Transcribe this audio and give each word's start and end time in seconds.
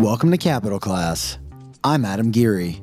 Welcome 0.00 0.30
to 0.30 0.38
Capital 0.38 0.80
Class. 0.80 1.36
I'm 1.84 2.06
Adam 2.06 2.30
Geary. 2.30 2.80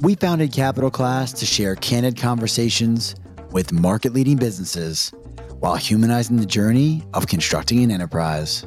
We 0.00 0.16
founded 0.16 0.52
Capital 0.52 0.90
Class 0.90 1.32
to 1.34 1.46
share 1.46 1.76
candid 1.76 2.16
conversations 2.16 3.14
with 3.52 3.72
market 3.72 4.12
leading 4.12 4.36
businesses 4.36 5.12
while 5.60 5.76
humanizing 5.76 6.38
the 6.38 6.44
journey 6.44 7.04
of 7.14 7.28
constructing 7.28 7.84
an 7.84 7.92
enterprise. 7.92 8.66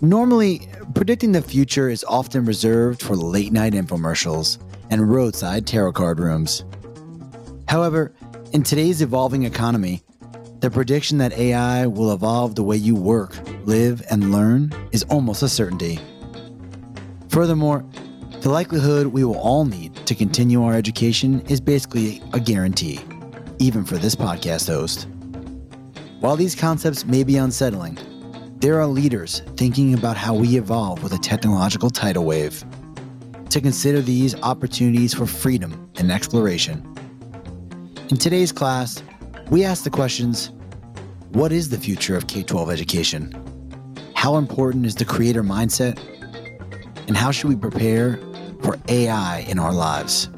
Normally, 0.00 0.68
predicting 0.94 1.32
the 1.32 1.42
future 1.42 1.88
is 1.88 2.04
often 2.04 2.44
reserved 2.44 3.02
for 3.02 3.16
late 3.16 3.52
night 3.52 3.72
infomercials 3.72 4.62
and 4.90 5.10
roadside 5.12 5.66
tarot 5.66 5.94
card 5.94 6.20
rooms. 6.20 6.64
However, 7.66 8.14
in 8.52 8.62
today's 8.62 9.02
evolving 9.02 9.42
economy, 9.42 10.04
the 10.60 10.70
prediction 10.70 11.18
that 11.18 11.32
AI 11.32 11.88
will 11.88 12.12
evolve 12.12 12.54
the 12.54 12.62
way 12.62 12.76
you 12.76 12.94
work, 12.94 13.36
live, 13.64 14.00
and 14.08 14.30
learn 14.30 14.72
is 14.92 15.02
almost 15.10 15.42
a 15.42 15.48
certainty. 15.48 15.98
Furthermore, 17.32 17.82
the 18.42 18.50
likelihood 18.50 19.06
we 19.06 19.24
will 19.24 19.38
all 19.38 19.64
need 19.64 19.94
to 20.04 20.14
continue 20.14 20.62
our 20.62 20.74
education 20.74 21.40
is 21.46 21.62
basically 21.62 22.20
a 22.34 22.38
guarantee, 22.38 23.00
even 23.58 23.86
for 23.86 23.96
this 23.96 24.14
podcast 24.14 24.68
host. 24.68 25.08
While 26.20 26.36
these 26.36 26.54
concepts 26.54 27.06
may 27.06 27.24
be 27.24 27.38
unsettling, 27.38 27.96
there 28.58 28.78
are 28.78 28.86
leaders 28.86 29.40
thinking 29.56 29.94
about 29.94 30.18
how 30.18 30.34
we 30.34 30.58
evolve 30.58 31.02
with 31.02 31.14
a 31.14 31.18
technological 31.18 31.88
tidal 31.88 32.26
wave. 32.26 32.62
To 33.48 33.62
consider 33.62 34.02
these 34.02 34.34
opportunities 34.42 35.14
for 35.14 35.24
freedom 35.24 35.90
and 35.96 36.12
exploration. 36.12 36.86
In 38.10 38.18
today's 38.18 38.52
class, 38.52 39.02
we 39.48 39.64
ask 39.64 39.84
the 39.84 39.90
questions 39.90 40.50
What 41.30 41.50
is 41.50 41.70
the 41.70 41.78
future 41.78 42.14
of 42.14 42.26
K 42.26 42.42
12 42.42 42.70
education? 42.70 43.32
How 44.14 44.36
important 44.36 44.84
is 44.84 44.94
the 44.94 45.06
creator 45.06 45.42
mindset? 45.42 45.98
And 47.06 47.16
how 47.16 47.30
should 47.30 47.48
we 47.48 47.56
prepare 47.56 48.18
for 48.62 48.78
AI 48.88 49.40
in 49.48 49.58
our 49.58 49.72
lives? 49.72 50.28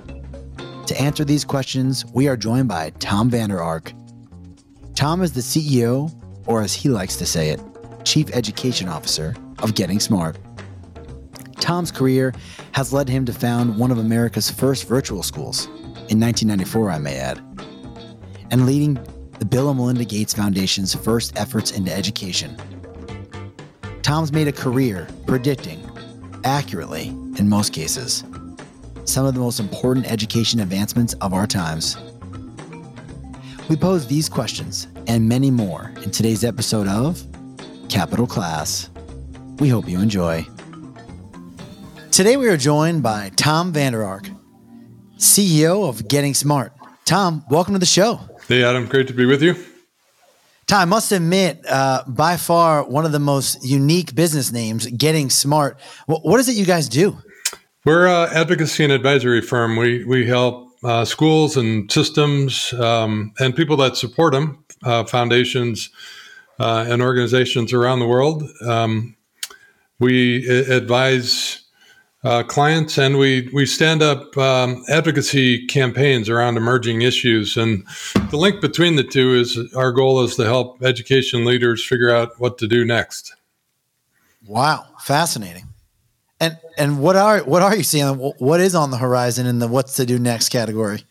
To 0.87 1.01
answer 1.01 1.25
these 1.25 1.45
questions, 1.45 2.05
we 2.13 2.29
are 2.29 2.37
joined 2.37 2.69
by 2.69 2.91
Tom 2.99 3.31
Vander 3.31 3.61
Ark. 3.61 3.93
Tom 4.95 5.23
is 5.23 5.33
the 5.33 5.41
CEO, 5.41 6.13
or 6.47 6.63
as 6.63 6.75
he 6.75 6.89
likes 6.89 7.17
to 7.17 7.27
say 7.27 7.51
it, 7.51 7.61
Chief 8.05 8.31
Education 8.33 8.89
Officer 8.89 9.35
of 9.61 9.75
Getting 9.75 9.99
Smart. 9.99 10.39
Tom's 11.61 11.91
career 11.91 12.35
has 12.73 12.93
led 12.93 13.09
him 13.09 13.25
to 13.25 13.33
found 13.33 13.79
one 13.79 13.91
of 13.91 13.99
America's 13.99 14.51
first 14.51 14.87
virtual 14.87 15.23
schools, 15.23 15.67
in 16.11 16.21
1994, 16.21 16.91
I 16.91 16.99
may 16.99 17.17
add, 17.17 17.39
and 18.51 18.67
leading 18.67 18.99
the 19.39 19.47
Bill 19.47 19.71
and 19.71 19.79
Melinda 19.79 20.05
Gates 20.05 20.35
Foundation's 20.35 20.95
first 20.95 21.39
efforts 21.39 21.71
into 21.71 21.91
education. 21.91 22.57
Tom's 24.03 24.31
made 24.31 24.49
a 24.49 24.53
career 24.53 25.09
predicting, 25.27 25.81
accurately 26.45 27.09
in 27.39 27.49
most 27.49 27.73
cases, 27.73 28.23
some 29.05 29.27
of 29.27 29.35
the 29.35 29.41
most 29.41 29.59
important 29.59 30.11
education 30.11 30.61
advancements 30.61 31.15
of 31.15 31.33
our 31.33 31.47
times. 31.47 31.97
We 33.69 33.77
pose 33.77 34.07
these 34.07 34.29
questions 34.29 34.89
and 35.07 35.29
many 35.29 35.51
more 35.51 35.93
in 36.03 36.11
today's 36.11 36.45
episode 36.45 36.87
of 36.87 37.23
Capital 37.89 38.27
Class. 38.27 38.91
We 39.59 39.69
hope 39.69 39.89
you 39.89 40.01
enjoy. 40.01 40.47
Today 42.11 42.37
we 42.37 42.49
are 42.49 42.57
joined 42.57 43.03
by 43.03 43.31
Tom 43.37 43.73
Vander 43.73 44.05
Ark, 44.05 44.29
CEO 45.17 45.89
of 45.89 46.07
Getting 46.09 46.35
Smart. 46.35 46.73
Tom, 47.05 47.45
welcome 47.51 47.75
to 47.75 47.79
the 47.79 47.87
show. 47.87 48.21
Hey, 48.49 48.63
Adam, 48.63 48.87
great 48.87 49.09
to 49.09 49.15
be 49.15 49.27
with 49.27 49.43
you. 49.43 49.57
I 50.73 50.85
must 50.85 51.13
admit, 51.13 51.65
uh, 51.69 52.05
by 52.07 52.37
far 52.37 52.85
one 52.85 53.05
of 53.05 53.13
the 53.13 53.19
most 53.19 53.65
unique 53.65 54.15
business 54.15 54.51
names, 54.51 54.87
Getting 54.87 55.31
Smart. 55.31 55.79
what 56.07 56.41
is 56.41 56.49
it 56.49 56.57
you 56.57 56.65
guys 56.65 56.89
do? 56.89 57.19
We're 57.85 58.07
an 58.07 58.31
advocacy 58.33 58.85
and 58.85 58.93
advisory 58.93 59.43
firm. 59.43 59.77
We 59.77 60.05
we 60.05 60.27
help 60.27 60.71
uh, 60.83 61.05
schools 61.05 61.57
and 61.57 61.91
systems 61.93 62.73
um, 62.75 63.33
and 63.39 63.55
people 63.55 63.77
that 63.79 63.97
support 63.97 64.33
them, 64.33 64.65
uh, 64.83 65.05
foundations 65.05 65.91
uh, 66.59 66.87
and 66.89 67.03
organizations 67.03 67.73
around 67.73 67.99
the 67.99 68.07
world. 68.07 68.43
Um, 68.63 69.17
we 69.99 70.47
advise 70.49 71.64
uh, 72.25 72.43
clients 72.43 72.97
and 72.99 73.19
we 73.19 73.49
we 73.53 73.67
stand 73.67 74.03
up 74.03 74.37
um, 74.39 74.83
advocacy 74.89 75.67
campaigns 75.67 76.29
around 76.29 76.57
emerging 76.57 77.03
issues. 77.03 77.57
And 77.57 77.85
the 78.31 78.39
link 78.39 78.61
between 78.61 78.97
the 78.97 79.05
two 79.05 79.35
is 79.35 79.59
our 79.75 79.93
goal 79.93 80.23
is 80.23 80.37
to 80.37 80.45
help 80.45 80.83
education 80.83 81.45
leaders 81.45 81.85
figure 81.85 82.11
out 82.11 82.41
what 82.41 82.59
to 82.59 82.67
do 82.67 82.85
next. 82.85 83.35
Wow. 84.47 84.87
Fascinating. 85.01 85.69
And 86.41 86.59
and 86.79 86.99
what 86.99 87.17
are 87.17 87.41
what 87.41 87.63
are 87.63 87.77
you 87.77 87.83
seeing? 87.83 88.09
What 88.09 88.61
is 88.61 88.75
on 88.75 88.91
the 88.91 88.99
horizon 88.99 89.47
in 89.47 89.59
the 89.59 89.69
what's 89.69 89.95
to 89.97 90.07
do 90.07 90.19
next 90.19 90.49
category? 90.49 91.05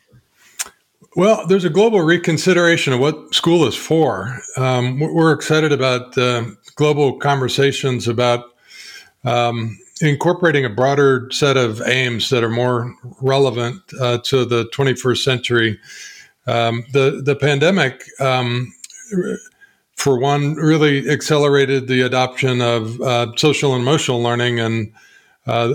Well, 1.16 1.46
there's 1.46 1.64
a 1.64 1.70
global 1.70 2.02
reconsideration 2.02 2.92
of 2.92 3.00
what 3.00 3.36
school 3.36 3.68
is 3.68 3.76
for. 3.76 4.40
Um, 4.58 5.00
we're 5.00 5.32
excited 5.32 5.72
about 5.72 6.18
uh, 6.18 6.46
global 6.76 7.20
conversations 7.20 8.08
about 8.08 8.46
um, 9.24 9.78
incorporating 10.04 10.66
a 10.66 10.70
broader 10.70 11.30
set 11.32 11.58
of 11.58 11.82
aims 11.88 12.30
that 12.30 12.44
are 12.44 12.50
more 12.50 12.94
relevant 13.22 13.82
uh, 14.00 14.18
to 14.20 14.46
the 14.46 14.66
21st 14.66 15.24
century. 15.24 15.80
Um, 16.46 16.84
the 16.92 17.22
the 17.24 17.36
pandemic, 17.36 18.04
um, 18.20 18.74
for 19.96 20.20
one, 20.20 20.56
really 20.56 21.10
accelerated 21.10 21.88
the 21.88 22.02
adoption 22.02 22.62
of 22.62 23.00
uh, 23.02 23.32
social 23.38 23.74
and 23.74 23.82
emotional 23.82 24.22
learning 24.22 24.60
and. 24.60 24.92
Uh, 25.46 25.74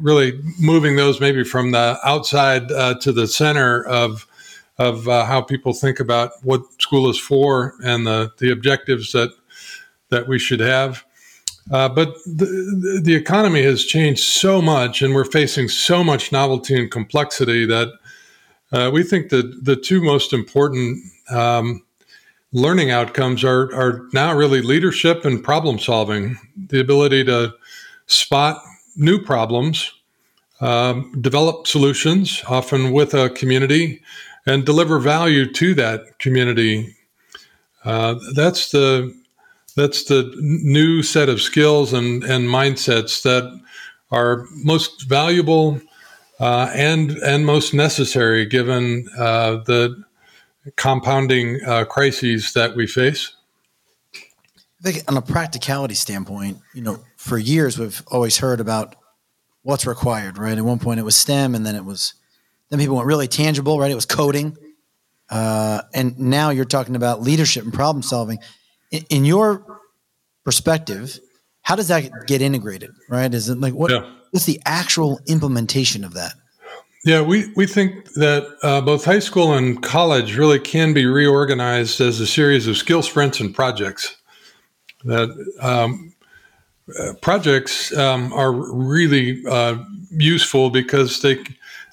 really 0.00 0.32
moving 0.58 0.96
those 0.96 1.20
maybe 1.20 1.44
from 1.44 1.70
the 1.70 1.96
outside 2.04 2.72
uh, 2.72 2.94
to 2.98 3.12
the 3.12 3.28
center 3.28 3.84
of 3.84 4.26
of 4.78 5.08
uh, 5.08 5.24
how 5.24 5.40
people 5.40 5.72
think 5.72 6.00
about 6.00 6.32
what 6.42 6.62
school 6.82 7.08
is 7.08 7.16
for 7.16 7.74
and 7.84 8.08
the, 8.08 8.32
the 8.38 8.50
objectives 8.50 9.12
that 9.12 9.30
that 10.10 10.26
we 10.26 10.36
should 10.36 10.58
have. 10.58 11.04
Uh, 11.70 11.88
but 11.88 12.14
the, 12.26 13.00
the 13.02 13.14
economy 13.14 13.62
has 13.62 13.84
changed 13.84 14.22
so 14.22 14.60
much, 14.60 15.00
and 15.00 15.14
we're 15.14 15.24
facing 15.24 15.68
so 15.68 16.04
much 16.04 16.30
novelty 16.30 16.76
and 16.76 16.90
complexity 16.90 17.64
that 17.64 17.88
uh, 18.72 18.90
we 18.92 19.02
think 19.02 19.30
that 19.30 19.64
the 19.64 19.76
two 19.76 20.02
most 20.02 20.32
important 20.32 21.02
um, 21.30 21.82
learning 22.52 22.90
outcomes 22.90 23.42
are, 23.44 23.74
are 23.74 24.08
now 24.12 24.34
really 24.34 24.60
leadership 24.60 25.24
and 25.24 25.42
problem 25.42 25.78
solving, 25.78 26.36
the 26.56 26.80
ability 26.80 27.24
to 27.24 27.54
spot 28.06 28.62
new 28.96 29.18
problems, 29.18 29.90
um, 30.60 31.12
develop 31.20 31.66
solutions, 31.66 32.42
often 32.46 32.92
with 32.92 33.14
a 33.14 33.30
community, 33.30 34.02
and 34.46 34.66
deliver 34.66 34.98
value 34.98 35.50
to 35.50 35.74
that 35.74 36.18
community. 36.18 36.94
Uh, 37.84 38.16
that's 38.34 38.70
the 38.70 39.14
that's 39.76 40.04
the 40.04 40.32
new 40.38 41.02
set 41.02 41.28
of 41.28 41.40
skills 41.40 41.92
and, 41.92 42.22
and 42.24 42.48
mindsets 42.48 43.22
that 43.22 43.60
are 44.10 44.46
most 44.52 45.02
valuable 45.08 45.80
uh, 46.40 46.70
and 46.74 47.12
and 47.12 47.46
most 47.46 47.74
necessary 47.74 48.46
given 48.46 49.08
uh, 49.18 49.56
the 49.66 50.02
compounding 50.76 51.60
uh, 51.66 51.84
crises 51.84 52.52
that 52.54 52.74
we 52.74 52.86
face. 52.86 53.34
I 54.14 54.90
think, 54.90 55.10
on 55.10 55.16
a 55.16 55.22
practicality 55.22 55.94
standpoint, 55.94 56.58
you 56.74 56.82
know, 56.82 57.00
for 57.16 57.38
years 57.38 57.78
we've 57.78 58.02
always 58.08 58.38
heard 58.38 58.60
about 58.60 58.96
what's 59.62 59.86
required, 59.86 60.36
right? 60.36 60.58
At 60.58 60.64
one 60.64 60.78
point 60.78 61.00
it 61.00 61.04
was 61.04 61.16
STEM, 61.16 61.54
and 61.54 61.64
then 61.64 61.74
it 61.74 61.84
was 61.84 62.14
then 62.68 62.78
people 62.78 62.96
went 62.96 63.06
really 63.06 63.28
tangible, 63.28 63.78
right? 63.78 63.90
It 63.90 63.94
was 63.94 64.06
coding, 64.06 64.56
uh, 65.30 65.82
and 65.94 66.18
now 66.18 66.50
you're 66.50 66.64
talking 66.64 66.96
about 66.96 67.22
leadership 67.22 67.64
and 67.64 67.72
problem 67.72 68.02
solving 68.02 68.38
in, 68.94 69.04
in 69.10 69.24
your 69.24 69.80
perspective, 70.44 71.18
how 71.62 71.74
does 71.74 71.88
that 71.88 72.26
get 72.26 72.40
integrated? 72.40 72.90
Right? 73.08 73.32
Is 73.32 73.48
it 73.48 73.58
like 73.58 73.74
what? 73.74 73.90
Yeah. 73.90 74.10
What's 74.30 74.46
the 74.46 74.60
actual 74.64 75.20
implementation 75.28 76.04
of 76.04 76.14
that? 76.14 76.34
Yeah, 77.04 77.20
we, 77.20 77.52
we 77.54 77.66
think 77.66 78.12
that 78.14 78.46
uh, 78.62 78.80
both 78.80 79.04
high 79.04 79.18
school 79.18 79.52
and 79.52 79.80
college 79.82 80.36
really 80.36 80.58
can 80.58 80.94
be 80.94 81.04
reorganized 81.04 82.00
as 82.00 82.18
a 82.18 82.26
series 82.26 82.66
of 82.66 82.76
skill 82.76 83.02
sprints 83.02 83.40
and 83.40 83.54
projects. 83.54 84.16
That 85.04 85.28
um, 85.60 86.14
uh, 86.98 87.12
projects 87.20 87.94
um, 87.96 88.32
are 88.32 88.52
really 88.52 89.44
uh, 89.46 89.76
useful 90.10 90.70
because 90.70 91.20
they 91.20 91.44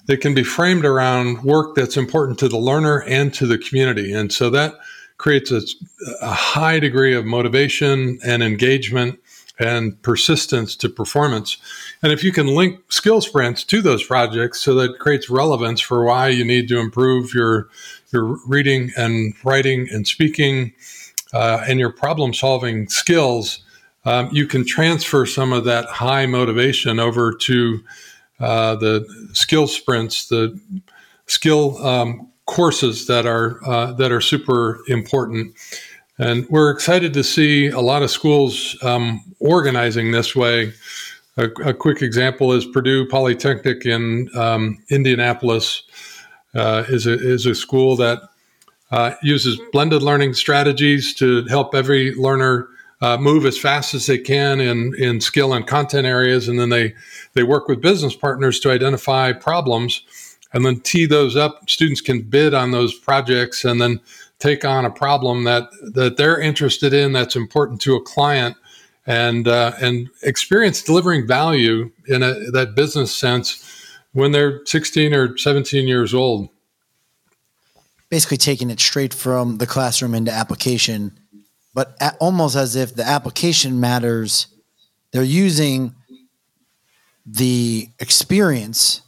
they 0.06 0.16
can 0.16 0.34
be 0.34 0.42
framed 0.42 0.84
around 0.84 1.42
work 1.44 1.76
that's 1.76 1.96
important 1.96 2.38
to 2.40 2.48
the 2.48 2.58
learner 2.58 3.04
and 3.06 3.32
to 3.34 3.46
the 3.46 3.58
community, 3.58 4.12
and 4.12 4.32
so 4.32 4.50
that 4.50 4.74
creates 5.22 5.52
a, 5.52 5.60
a 6.20 6.32
high 6.32 6.80
degree 6.80 7.14
of 7.14 7.24
motivation 7.24 8.18
and 8.26 8.42
engagement 8.42 9.20
and 9.60 10.02
persistence 10.02 10.74
to 10.74 10.88
performance. 10.88 11.58
And 12.02 12.12
if 12.12 12.24
you 12.24 12.32
can 12.32 12.48
link 12.48 12.80
skill 12.88 13.20
sprints 13.20 13.62
to 13.64 13.80
those 13.80 14.04
projects 14.04 14.60
so 14.60 14.74
that 14.74 14.98
creates 14.98 15.30
relevance 15.30 15.80
for 15.80 16.04
why 16.04 16.28
you 16.28 16.44
need 16.44 16.66
to 16.68 16.80
improve 16.80 17.32
your 17.34 17.68
your 18.10 18.36
reading 18.46 18.90
and 18.96 19.34
writing 19.44 19.88
and 19.92 20.06
speaking 20.06 20.72
uh, 21.32 21.64
and 21.68 21.78
your 21.78 21.92
problem 21.92 22.34
solving 22.34 22.88
skills, 22.88 23.64
um, 24.04 24.28
you 24.32 24.46
can 24.46 24.66
transfer 24.66 25.24
some 25.24 25.52
of 25.52 25.64
that 25.64 25.86
high 25.86 26.26
motivation 26.26 26.98
over 26.98 27.32
to 27.32 27.82
uh, 28.40 28.74
the 28.74 29.06
skill 29.32 29.68
sprints, 29.68 30.26
the 30.26 30.60
skill 31.26 31.78
um, 31.86 32.31
courses 32.46 33.06
that 33.06 33.26
are 33.26 33.58
uh, 33.66 33.92
that 33.92 34.12
are 34.12 34.20
super 34.20 34.80
important. 34.88 35.54
And 36.18 36.46
we're 36.48 36.70
excited 36.70 37.14
to 37.14 37.24
see 37.24 37.68
a 37.68 37.80
lot 37.80 38.02
of 38.02 38.10
schools 38.10 38.76
um, 38.82 39.24
organizing 39.40 40.12
this 40.12 40.36
way. 40.36 40.72
A, 41.38 41.44
a, 41.64 41.72
quick 41.72 42.02
example 42.02 42.52
is 42.52 42.66
Purdue 42.66 43.08
Polytechnic 43.08 43.86
in 43.86 44.28
um, 44.36 44.82
Indianapolis 44.90 45.82
uh, 46.54 46.84
is 46.88 47.06
a 47.06 47.14
is 47.14 47.46
a 47.46 47.54
school 47.54 47.96
that 47.96 48.20
uh, 48.90 49.14
uses 49.22 49.58
blended 49.72 50.02
learning 50.02 50.34
strategies 50.34 51.14
to 51.14 51.46
help 51.46 51.74
every 51.74 52.14
learner 52.14 52.68
uh, 53.02 53.16
move 53.16 53.44
as 53.44 53.58
fast 53.58 53.94
as 53.94 54.06
they 54.06 54.18
can 54.18 54.60
in, 54.60 54.94
in 54.96 55.20
skill 55.20 55.52
and 55.52 55.66
content 55.66 56.06
areas. 56.06 56.46
And 56.46 56.58
then 56.58 56.68
they, 56.68 56.94
they 57.34 57.42
work 57.42 57.66
with 57.66 57.80
business 57.80 58.14
partners 58.14 58.60
to 58.60 58.70
identify 58.70 59.32
problems 59.32 60.02
and 60.52 60.64
then 60.64 60.80
tee 60.80 61.06
those 61.06 61.36
up. 61.36 61.68
Students 61.68 62.00
can 62.00 62.22
bid 62.22 62.54
on 62.54 62.70
those 62.70 62.94
projects 62.94 63.64
and 63.64 63.80
then 63.80 64.00
take 64.38 64.64
on 64.64 64.84
a 64.84 64.90
problem 64.90 65.44
that, 65.44 65.68
that 65.94 66.16
they're 66.16 66.40
interested 66.40 66.92
in 66.92 67.12
that's 67.12 67.36
important 67.36 67.80
to 67.82 67.94
a 67.94 68.02
client 68.02 68.56
and, 69.06 69.48
uh, 69.48 69.72
and 69.80 70.08
experience 70.22 70.82
delivering 70.82 71.26
value 71.26 71.90
in 72.08 72.22
a, 72.22 72.34
that 72.50 72.74
business 72.74 73.14
sense 73.14 73.88
when 74.12 74.32
they're 74.32 74.64
16 74.66 75.14
or 75.14 75.36
17 75.38 75.86
years 75.86 76.12
old. 76.12 76.48
Basically, 78.10 78.36
taking 78.36 78.68
it 78.68 78.78
straight 78.78 79.14
from 79.14 79.56
the 79.56 79.66
classroom 79.66 80.14
into 80.14 80.30
application 80.30 81.18
but 81.74 81.96
almost 82.20 82.56
as 82.56 82.76
if 82.76 82.94
the 82.94 83.06
application 83.06 83.80
matters. 83.80 84.48
They're 85.12 85.22
using 85.22 85.94
the 87.24 87.88
experience 87.98 89.02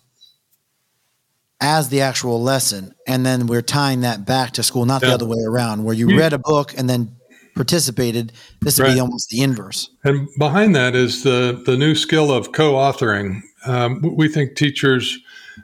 as 1.65 1.89
the 1.89 2.03
actual 2.03 2.43
lesson, 2.43 2.95
and 3.07 3.25
then 3.25 3.47
we're 3.47 3.63
tying 3.63 4.03
that 4.03 4.27
back 4.27 4.53
to 4.53 4.63
school, 4.63 4.85
not 4.85 5.01
yeah. 5.01 5.09
the 5.09 5.15
other 5.15 5.27
way 5.27 5.43
around, 5.47 5.83
where 5.83 5.95
you 5.95 6.11
yeah. 6.11 6.19
read 6.19 6.33
a 6.35 6.39
book 6.39 6.75
and 6.77 6.91
then 6.91 7.17
participated. 7.55 8.33
This 8.61 8.79
would 8.79 8.89
right. 8.89 8.95
be 8.95 9.01
almost 9.01 9.31
the 9.31 9.41
inverse. 9.41 9.89
And 10.05 10.29
behind 10.39 10.77
that 10.77 10.95
is 10.95 11.23
the 11.23 11.63
the 11.65 11.79
new 11.79 11.95
skill 11.95 12.31
of 12.31 12.53
co-authoring. 12.53 13.41
Um, 13.65 14.03
we 14.03 14.29
think 14.29 14.57
teachers 14.57 15.19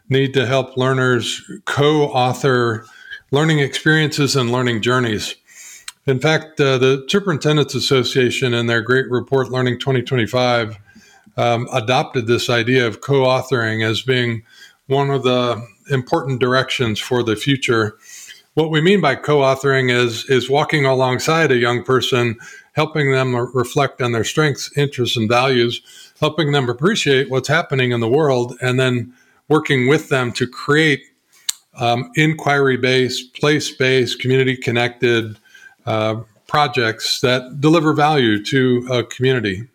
need 0.08 0.32
to 0.32 0.46
help 0.46 0.74
learners 0.78 1.42
co-author 1.66 2.86
learning 3.30 3.58
experiences 3.58 4.36
and 4.36 4.50
learning 4.50 4.80
journeys. 4.80 5.36
In 6.06 6.18
fact, 6.18 6.58
uh, 6.58 6.78
the 6.78 7.04
Superintendents 7.08 7.74
Association 7.74 8.54
in 8.54 8.68
their 8.68 8.80
great 8.80 9.08
report, 9.10 9.50
Learning 9.50 9.78
2025, 9.78 10.78
um, 11.36 11.68
adopted 11.74 12.26
this 12.26 12.48
idea 12.48 12.86
of 12.86 13.02
co 13.02 13.24
authoring 13.24 13.84
as 13.84 14.00
being 14.00 14.42
one 14.86 15.10
of 15.10 15.22
the 15.22 15.64
important 15.90 16.40
directions 16.40 16.98
for 16.98 17.22
the 17.22 17.36
future. 17.36 17.98
What 18.54 18.70
we 18.70 18.80
mean 18.80 19.00
by 19.00 19.14
co 19.16 19.38
authoring 19.38 19.90
is, 19.90 20.28
is 20.28 20.50
walking 20.50 20.84
alongside 20.84 21.52
a 21.52 21.56
young 21.56 21.84
person, 21.84 22.38
helping 22.72 23.12
them 23.12 23.34
reflect 23.54 24.00
on 24.00 24.12
their 24.12 24.24
strengths, 24.24 24.76
interests, 24.76 25.16
and 25.16 25.28
values, 25.28 25.82
helping 26.20 26.52
them 26.52 26.68
appreciate 26.68 27.30
what's 27.30 27.48
happening 27.48 27.92
in 27.92 28.00
the 28.00 28.08
world, 28.08 28.56
and 28.60 28.78
then 28.78 29.12
working 29.48 29.88
with 29.88 30.08
them 30.08 30.32
to 30.32 30.46
create 30.46 31.02
um, 31.74 32.10
inquiry 32.14 32.76
based, 32.76 33.34
place 33.34 33.70
based, 33.70 34.20
community 34.20 34.56
connected, 34.56 35.38
uh, 35.86 36.20
projects 36.46 37.20
that 37.20 37.60
deliver 37.60 37.92
value 37.92 38.42
to 38.44 38.86
a 38.90 39.04
community. 39.04 39.68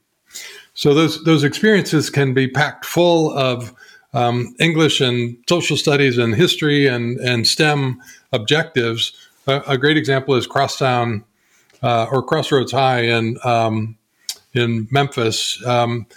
So 0.73 0.93
those 0.93 1.23
those 1.23 1.43
experiences 1.43 2.09
can 2.09 2.33
be 2.33 2.49
packed 2.49 2.85
full 2.85 3.31
of 3.31 3.73
um, 4.15 4.55
English 4.59 5.01
and 5.01 5.37
social 5.47 5.77
studies 5.77 6.17
and 6.17 6.33
history 6.33 6.87
and 6.87 7.19
and 7.19 7.45
STEM 7.45 8.01
objectives. 8.31 9.13
A, 9.47 9.77
great 9.77 9.97
example 9.97 10.33
is 10.33 10.47
Crosstown 10.47 11.23
uh, 11.83 12.07
or 12.11 12.23
Crossroads 12.23 12.71
High 12.71 13.01
in 13.01 13.37
um, 13.43 13.95
in 14.53 14.87
Memphis. 14.89 15.63
Um, 15.67 16.07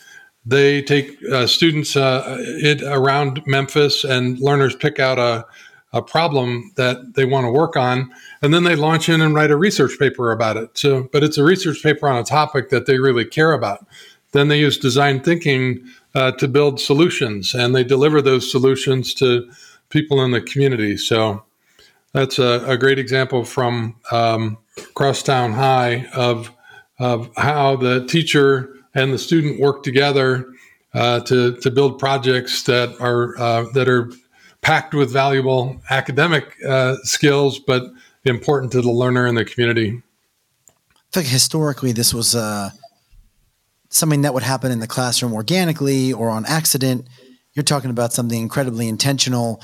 they 0.46 0.80
take 0.80 1.18
uh, 1.30 1.46
students 1.46 1.94
uh, 1.94 2.38
it, 2.40 2.80
around 2.82 3.42
Memphis 3.46 4.04
and 4.04 4.38
learners 4.38 4.74
pick 4.74 4.98
out 4.98 5.18
a 5.18 5.44
a 5.92 6.02
problem 6.02 6.70
that 6.76 7.14
they 7.14 7.24
want 7.24 7.46
to 7.46 7.50
work 7.50 7.74
on, 7.76 8.10
and 8.42 8.52
then 8.52 8.64
they 8.64 8.76
launch 8.76 9.08
in 9.08 9.20
and 9.22 9.34
write 9.34 9.50
a 9.50 9.56
research 9.56 9.98
paper 9.98 10.32
about 10.32 10.56
it. 10.56 10.76
So, 10.76 11.08
but 11.12 11.24
it's 11.24 11.38
a 11.38 11.44
research 11.44 11.82
paper 11.82 12.06
on 12.06 12.18
a 12.18 12.24
topic 12.24 12.68
that 12.68 12.86
they 12.86 12.98
really 12.98 13.24
care 13.24 13.52
about. 13.52 13.86
Then 14.32 14.48
they 14.48 14.58
use 14.58 14.76
design 14.76 15.20
thinking 15.20 15.82
uh, 16.14 16.32
to 16.32 16.48
build 16.48 16.80
solutions, 16.80 17.54
and 17.54 17.74
they 17.74 17.84
deliver 17.84 18.20
those 18.22 18.50
solutions 18.50 19.14
to 19.14 19.50
people 19.90 20.22
in 20.24 20.30
the 20.30 20.40
community. 20.40 20.96
So, 20.96 21.44
that's 22.12 22.38
a, 22.38 22.64
a 22.66 22.76
great 22.76 22.98
example 22.98 23.44
from 23.44 23.96
um, 24.10 24.58
Crosstown 24.94 25.52
High 25.52 26.06
of 26.14 26.50
of 26.98 27.30
how 27.36 27.76
the 27.76 28.04
teacher 28.06 28.74
and 28.94 29.12
the 29.12 29.18
student 29.18 29.60
work 29.60 29.82
together 29.82 30.46
uh, 30.94 31.20
to 31.20 31.56
to 31.56 31.70
build 31.70 31.98
projects 31.98 32.62
that 32.64 32.98
are 33.00 33.38
uh, 33.38 33.66
that 33.74 33.88
are 33.88 34.10
packed 34.62 34.94
with 34.94 35.12
valuable 35.12 35.80
academic 35.90 36.54
uh, 36.66 36.96
skills, 37.02 37.58
but 37.58 37.84
important 38.24 38.72
to 38.72 38.82
the 38.82 38.90
learner 38.90 39.26
and 39.26 39.36
the 39.36 39.44
community. 39.44 40.02
I 40.68 41.10
think 41.12 41.28
historically 41.28 41.92
this 41.92 42.12
was 42.12 42.34
uh, 42.34 42.70
something 43.88 44.22
that 44.22 44.34
would 44.34 44.42
happen 44.42 44.70
in 44.70 44.80
the 44.80 44.86
classroom 44.86 45.32
organically 45.32 46.12
or 46.12 46.30
on 46.30 46.44
accident. 46.46 47.06
You're 47.54 47.62
talking 47.62 47.90
about 47.90 48.12
something 48.12 48.40
incredibly 48.40 48.88
intentional. 48.88 49.62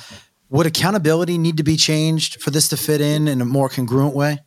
Would 0.50 0.66
accountability 0.66 1.38
need 1.38 1.56
to 1.56 1.62
be 1.62 1.76
changed 1.76 2.40
for 2.40 2.50
this 2.50 2.68
to 2.68 2.76
fit 2.76 3.00
in 3.00 3.28
in 3.28 3.40
a 3.40 3.44
more 3.44 3.68
congruent 3.68 4.14
way? 4.14 4.38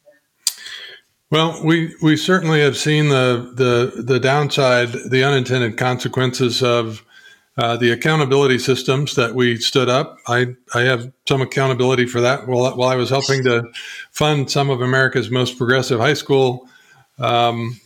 Well, 1.30 1.62
we, 1.64 1.94
we 2.02 2.16
certainly 2.16 2.62
have 2.62 2.78
seen 2.78 3.10
the, 3.10 3.52
the 3.54 4.02
the 4.02 4.20
downside, 4.20 4.90
the 5.10 5.26
unintended 5.26 5.78
consequences 5.78 6.64
of 6.64 7.04
uh, 7.58 7.76
the 7.76 7.92
accountability 7.92 8.60
systems 8.60 9.16
that 9.16 9.34
we 9.34 9.58
stood 9.58 9.90
up, 9.90 10.20
I, 10.28 10.56
I 10.76 10.82
have 10.82 11.12
some 11.28 11.42
accountability 11.42 12.06
for 12.06 12.22
that. 12.22 12.48
While, 12.48 12.78
while 12.78 12.90
I 12.90 12.96
was 12.96 13.10
helping 13.10 13.44
to 13.46 13.64
fund 14.12 14.52
some 14.52 14.70
of 14.70 14.82
America's 14.82 15.32
most 15.32 15.58
progressive 15.58 16.00
high 16.00 16.14
school 16.14 16.70
um, 17.18 17.80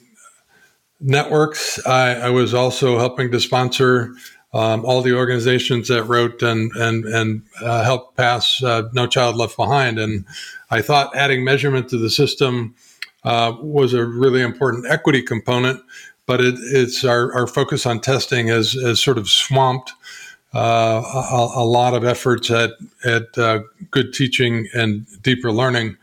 networks, 1.01 1.85
I, 1.85 2.13
I, 2.15 2.29
was 2.29 2.53
also 2.53 2.97
helping 2.97 3.31
to 3.31 3.39
sponsor 3.39 4.13
um, 4.53 4.85
all 4.85 5.01
the 5.01 5.15
organizations 5.15 5.87
that 5.87 6.03
wrote 6.03 6.41
and 6.41 6.71
and 6.75 7.05
and 7.05 7.43
uh, 7.61 7.83
helped 7.83 8.17
pass 8.17 8.61
uh, 8.63 8.89
No 8.93 9.07
Child 9.07 9.35
Left 9.35 9.57
Behind. 9.57 9.99
And 9.99 10.25
I 10.69 10.81
thought 10.81 11.15
adding 11.15 11.43
measurement 11.43 11.89
to 11.89 11.97
the 11.97 12.09
system 12.09 12.75
uh, 13.23 13.53
was 13.59 13.93
a 13.93 14.05
really 14.05 14.41
important 14.41 14.85
equity 14.87 15.21
component 15.21 15.81
but 16.25 16.39
it, 16.39 16.55
it's 16.59 17.03
our, 17.03 17.33
our 17.33 17.45
focus 17.45 17.85
on 17.85 17.99
testing 17.99 18.47
has, 18.47 18.71
has 18.71 19.01
sort 19.01 19.17
of 19.17 19.27
swamped 19.27 19.91
uh, 20.53 21.01
a, 21.03 21.49
a, 21.55 21.65
lot 21.65 21.93
of 21.93 22.05
efforts 22.05 22.49
at, 22.49 22.71
at 23.03 23.37
uh, 23.37 23.59
good 23.89 24.13
teaching 24.13 24.67
and 24.73 25.05
deeper 25.21 25.51
learning. 25.51 25.97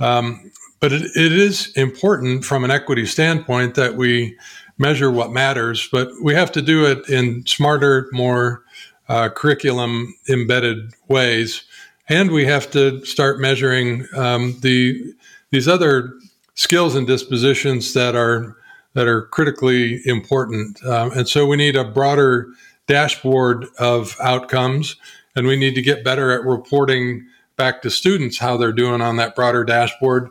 Um, 0.00 0.50
but 0.80 0.92
it, 0.92 1.02
it 1.16 1.32
is 1.32 1.72
important 1.76 2.44
from 2.44 2.64
an 2.64 2.70
equity 2.70 3.06
standpoint 3.06 3.74
that 3.74 3.96
we 3.96 4.36
measure 4.78 5.10
what 5.10 5.32
matters, 5.32 5.88
but 5.90 6.08
we 6.22 6.34
have 6.34 6.52
to 6.52 6.62
do 6.62 6.86
it 6.86 7.08
in 7.08 7.44
smarter, 7.46 8.08
more 8.12 8.62
uh, 9.08 9.28
curriculum 9.28 10.14
embedded 10.28 10.92
ways. 11.08 11.64
And 12.08 12.30
we 12.30 12.46
have 12.46 12.70
to 12.70 13.04
start 13.04 13.40
measuring 13.40 14.06
um, 14.16 14.56
the 14.60 15.14
these 15.50 15.68
other 15.68 16.14
skills 16.54 16.94
and 16.94 17.06
dispositions 17.06 17.94
that 17.94 18.14
are 18.14 18.56
that 18.94 19.06
are 19.06 19.26
critically 19.26 20.00
important. 20.06 20.82
Um, 20.84 21.12
and 21.12 21.28
so 21.28 21.46
we 21.46 21.56
need 21.56 21.76
a 21.76 21.84
broader 21.84 22.48
dashboard 22.86 23.66
of 23.78 24.16
outcomes, 24.20 24.96
and 25.36 25.46
we 25.46 25.56
need 25.56 25.74
to 25.74 25.82
get 25.82 26.04
better 26.04 26.32
at 26.32 26.44
reporting 26.44 27.26
back 27.56 27.82
to 27.82 27.90
students 27.90 28.38
how 28.38 28.56
they're 28.56 28.72
doing 28.72 29.02
on 29.02 29.16
that 29.16 29.34
broader 29.34 29.64
dashboard. 29.64 30.30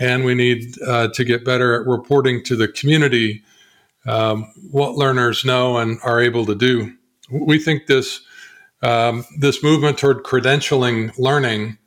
And 0.00 0.24
we 0.24 0.34
need 0.34 0.74
uh, 0.82 1.08
to 1.08 1.24
get 1.24 1.44
better 1.44 1.80
at 1.80 1.86
reporting 1.86 2.42
to 2.44 2.56
the 2.56 2.68
community 2.68 3.44
um, 4.06 4.52
what 4.70 4.96
learners 4.96 5.44
know 5.44 5.78
and 5.78 5.98
are 6.02 6.20
able 6.20 6.44
to 6.46 6.54
do. 6.54 6.92
We 7.30 7.58
think 7.58 7.86
this 7.86 8.20
um, 8.82 9.24
this 9.38 9.62
movement 9.62 9.98
toward 9.98 10.24
credentialing 10.24 11.16
learning 11.18 11.78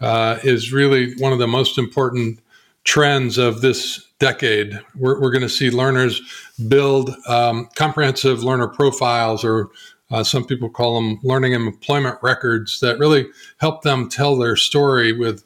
uh, 0.00 0.38
is 0.44 0.72
really 0.72 1.14
one 1.14 1.32
of 1.32 1.38
the 1.38 1.46
most 1.46 1.78
important 1.78 2.40
trends 2.84 3.38
of 3.38 3.62
this 3.62 4.06
decade. 4.18 4.78
We're, 4.94 5.18
we're 5.20 5.30
going 5.30 5.42
to 5.42 5.48
see 5.48 5.70
learners 5.70 6.20
build 6.68 7.10
um, 7.26 7.68
comprehensive 7.76 8.44
learner 8.44 8.68
profiles, 8.68 9.42
or 9.42 9.70
uh, 10.10 10.22
some 10.22 10.44
people 10.44 10.68
call 10.68 10.96
them 10.96 11.18
learning 11.22 11.54
and 11.54 11.66
employment 11.66 12.18
records, 12.22 12.80
that 12.80 12.98
really 12.98 13.26
help 13.58 13.82
them 13.82 14.10
tell 14.10 14.36
their 14.36 14.56
story 14.56 15.12
with 15.12 15.42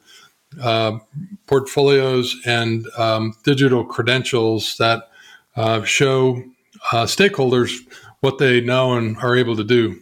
uh, 0.61 0.99
portfolios 1.47 2.35
and 2.45 2.85
um, 2.97 3.35
digital 3.43 3.83
credentials 3.83 4.77
that 4.77 5.09
uh, 5.55 5.83
show 5.83 6.43
uh, 6.91 7.05
stakeholders 7.05 7.77
what 8.21 8.37
they 8.37 8.61
know 8.61 8.93
and 8.93 9.17
are 9.17 9.35
able 9.35 9.55
to 9.55 9.63
do. 9.63 9.99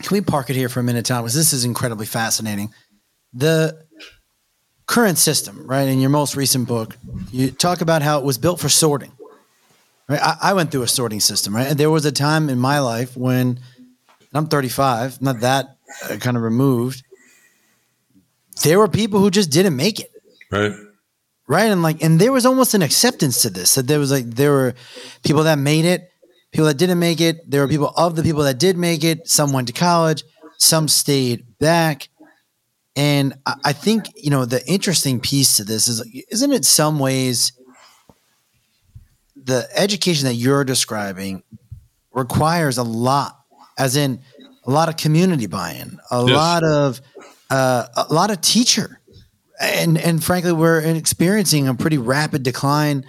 Can 0.00 0.14
we 0.14 0.20
park 0.20 0.48
it 0.50 0.56
here 0.56 0.68
for 0.68 0.80
a 0.80 0.82
minute, 0.82 1.06
Tom? 1.06 1.22
Because 1.22 1.34
this 1.34 1.52
is 1.52 1.64
incredibly 1.64 2.06
fascinating. 2.06 2.72
The 3.32 3.84
current 4.86 5.18
system, 5.18 5.66
right? 5.66 5.88
In 5.88 6.00
your 6.00 6.10
most 6.10 6.36
recent 6.36 6.68
book, 6.68 6.96
you 7.30 7.50
talk 7.50 7.80
about 7.80 8.02
how 8.02 8.18
it 8.18 8.24
was 8.24 8.38
built 8.38 8.60
for 8.60 8.68
sorting. 8.68 9.12
Right? 10.08 10.20
I, 10.22 10.36
I 10.42 10.52
went 10.54 10.70
through 10.70 10.82
a 10.82 10.88
sorting 10.88 11.20
system, 11.20 11.54
right? 11.54 11.66
And 11.66 11.78
there 11.78 11.90
was 11.90 12.04
a 12.04 12.12
time 12.12 12.48
in 12.48 12.58
my 12.58 12.78
life 12.78 13.16
when 13.16 13.60
I'm 14.32 14.46
35, 14.46 15.20
not 15.20 15.40
that 15.40 15.76
uh, 16.04 16.16
kind 16.16 16.36
of 16.36 16.42
removed. 16.42 17.02
There 18.62 18.78
were 18.78 18.88
people 18.88 19.20
who 19.20 19.30
just 19.30 19.50
didn't 19.50 19.76
make 19.76 20.00
it. 20.00 20.10
Right. 20.50 20.72
Right. 21.46 21.70
And 21.70 21.82
like, 21.82 22.02
and 22.02 22.20
there 22.20 22.32
was 22.32 22.44
almost 22.44 22.74
an 22.74 22.82
acceptance 22.82 23.42
to 23.42 23.50
this 23.50 23.74
that 23.74 23.86
there 23.86 23.98
was 23.98 24.10
like, 24.10 24.26
there 24.26 24.52
were 24.52 24.74
people 25.24 25.44
that 25.44 25.58
made 25.58 25.84
it, 25.86 26.10
people 26.52 26.66
that 26.66 26.76
didn't 26.76 26.98
make 26.98 27.20
it. 27.20 27.50
There 27.50 27.62
were 27.62 27.68
people 27.68 27.92
of 27.96 28.16
the 28.16 28.22
people 28.22 28.42
that 28.42 28.58
did 28.58 28.76
make 28.76 29.02
it. 29.02 29.28
Some 29.28 29.52
went 29.52 29.68
to 29.68 29.72
college, 29.72 30.24
some 30.58 30.88
stayed 30.88 31.58
back. 31.58 32.08
And 32.96 33.34
I, 33.46 33.54
I 33.66 33.72
think, 33.72 34.06
you 34.16 34.30
know, 34.30 34.44
the 34.44 34.66
interesting 34.66 35.20
piece 35.20 35.56
to 35.56 35.64
this 35.64 35.88
is, 35.88 36.04
isn't 36.30 36.52
it 36.52 36.64
some 36.64 36.98
ways 36.98 37.52
the 39.36 39.66
education 39.74 40.26
that 40.26 40.34
you're 40.34 40.64
describing 40.64 41.42
requires 42.12 42.76
a 42.76 42.82
lot, 42.82 43.38
as 43.78 43.96
in 43.96 44.20
a 44.66 44.70
lot 44.70 44.90
of 44.90 44.96
community 44.98 45.46
buy-in, 45.46 45.98
a 46.10 46.24
yes. 46.26 46.36
lot 46.36 46.64
of 46.64 47.00
uh, 47.50 47.86
a 47.96 48.12
lot 48.12 48.30
of 48.30 48.40
teacher, 48.40 49.00
and 49.60 49.98
and 49.98 50.22
frankly, 50.22 50.52
we're 50.52 50.80
experiencing 50.80 51.68
a 51.68 51.74
pretty 51.74 51.98
rapid 51.98 52.42
decline 52.42 53.04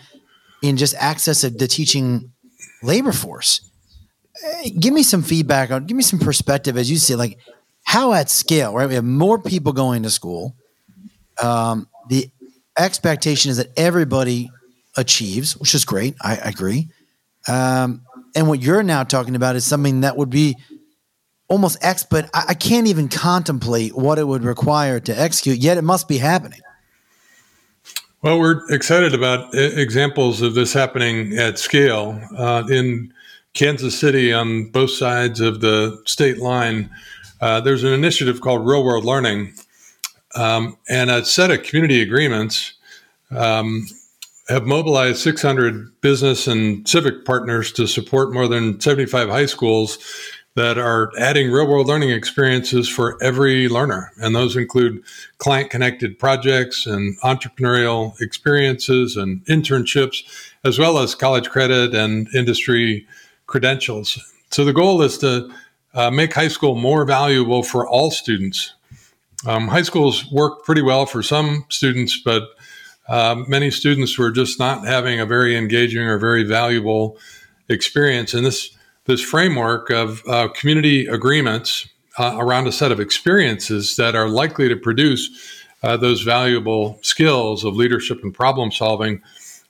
in 0.62 0.78
just 0.78 0.96
access 0.96 1.44
of 1.44 1.58
the 1.58 1.68
teaching 1.68 2.32
labor 2.84 3.12
force. 3.12 3.62
Give 4.80 4.94
me 4.94 5.04
some 5.04 5.22
feedback 5.22 5.72
on, 5.72 5.86
give 5.86 5.98
me 5.98 6.04
some 6.04 6.20
perspective 6.20 6.78
as 6.78 6.90
you 6.90 6.98
see, 6.98 7.16
like 7.16 7.38
how 7.84 8.14
at 8.14 8.30
scale, 8.30 8.74
right? 8.74 8.88
We 8.88 8.96
have 8.96 9.04
more 9.04 9.40
people 9.40 9.74
going 9.74 10.04
to 10.04 10.10
school. 10.10 10.56
Um, 11.42 11.88
the 12.08 12.30
expectation 12.78 13.52
is 13.52 13.58
that 13.58 13.68
everybody 13.76 14.50
achieves, 14.96 15.58
which 15.58 15.76
is 15.76 15.86
great. 15.86 16.16
I, 16.22 16.34
I 16.34 16.50
agree. 16.50 16.90
Um, 17.48 18.02
and 18.36 18.48
what 18.48 18.62
you're 18.62 18.84
now 18.84 19.04
talking 19.04 19.36
about 19.36 19.56
is 19.56 19.66
something 19.66 20.02
that 20.02 20.18
would 20.18 20.30
be 20.30 20.56
almost 21.50 21.78
but 22.10 22.30
I, 22.34 22.46
I 22.50 22.54
can't 22.54 22.88
even 22.88 23.10
contemplate 23.10 23.96
what 23.96 24.18
it 24.18 24.28
would 24.28 24.44
require 24.44 25.00
to 25.02 25.20
execute. 25.20 25.58
Yet 25.58 25.78
it 25.78 25.84
must 25.84 26.08
be 26.08 26.20
happening. 26.20 26.62
Well, 28.22 28.40
we're 28.40 28.70
excited 28.74 29.14
about 29.14 29.54
examples 29.54 30.42
of 30.42 30.54
this 30.54 30.74
happening 30.74 31.38
at 31.38 31.58
scale 31.58 32.22
uh, 32.38 32.64
in 32.70 33.14
Kansas 33.54 33.98
City 33.98 34.34
on 34.34 34.70
both 34.72 34.92
sides 34.92 35.40
of 35.40 35.62
the 35.62 36.02
state 36.06 36.38
line. 36.38 36.90
Uh, 37.40 37.62
there's 37.62 37.84
an 37.84 37.94
initiative 37.94 38.42
called 38.42 38.68
Real 38.68 38.84
World 38.84 39.06
Learning, 39.06 39.54
um, 40.36 40.78
and 40.90 41.10
a 41.10 41.24
set 41.24 41.50
of 41.50 41.64
community 41.64 42.02
agreements 42.02 42.74
um, 43.32 43.88
have 44.50 44.66
mobilized 44.66 45.20
600 45.20 46.02
business 46.02 46.46
and 46.46 46.88
civic 46.88 47.24
partners 47.24 47.72
to 47.72 47.88
support 47.88 48.34
more 48.34 48.50
than 48.50 48.82
75 48.82 49.30
high 49.30 49.46
schools 49.46 49.98
that 50.56 50.78
are 50.78 51.12
adding 51.18 51.52
real 51.52 51.68
world 51.68 51.88
learning 51.88 52.10
experiences 52.10 52.90
for 52.90 53.22
every 53.24 53.70
learner. 53.70 54.12
And 54.18 54.36
those 54.36 54.56
include 54.56 55.04
client 55.38 55.70
connected 55.70 56.20
projects 56.20 56.86
and 56.86 57.18
entrepreneurial 57.22 58.20
experiences 58.20 59.16
and 59.16 59.46
internships, 59.46 60.24
as 60.64 60.80
well 60.80 60.98
as 60.98 61.16
college 61.16 61.50
credit 61.50 61.94
and 61.94 62.28
industry 62.34 63.08
credentials. 63.48 64.20
So 64.52 64.66
the 64.66 64.74
goal 64.74 65.02
is 65.02 65.18
to 65.20 65.50
uh, 65.94 66.12
make 66.12 66.34
high 66.34 66.48
school 66.48 66.76
more 66.76 67.06
valuable 67.06 67.64
for 67.64 67.88
all 67.88 68.12
students. 68.12 68.74
Um, 69.46 69.70
high 69.70 69.84
schools 69.84 70.30
work 70.32 70.66
pretty 70.66 70.82
well 70.82 71.06
for 71.06 71.24
some 71.24 71.66
students, 71.70 72.20
but 72.22 72.44
uh, 73.08 73.44
many 73.48 73.72
students 73.72 74.18
were 74.18 74.32
just 74.32 74.60
not 74.60 74.86
having 74.86 75.20
a 75.20 75.26
very 75.26 75.56
engaging 75.56 76.02
or 76.02 76.18
very 76.18 76.44
valuable 76.44 77.18
experience. 77.70 78.34
And 78.34 78.46
this 78.46 78.72
this 79.10 79.22
framework 79.22 79.90
of 79.90 80.22
uh, 80.28 80.48
community 80.50 81.08
agreements 81.08 81.90
uh, 82.20 82.36
around 82.38 82.68
a 82.68 82.72
set 82.72 82.92
of 82.92 83.00
experiences 83.00 83.96
that 83.96 84.16
are 84.16 84.30
likely 84.30 84.70
to 84.70 84.76
produce 84.76 85.58
uh, 85.82 85.98
those 85.98 86.22
valuable 86.22 87.00
skills 87.02 87.64
of 87.64 87.74
leadership 87.76 88.20
and 88.22 88.36
problem 88.36 88.72
solving 88.72 89.20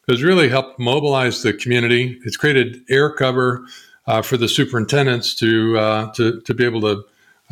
has 0.10 0.22
really 0.22 0.50
helped 0.50 0.78
mobilize 0.78 1.42
the 1.42 1.54
community. 1.54 2.20
It's 2.26 2.36
created 2.36 2.82
air 2.90 3.14
cover 3.14 3.66
uh, 4.08 4.22
for 4.22 4.36
the 4.36 4.50
superintendents 4.50 5.34
to, 5.36 5.78
uh, 5.80 6.12
to, 6.16 6.42
to 6.42 6.54
be 6.54 6.66
able 6.66 6.82
to 6.82 7.04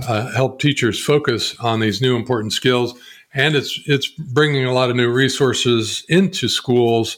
uh, 0.10 0.30
help 0.34 0.60
teachers 0.60 1.02
focus 1.02 1.56
on 1.62 1.80
these 1.80 2.02
new 2.02 2.18
important 2.18 2.52
skills 2.52 3.00
and 3.34 3.56
it's 3.56 3.80
it's 3.86 4.08
bringing 4.08 4.66
a 4.66 4.74
lot 4.74 4.90
of 4.90 4.96
new 4.96 5.12
resources 5.12 6.04
into 6.10 6.48
schools 6.48 7.18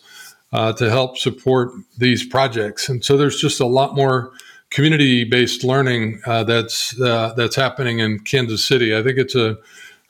to 0.51 0.89
help 0.89 1.17
support 1.17 1.71
these 1.97 2.25
projects. 2.25 2.89
And 2.89 3.05
so 3.05 3.15
there's 3.15 3.39
just 3.39 3.59
a 3.59 3.65
lot 3.65 3.95
more 3.95 4.31
community-based 4.71 5.63
learning 5.63 6.21
uh, 6.25 6.43
that's 6.43 6.99
uh, 6.99 7.33
that's 7.35 7.55
happening 7.55 7.99
in 7.99 8.19
Kansas 8.19 8.65
City. 8.65 8.95
I 8.95 9.03
think 9.03 9.17
it's 9.17 9.35
a 9.35 9.57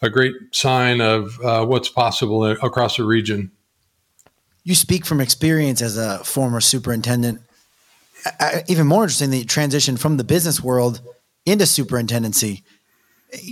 a 0.01 0.09
great 0.09 0.33
sign 0.51 1.01
of 1.01 1.39
uh, 1.41 1.65
what's 1.65 1.89
possible 1.89 2.45
across 2.45 2.97
the 2.97 3.03
region. 3.03 3.51
You 4.63 4.75
speak 4.75 5.05
from 5.05 5.19
experience 5.19 5.81
as 5.81 5.97
a 5.97 6.23
former 6.23 6.61
superintendent. 6.61 7.41
I, 8.39 8.63
even 8.67 8.87
more 8.87 9.03
interesting, 9.03 9.29
the 9.29 9.45
transition 9.45 9.97
from 9.97 10.17
the 10.17 10.23
business 10.23 10.61
world 10.61 11.01
into 11.45 11.65
superintendency. 11.65 12.63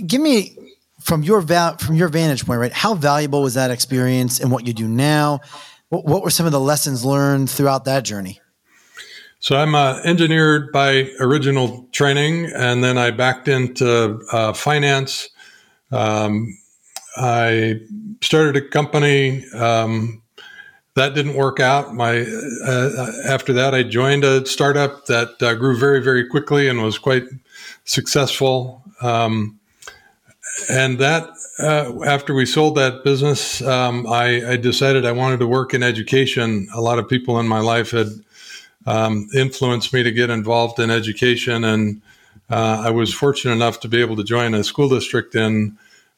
Give 0.06 0.20
me 0.20 0.56
from 1.00 1.22
your 1.22 1.42
from 1.42 1.94
your 1.94 2.08
vantage 2.08 2.44
point, 2.44 2.60
right? 2.60 2.72
How 2.72 2.94
valuable 2.94 3.42
was 3.42 3.54
that 3.54 3.70
experience 3.70 4.40
and 4.40 4.50
what 4.50 4.66
you 4.66 4.72
do 4.72 4.88
now? 4.88 5.40
What, 5.88 6.04
what 6.04 6.22
were 6.22 6.30
some 6.30 6.46
of 6.46 6.52
the 6.52 6.60
lessons 6.60 7.04
learned 7.04 7.48
throughout 7.50 7.84
that 7.86 8.04
journey? 8.04 8.40
So 9.40 9.56
I'm 9.56 9.74
uh, 9.74 10.00
engineered 10.04 10.72
by 10.72 11.10
original 11.20 11.86
training, 11.92 12.46
and 12.56 12.82
then 12.82 12.98
I 12.98 13.12
backed 13.12 13.46
into 13.46 14.20
uh, 14.32 14.52
finance. 14.52 15.28
Um, 15.92 16.58
I 17.16 17.80
started 18.20 18.56
a 18.56 18.68
company 18.68 19.48
um, 19.54 20.22
that 20.94 21.14
didn't 21.14 21.34
work 21.34 21.60
out. 21.60 21.94
My 21.94 22.26
uh, 22.66 23.12
after 23.26 23.52
that, 23.52 23.74
I 23.74 23.84
joined 23.84 24.24
a 24.24 24.44
startup 24.44 25.06
that 25.06 25.40
uh, 25.40 25.54
grew 25.54 25.78
very, 25.78 26.02
very 26.02 26.26
quickly 26.26 26.68
and 26.68 26.82
was 26.82 26.98
quite 26.98 27.24
successful. 27.84 28.82
Um, 29.00 29.60
and 30.68 30.98
that 30.98 31.28
uh, 31.60 32.02
after 32.04 32.34
we 32.34 32.44
sold 32.44 32.74
that 32.74 33.04
business, 33.04 33.62
um, 33.62 34.06
I, 34.08 34.52
I, 34.52 34.56
decided 34.56 35.06
I 35.06 35.12
wanted 35.12 35.38
to 35.38 35.46
work 35.46 35.72
in 35.74 35.84
education. 35.84 36.66
A 36.74 36.80
lot 36.80 36.98
of 36.98 37.08
people 37.08 37.38
in 37.38 37.46
my 37.46 37.60
life 37.60 37.92
had 37.92 38.08
um, 38.88 39.28
influenced 39.34 39.92
me 39.92 40.02
to 40.02 40.10
get 40.10 40.30
involved 40.30 40.78
in 40.78 40.90
education, 40.90 41.62
and 41.62 42.00
uh, 42.48 42.82
I 42.86 42.90
was 42.90 43.12
fortunate 43.12 43.52
enough 43.52 43.80
to 43.80 43.88
be 43.88 44.00
able 44.00 44.16
to 44.16 44.24
join 44.24 44.54
a 44.54 44.64
school 44.64 44.88
district 44.88 45.34
in 45.34 45.76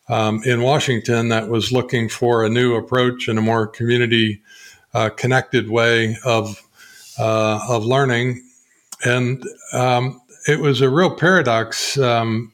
um, 0.08 0.42
in 0.44 0.62
Washington 0.62 1.28
that 1.28 1.48
was 1.48 1.72
looking 1.72 2.08
for 2.08 2.44
a 2.44 2.48
new 2.48 2.74
approach 2.74 3.28
and 3.28 3.38
a 3.38 3.42
more 3.42 3.66
community 3.66 4.40
uh, 4.94 5.08
connected 5.10 5.68
way 5.68 6.16
of 6.24 6.62
uh, 7.18 7.60
of 7.68 7.84
learning, 7.84 8.40
and 9.04 9.42
um, 9.72 10.20
it 10.46 10.60
was 10.60 10.80
a 10.80 10.88
real 10.88 11.14
paradox 11.16 11.98
um, 11.98 12.52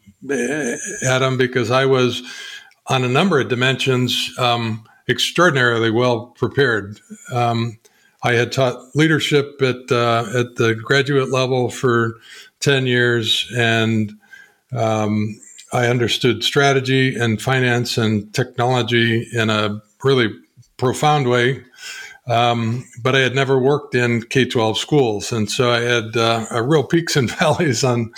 Adam, 1.04 1.36
because 1.36 1.70
I 1.70 1.84
was 1.84 2.22
on 2.86 3.04
a 3.04 3.08
number 3.08 3.40
of 3.40 3.48
dimensions 3.48 4.32
um, 4.38 4.84
extraordinarily 5.08 5.90
well 5.90 6.28
prepared. 6.38 7.00
Um, 7.32 7.78
I 8.26 8.32
had 8.32 8.50
taught 8.50 8.96
leadership 8.96 9.62
at 9.62 9.92
uh, 9.92 10.26
at 10.34 10.56
the 10.56 10.74
graduate 10.74 11.30
level 11.30 11.70
for 11.70 12.16
ten 12.58 12.84
years, 12.84 13.48
and 13.56 14.12
um, 14.72 15.40
I 15.72 15.86
understood 15.86 16.42
strategy 16.42 17.14
and 17.14 17.40
finance 17.40 17.96
and 17.96 18.34
technology 18.34 19.28
in 19.32 19.48
a 19.48 19.80
really 20.02 20.34
profound 20.76 21.28
way. 21.28 21.62
Um, 22.26 22.84
but 23.00 23.14
I 23.14 23.20
had 23.20 23.36
never 23.36 23.60
worked 23.60 23.94
in 23.94 24.22
K 24.22 24.44
12 24.44 24.76
schools. 24.76 25.30
And 25.30 25.48
so 25.48 25.70
I 25.70 25.78
had 25.78 26.16
uh, 26.16 26.46
a 26.50 26.60
real 26.60 26.82
peaks 26.82 27.14
and 27.14 27.30
valleys 27.38 27.84
on 27.84 28.12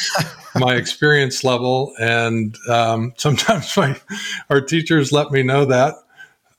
my 0.55 0.75
experience 0.77 1.45
level, 1.45 1.93
and 2.01 2.57
um, 2.71 3.13
sometimes 3.19 3.77
my 3.77 4.01
our 4.49 4.63
teachers 4.63 5.13
let 5.13 5.31
me 5.31 5.43
know 5.43 5.67
that. 5.67 5.97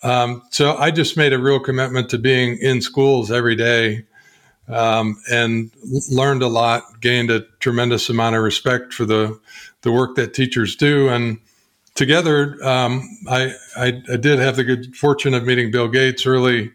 Um, 0.02 0.44
so 0.52 0.76
I 0.78 0.92
just 0.92 1.18
made 1.18 1.34
a 1.34 1.40
real 1.40 1.60
commitment 1.60 2.10
to 2.10 2.18
being 2.18 2.58
in 2.58 2.82
schools 2.82 3.32
every 3.32 3.56
day, 3.56 4.06
um, 4.68 5.22
and 5.30 5.72
learned 6.10 6.42
a 6.42 6.48
lot. 6.48 6.84
Gained 7.02 7.32
a 7.32 7.42
tremendous 7.60 8.10
amount 8.10 8.36
of 8.36 8.44
respect 8.44 8.94
for 8.94 9.06
the 9.06 9.40
the 9.82 9.92
work 9.92 10.16
that 10.16 10.34
teachers 10.34 10.76
do, 10.76 11.10
and 11.10 11.40
together, 11.96 12.58
um, 12.64 13.04
I, 13.30 13.54
I, 13.76 14.02
I 14.12 14.16
did 14.16 14.40
have 14.40 14.56
the 14.56 14.64
good 14.64 14.96
fortune 14.96 15.34
of 15.34 15.46
meeting 15.46 15.70
Bill 15.70 15.90
Gates 15.90 16.26
early 16.26 16.72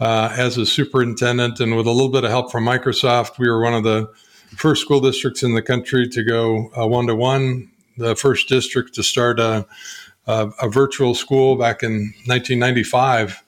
uh, 0.00 0.34
as 0.36 0.58
a 0.58 0.66
superintendent, 0.66 1.60
and 1.60 1.74
with 1.74 1.86
a 1.86 1.90
little 1.90 2.10
bit 2.10 2.24
of 2.24 2.30
help 2.30 2.52
from 2.52 2.64
Microsoft, 2.64 3.38
we 3.38 3.48
were 3.48 3.62
one 3.62 3.74
of 3.74 3.84
the 3.84 4.12
first 4.56 4.82
school 4.82 5.00
districts 5.00 5.42
in 5.42 5.54
the 5.54 5.62
country 5.62 6.08
to 6.08 6.22
go 6.22 6.70
one 6.74 7.06
to 7.06 7.14
one. 7.14 7.70
The 7.96 8.14
first 8.14 8.48
district 8.48 8.94
to 8.94 9.02
start 9.02 9.40
a, 9.40 9.66
a, 10.28 10.50
a 10.62 10.68
virtual 10.68 11.14
school 11.14 11.56
back 11.56 11.82
in 11.82 12.12
1995. 12.26 13.42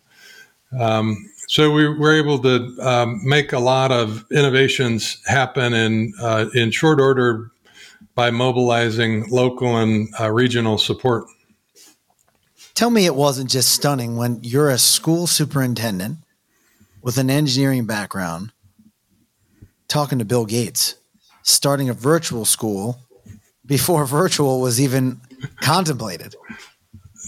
Um, 0.79 1.31
so 1.47 1.71
we 1.71 1.87
were 1.89 2.17
able 2.17 2.39
to 2.41 2.77
um, 2.81 3.21
make 3.25 3.53
a 3.53 3.59
lot 3.59 3.93
of 3.93 4.25
innovations 4.31 5.21
happen 5.27 5.75
in 5.75 6.15
uh, 6.21 6.47
in 6.55 6.71
short 6.71 7.01
order 7.01 7.51
by 8.15 8.31
mobilizing 8.31 9.29
local 9.31 9.77
and 9.77 10.09
uh, 10.19 10.31
regional 10.31 10.79
support. 10.79 11.27
Tell 12.75 12.91
me, 12.91 13.05
it 13.05 13.15
wasn't 13.15 13.51
just 13.51 13.73
stunning 13.73 14.17
when 14.17 14.41
you're 14.43 14.71
a 14.71 14.79
school 14.79 15.27
superintendent 15.27 16.19
with 17.03 17.19
an 17.19 17.31
engineering 17.31 17.85
background 17.85 18.53
talking 19.89 20.19
to 20.19 20.25
Bill 20.25 20.47
Gates, 20.47 20.95
starting 21.43 21.89
a 21.89 21.95
virtual 21.95 22.45
school 22.45 23.01
before 23.67 24.07
virtual 24.21 24.61
was 24.61 24.81
even 24.81 25.21
contemplated. 25.61 26.35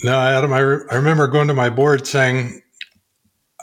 No, 0.04 0.18
Adam, 0.18 0.52
I, 0.52 0.58
re- 0.60 0.84
I 0.90 0.96
remember 0.96 1.28
going 1.28 1.48
to 1.48 1.54
my 1.54 1.70
board 1.70 2.06
saying, 2.06 2.62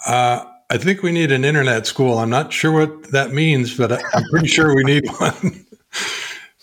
uh, 0.07 0.45
I 0.69 0.77
think 0.77 1.03
we 1.03 1.11
need 1.11 1.31
an 1.31 1.43
internet 1.43 1.85
school. 1.85 2.17
I'm 2.17 2.29
not 2.29 2.53
sure 2.53 2.71
what 2.71 3.11
that 3.11 3.31
means, 3.31 3.75
but 3.75 3.91
I'm 3.91 4.23
pretty 4.29 4.47
sure 4.47 4.73
we 4.73 4.83
need 4.83 5.03
one. 5.17 5.65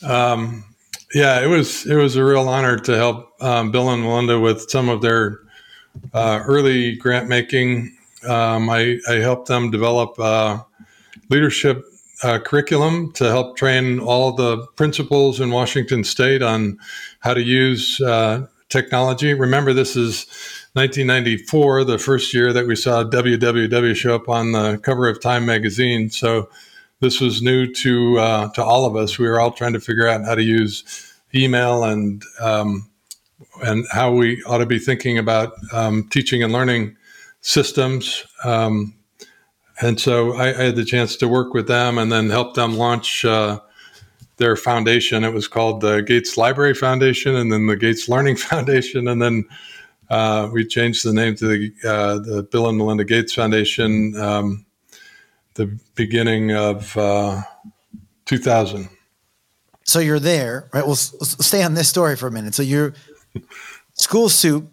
um, 0.02 0.64
yeah, 1.12 1.42
it 1.42 1.49
was 1.49 1.87
it 1.87 1.97
was 1.97 2.16
a 2.16 2.25
real 2.25 2.49
honor 2.49 2.78
to 2.78 2.97
help 2.97 3.33
um, 3.40 3.71
Bill 3.71 3.90
and 3.90 4.02
Melinda 4.02 4.40
with 4.40 4.71
some 4.71 4.88
of 4.88 5.02
their 5.02 5.40
uh, 6.14 6.42
early 6.47 6.97
grant 6.97 7.28
making. 7.28 7.97
Um, 8.26 8.71
I, 8.71 8.99
I, 9.09 9.14
helped 9.14 9.47
them 9.47 9.71
develop 9.71 10.18
uh, 10.18 10.62
leadership 11.28 11.85
uh, 12.23 12.38
curriculum 12.38 13.12
to 13.12 13.25
help 13.25 13.56
train 13.56 14.00
all 14.00 14.33
the 14.33 14.66
principals 14.75 15.38
in 15.38 15.50
Washington 15.50 16.02
State 16.02 16.42
on 16.42 16.78
how 17.21 17.35
to 17.35 17.42
use 17.42 18.00
uh, 18.00 18.47
technology. 18.68 19.35
Remember, 19.35 19.73
this 19.73 19.96
is 19.96 20.26
1994, 20.75 21.85
the 21.85 21.99
first 21.99 22.35
year 22.35 22.52
that 22.52 22.66
we 22.66 22.76
saw 22.76 23.04
www 23.04 23.96
show 23.96 24.14
up 24.14 24.28
on 24.28 24.52
the 24.52 24.78
cover 24.78 25.08
of 25.08 25.20
Time 25.20 25.46
magazine. 25.46 26.11
So 26.11 26.49
this 27.00 27.20
was 27.20 27.42
new 27.42 27.73
to 27.75 28.18
uh, 28.18 28.49
to 28.52 28.64
all 28.64 28.87
of 28.87 28.96
us. 28.96 29.18
We 29.18 29.28
were 29.28 29.40
all 29.40 29.52
trying 29.52 29.75
to 29.75 29.80
figure 29.80 30.08
out 30.08 30.25
how 30.25 30.35
to 30.35 30.42
use 30.42 31.12
email 31.35 31.85
and 31.85 32.23
um, 32.40 32.90
and 33.62 33.87
how 33.90 34.12
we 34.12 34.42
ought 34.44 34.58
to 34.58 34.66
be 34.66 34.78
thinking 34.78 35.18
about 35.18 35.52
um, 35.73 36.08
teaching 36.08 36.42
and 36.42 36.52
learning 36.52 36.96
systems. 37.40 38.25
Um, 38.44 38.94
and 39.80 40.00
so 40.00 40.35
I, 40.35 40.49
I, 40.49 40.64
had 40.64 40.76
the 40.76 40.85
chance 40.85 41.16
to 41.16 41.28
work 41.28 41.52
with 41.52 41.68
them 41.68 41.99
and 41.99 42.11
then 42.11 42.30
help 42.30 42.54
them 42.54 42.76
launch 42.78 43.25
uh, 43.25 43.61
their 44.37 44.57
foundation. 44.57 45.25
It 45.25 45.33
was 45.33 45.49
called 45.49 45.81
the 45.81 46.00
Gates 46.02 46.37
Library 46.37 46.75
Foundation, 46.75 47.35
and 47.35 47.52
then 47.52 47.66
the 47.66 47.76
Gates 47.76 48.09
Learning 48.09 48.37
Foundation, 48.50 49.09
and 49.09 49.21
then 49.21 49.45
uh, 50.11 50.49
we 50.52 50.64
changed 50.66 51.05
the 51.05 51.12
name 51.12 51.35
to 51.37 51.47
the, 51.47 51.73
uh, 51.88 52.19
the 52.19 52.43
Bill 52.45 52.69
and 52.69 52.78
Melinda 52.78 53.05
Gates 53.05 53.35
Foundation 53.35 54.14
um, 54.16 54.66
the 55.55 55.78
beginning 55.95 56.52
of 56.52 56.97
uh, 56.97 57.43
2000. 58.26 58.88
So 59.85 59.99
you're 59.99 60.21
there, 60.21 60.69
right? 60.73 60.85
We'll, 60.85 60.97
stay 60.97 61.62
on 61.62 61.75
this 61.75 61.88
story 61.88 62.16
for 62.16 62.26
a 62.26 62.31
minute. 62.31 62.55
So 62.55 62.62
you're 62.62 62.95
school 63.95 64.28
soup, 64.28 64.71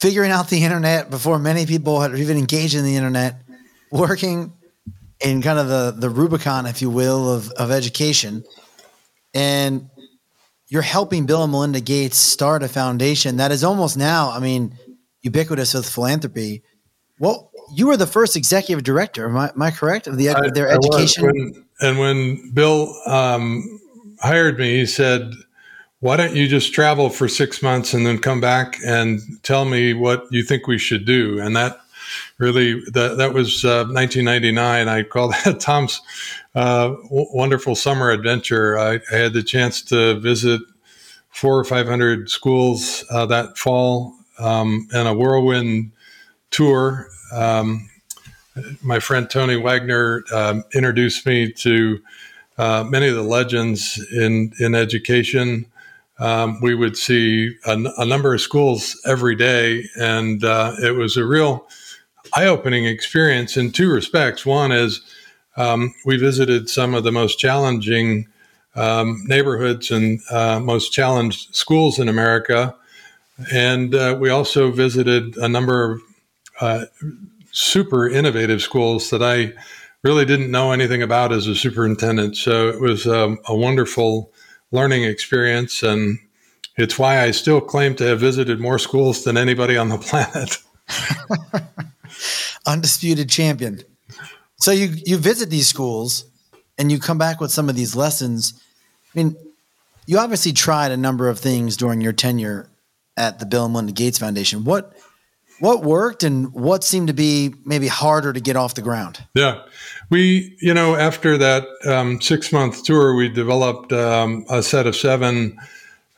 figuring 0.00 0.30
out 0.30 0.48
the 0.48 0.62
internet 0.62 1.10
before 1.10 1.38
many 1.38 1.66
people 1.66 2.00
had 2.00 2.16
even 2.16 2.36
engaged 2.36 2.74
in 2.74 2.84
the 2.84 2.96
internet, 2.96 3.42
working 3.90 4.52
in 5.24 5.42
kind 5.42 5.58
of 5.58 5.68
the 5.68 5.94
the 5.96 6.10
Rubicon, 6.10 6.66
if 6.66 6.82
you 6.82 6.90
will, 6.90 7.32
of 7.32 7.50
of 7.52 7.70
education, 7.70 8.44
and 9.34 9.88
you're 10.68 10.82
helping 10.82 11.26
Bill 11.26 11.42
and 11.42 11.52
Melinda 11.52 11.80
Gates 11.80 12.16
start 12.16 12.62
a 12.62 12.68
foundation 12.68 13.36
that 13.36 13.52
is 13.52 13.62
almost 13.62 13.96
now, 13.96 14.30
I 14.30 14.38
mean, 14.38 14.74
ubiquitous 15.20 15.74
with 15.74 15.86
philanthropy. 15.86 16.62
Well, 17.18 17.50
you 17.74 17.88
were 17.88 17.96
the 17.98 18.06
first 18.06 18.36
executive 18.36 18.82
director. 18.82 19.28
Am 19.28 19.36
I, 19.36 19.50
am 19.50 19.60
I 19.60 19.70
correct 19.70 20.06
of 20.06 20.16
the 20.16 20.50
their 20.54 20.70
I 20.70 20.74
education? 20.74 21.24
When, 21.24 21.64
and 21.80 21.98
when 21.98 22.52
Bill 22.52 22.94
um, 23.06 23.80
hired 24.20 24.58
me, 24.58 24.78
he 24.78 24.86
said, 24.86 25.32
"Why 26.00 26.16
don't 26.16 26.34
you 26.34 26.48
just 26.48 26.72
travel 26.72 27.10
for 27.10 27.28
six 27.28 27.62
months 27.62 27.92
and 27.92 28.06
then 28.06 28.18
come 28.18 28.40
back 28.40 28.78
and 28.82 29.20
tell 29.42 29.66
me 29.66 29.92
what 29.92 30.24
you 30.30 30.42
think 30.42 30.66
we 30.66 30.78
should 30.78 31.04
do?" 31.04 31.38
And 31.38 31.54
that 31.54 31.81
really 32.42 32.80
that 32.90 33.18
that 33.18 33.32
was 33.32 33.64
uh, 33.64 33.86
1999. 33.86 34.88
I 34.88 35.02
call 35.04 35.28
that 35.44 35.60
Tom's 35.60 36.02
uh, 36.54 36.88
w- 36.88 37.28
wonderful 37.32 37.74
summer 37.76 38.10
adventure. 38.10 38.76
I, 38.76 39.00
I, 39.12 39.16
had 39.16 39.32
the 39.32 39.44
chance 39.44 39.80
to 39.82 40.18
visit 40.18 40.60
four 41.30 41.58
or 41.58 41.64
five 41.64 41.86
hundred 41.86 42.28
schools 42.28 43.04
uh, 43.10 43.26
that 43.26 43.56
fall 43.56 44.14
um, 44.38 44.88
and 44.92 45.06
a 45.06 45.14
whirlwind 45.14 45.92
tour. 46.50 47.08
Um, 47.32 47.88
my 48.82 48.98
friend 48.98 49.30
Tony 49.30 49.56
Wagner 49.56 50.24
um, 50.34 50.64
introduced 50.74 51.24
me 51.24 51.50
to 51.52 52.02
uh, 52.58 52.84
many 52.84 53.06
of 53.06 53.14
the 53.14 53.22
legends 53.22 54.04
in 54.12 54.52
in 54.58 54.74
education. 54.74 55.66
Um, 56.18 56.60
we 56.60 56.74
would 56.74 56.96
see 56.96 57.56
a, 57.66 57.72
a, 57.98 58.04
number 58.04 58.32
of 58.34 58.40
schools 58.40 59.00
every 59.06 59.34
day, 59.34 59.84
and 59.96 60.44
uh, 60.44 60.74
it 60.80 60.94
was 60.94 61.16
a 61.16 61.24
real 61.24 61.66
eye 62.34 62.46
opening 62.46 62.86
experience 62.86 63.56
in 63.56 63.72
two 63.72 63.90
respects. 63.90 64.46
One 64.46 64.72
is 64.72 65.00
um, 65.56 65.94
we 66.04 66.16
visited 66.16 66.68
some 66.68 66.94
of 66.94 67.04
the 67.04 67.12
most 67.12 67.38
challenging 67.38 68.26
um, 68.74 69.22
neighborhoods 69.26 69.90
and 69.90 70.20
uh, 70.30 70.60
most 70.60 70.92
challenged 70.92 71.54
schools 71.54 71.98
in 71.98 72.08
America. 72.08 72.74
And 73.52 73.94
uh, 73.94 74.16
we 74.18 74.30
also 74.30 74.70
visited 74.70 75.36
a 75.36 75.48
number 75.48 75.92
of 75.92 76.00
uh, 76.60 76.84
super 77.50 78.08
innovative 78.08 78.62
schools 78.62 79.10
that 79.10 79.22
I 79.22 79.52
really 80.02 80.24
didn't 80.24 80.50
know 80.50 80.72
anything 80.72 81.02
about 81.02 81.32
as 81.32 81.46
a 81.46 81.54
superintendent. 81.54 82.36
So 82.36 82.68
it 82.68 82.80
was 82.80 83.06
um, 83.06 83.38
a 83.46 83.54
wonderful 83.54 84.32
learning 84.70 85.04
experience. 85.04 85.82
And 85.82 86.18
it's 86.76 86.98
why 86.98 87.20
I 87.20 87.30
still 87.30 87.60
claim 87.60 87.94
to 87.96 88.04
have 88.04 88.20
visited 88.20 88.58
more 88.58 88.78
schools 88.78 89.24
than 89.24 89.36
anybody 89.36 89.76
on 89.76 89.90
the 89.90 89.98
planet. 89.98 90.58
undisputed 92.66 93.28
champion. 93.28 93.82
So 94.56 94.70
you 94.70 94.94
you 95.04 95.16
visit 95.18 95.50
these 95.50 95.66
schools 95.66 96.24
and 96.78 96.90
you 96.90 96.98
come 96.98 97.18
back 97.18 97.40
with 97.40 97.50
some 97.50 97.68
of 97.68 97.76
these 97.76 97.96
lessons. 97.96 98.54
I 99.14 99.18
mean, 99.18 99.36
you 100.06 100.18
obviously 100.18 100.52
tried 100.52 100.92
a 100.92 100.96
number 100.96 101.28
of 101.28 101.38
things 101.38 101.76
during 101.76 102.00
your 102.00 102.12
tenure 102.12 102.68
at 103.16 103.38
the 103.38 103.46
Bill 103.46 103.64
and 103.64 103.72
Melinda 103.72 103.92
Gates 103.92 104.18
Foundation. 104.18 104.64
What 104.64 104.92
what 105.58 105.82
worked 105.82 106.22
and 106.22 106.52
what 106.52 106.82
seemed 106.82 107.08
to 107.08 107.12
be 107.12 107.54
maybe 107.64 107.86
harder 107.86 108.32
to 108.32 108.40
get 108.40 108.56
off 108.56 108.74
the 108.74 108.82
ground? 108.82 109.24
Yeah, 109.34 109.62
we 110.10 110.56
you 110.60 110.74
know 110.74 110.96
after 110.96 111.38
that 111.38 111.66
um, 111.86 112.20
six 112.20 112.52
month 112.52 112.84
tour, 112.84 113.14
we 113.14 113.28
developed 113.28 113.92
um, 113.92 114.44
a 114.48 114.62
set 114.62 114.86
of 114.86 114.96
seven 114.96 115.58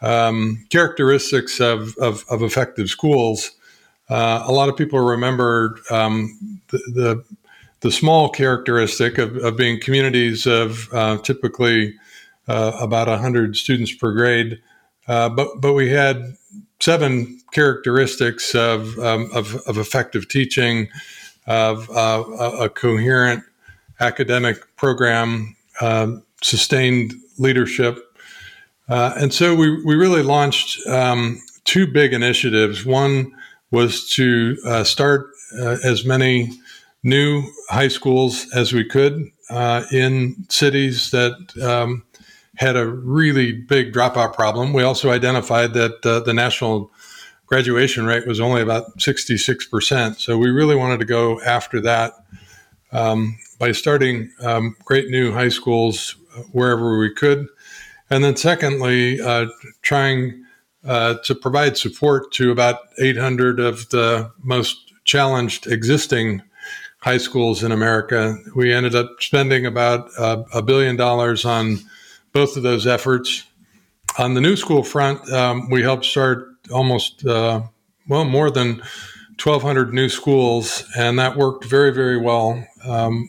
um, 0.05 0.65
characteristics 0.71 1.61
of, 1.61 1.97
of, 1.97 2.25
of 2.31 2.43
effective 2.43 2.91
schools 2.91 3.53
uh, 4.09 4.45
a 4.47 4.53
lot 4.53 4.69
of 4.69 4.77
people 4.77 4.99
remember 5.01 5.79
um, 5.91 6.61
the, 6.69 6.79
the, 6.95 7.25
the 7.81 7.91
small 7.91 8.29
characteristic 8.29 9.19
of, 9.19 9.37
of 9.37 9.57
being 9.57 9.81
communities 9.81 10.47
of 10.47 10.93
uh, 10.93 11.19
typically 11.19 11.95
uh, 12.49 12.73
about 12.81 13.09
100 13.09 13.57
students 13.57 13.93
per 13.95 14.13
grade. 14.13 14.61
Uh, 15.09 15.29
but, 15.29 15.61
but 15.61 15.73
we 15.73 15.91
had 15.91 16.37
seven 16.81 17.41
characteristics 17.53 18.55
of, 18.55 18.99
um, 18.99 19.31
of, 19.35 19.55
of, 19.67 19.79
effective 19.79 20.29
teaching, 20.29 20.89
of 21.47 21.89
uh, 21.91 22.25
a, 22.61 22.69
coherent 22.69 23.43
academic 24.01 24.59
program, 24.77 25.57
um, 25.81 26.23
sustained 26.43 27.15
leadership. 27.39 27.99
Uh, 28.89 29.15
and 29.17 29.33
so 29.33 29.55
we, 29.55 29.83
we 29.85 29.95
really 29.95 30.23
launched 30.23 30.87
um, 30.87 31.41
two 31.65 31.87
big 31.87 32.13
initiatives. 32.13 32.85
One 32.85 33.33
was 33.75 34.09
to 34.11 34.57
uh, 34.65 34.85
start 34.85 35.31
uh, 35.59 35.77
as 35.85 36.05
many 36.05 36.51
new 37.03 37.43
high 37.69 37.89
schools 37.89 38.47
as 38.55 38.73
we 38.73 38.85
could 38.85 39.31
uh, 39.51 39.83
in 39.93 40.47
cities 40.49 41.11
that 41.11 41.35
um, 41.61 42.05
had 42.57 42.77
a 42.77 42.87
really 42.87 43.53
big 43.53 43.93
dropout 43.93 44.33
problem. 44.33 44.73
We 44.73 44.85
also 44.85 45.11
identified 45.11 45.75
that 45.75 46.07
uh, 46.07 46.21
the 46.21 46.33
national 46.33 46.91
graduation 47.47 48.07
rate 48.07 48.27
was 48.27 48.41
only 48.41 48.63
about 48.63 48.97
66%. 48.99 50.19
So 50.19 50.39
we 50.39 50.51
really 50.51 50.77
wanted 50.77 51.01
to 51.01 51.05
go 51.05 51.41
after 51.43 51.81
that 51.81 52.13
um, 52.93 53.37
by 53.59 53.73
starting 53.73 54.31
um, 54.41 54.77
great 54.85 55.09
new 55.09 55.33
high 55.33 55.49
schools 55.49 56.17
wherever 56.53 56.99
we 56.99 57.13
could. 57.13 57.49
And 58.09 58.23
then, 58.23 58.37
secondly, 58.37 59.21
uh, 59.21 59.47
trying 59.83 60.44
uh, 60.85 61.15
to 61.25 61.35
provide 61.35 61.77
support 61.77 62.33
to 62.33 62.51
about 62.51 62.81
800 62.99 63.61
of 63.61 63.89
the 63.91 64.31
most 64.43 64.93
challenged 65.05 65.67
existing 65.67 66.43
high 66.99 67.19
schools 67.19 67.63
in 67.63 67.71
America. 67.73 68.37
We 68.55 68.73
ended 68.73 68.95
up 68.95 69.11
spending 69.21 69.67
about 69.67 70.09
uh, 70.19 70.43
a 70.55 70.63
billion 70.63 70.97
dollars 70.97 71.45
on 71.45 71.79
both 72.33 72.57
of 72.57 72.63
those 72.63 72.87
efforts. 72.87 73.45
On 74.19 74.35
the 74.35 74.41
new 74.41 74.57
school 74.57 74.83
front, 74.83 75.31
um, 75.31 75.69
we 75.69 75.83
helped 75.83 76.05
start 76.05 76.49
almost, 76.73 77.25
uh, 77.27 77.63
well, 78.09 78.25
more 78.25 78.51
than 78.51 78.83
1,200 79.43 79.93
new 79.93 80.09
schools, 80.09 80.85
and 80.97 81.19
that 81.19 81.37
worked 81.37 81.65
very, 81.65 81.93
very 81.93 82.17
well. 82.17 82.65
Um, 82.85 83.29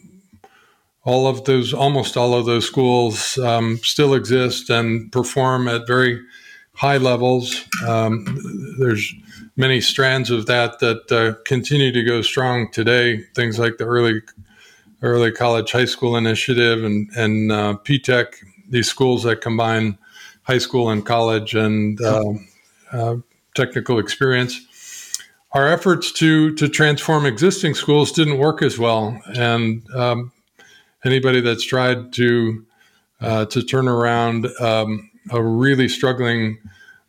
all 1.04 1.28
of 1.28 1.44
those, 1.46 1.74
almost 1.74 2.16
all 2.18 2.34
of 2.34 2.46
those 2.46 2.66
schools 2.66 3.38
um, 3.40 3.78
still 3.84 4.14
exist 4.14 4.70
and 4.70 5.12
perform 5.12 5.68
at 5.68 5.86
very 5.86 6.22
high 6.76 6.98
levels. 6.98 7.66
Um, 7.86 8.76
there's 8.78 9.14
many 9.56 9.82
strands 9.82 10.30
of 10.30 10.46
that 10.46 10.80
that 10.80 11.12
uh, 11.12 11.42
continue 11.46 11.92
to 11.92 12.04
go 12.04 12.22
strong 12.22 12.70
today. 12.72 13.22
Things 13.34 13.58
like 13.58 13.78
the 13.78 13.86
early 13.86 14.22
early 15.02 15.32
college 15.32 15.72
high 15.72 15.86
school 15.86 16.16
initiative 16.16 16.84
and 16.84 17.10
and 17.16 17.52
uh, 17.52 17.78
PTech, 17.84 18.36
these 18.70 18.88
schools 18.88 19.24
that 19.24 19.42
combine 19.42 19.98
high 20.44 20.58
school 20.58 20.90
and 20.90 21.06
college 21.06 21.56
and 21.56 22.00
uh, 22.02 22.34
uh, 22.92 23.16
technical 23.56 24.00
experience. 24.00 24.62
Our 25.54 25.68
efforts 25.68 26.12
to 26.14 26.54
to 26.56 26.68
transform 26.68 27.26
existing 27.26 27.76
schools 27.76 28.12
didn't 28.12 28.38
work 28.38 28.62
as 28.62 28.78
well, 28.78 29.20
and 29.38 29.90
um, 29.92 30.34
anybody 31.06 31.40
that's 31.40 31.64
tried 31.64 32.12
to 32.14 32.66
uh, 33.22 33.46
to 33.46 33.64
turn 33.64 33.88
around 33.88 34.48
um, 34.60 35.10
a 35.32 35.42
really 35.42 35.88
struggling 35.88 36.58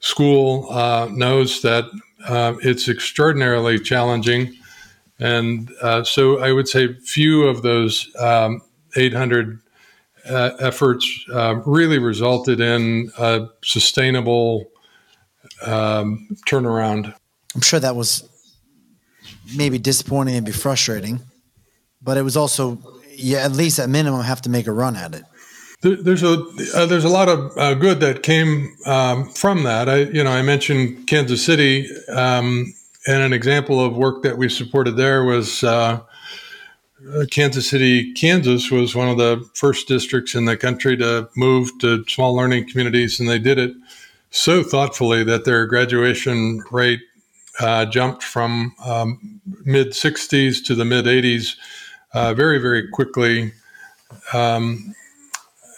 school 0.00 0.70
uh, 0.70 1.08
knows 1.10 1.62
that 1.62 1.84
uh, 2.26 2.54
it's 2.62 2.88
extraordinarily 2.88 3.78
challenging. 3.78 4.54
And 5.18 5.70
uh, 5.80 6.04
so 6.04 6.40
I 6.40 6.52
would 6.52 6.68
say 6.68 6.94
few 6.94 7.44
of 7.44 7.62
those 7.62 8.14
um, 8.18 8.62
800 8.96 9.60
uh, 10.28 10.50
efforts 10.58 11.24
uh, 11.32 11.56
really 11.64 11.98
resulted 11.98 12.60
in 12.60 13.10
a 13.18 13.48
sustainable 13.62 14.66
um, 15.64 16.28
turnaround. 16.46 17.14
I'm 17.54 17.60
sure 17.60 17.80
that 17.80 17.96
was 17.96 18.28
maybe 19.56 19.78
disappointing 19.78 20.34
and 20.34 20.44
be 20.44 20.52
frustrating, 20.52 21.20
but 22.02 22.16
it 22.18 22.22
was 22.22 22.36
also, 22.36 22.78
yeah, 23.12 23.38
at 23.38 23.52
least 23.52 23.78
at 23.78 23.88
minimum, 23.88 24.22
have 24.22 24.42
to 24.42 24.50
make 24.50 24.66
a 24.66 24.72
run 24.72 24.96
at 24.96 25.14
it 25.14 25.24
there's 25.80 26.22
a 26.22 26.42
uh, 26.74 26.86
there's 26.86 27.04
a 27.04 27.08
lot 27.08 27.28
of 27.28 27.56
uh, 27.56 27.74
good 27.74 28.00
that 28.00 28.22
came 28.22 28.76
um, 28.86 29.28
from 29.30 29.62
that. 29.64 29.88
I 29.88 29.98
you 29.98 30.24
know 30.24 30.30
I 30.30 30.42
mentioned 30.42 31.06
Kansas 31.06 31.44
City, 31.44 31.88
um, 32.08 32.72
and 33.06 33.22
an 33.22 33.32
example 33.32 33.84
of 33.84 33.96
work 33.96 34.22
that 34.22 34.38
we 34.38 34.48
supported 34.48 34.96
there 34.96 35.24
was 35.24 35.62
uh, 35.62 36.00
uh, 37.14 37.24
Kansas 37.30 37.68
City, 37.68 38.12
Kansas 38.14 38.70
was 38.70 38.94
one 38.94 39.08
of 39.08 39.18
the 39.18 39.48
first 39.54 39.86
districts 39.86 40.34
in 40.34 40.46
the 40.46 40.56
country 40.56 40.96
to 40.96 41.28
move 41.36 41.70
to 41.80 42.04
small 42.08 42.34
learning 42.34 42.68
communities, 42.68 43.20
and 43.20 43.28
they 43.28 43.38
did 43.38 43.58
it 43.58 43.74
so 44.30 44.62
thoughtfully 44.62 45.22
that 45.22 45.44
their 45.44 45.66
graduation 45.66 46.62
rate 46.70 47.00
uh, 47.60 47.84
jumped 47.86 48.22
from 48.22 48.74
um, 48.84 49.40
mid 49.64 49.88
60s 49.88 50.64
to 50.64 50.74
the 50.74 50.84
mid 50.84 51.04
80s 51.04 51.56
uh, 52.12 52.34
very 52.34 52.58
very 52.58 52.88
quickly. 52.88 53.52
Um, 54.32 54.94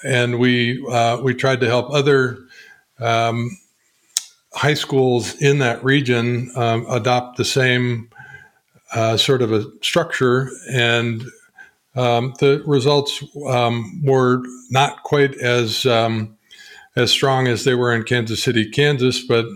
and 0.04 0.38
we 0.38 0.84
uh, 0.90 1.20
we 1.22 1.34
tried 1.34 1.61
to 1.61 1.66
help 1.66 1.90
other 1.90 2.38
um, 3.00 3.56
high 4.52 4.74
schools 4.74 5.34
in 5.40 5.58
that 5.58 5.82
region 5.84 6.50
um, 6.56 6.87
adopt 6.88 7.37
the 7.37 7.44
same 7.44 8.11
uh, 8.94 9.16
sort 9.16 9.42
of 9.42 9.52
a 9.52 9.64
structure, 9.82 10.50
and 10.70 11.22
um, 11.94 12.34
the 12.40 12.62
results 12.66 13.22
um, 13.46 14.02
were 14.04 14.42
not 14.70 15.02
quite 15.02 15.37
as 15.37 15.84
um, 15.87 16.37
as 16.96 17.11
strong 17.11 17.46
as 17.46 17.64
they 17.64 17.74
were 17.74 17.94
in 17.94 18.02
Kansas 18.02 18.42
City, 18.42 18.68
Kansas, 18.70 19.22
but 19.22 19.46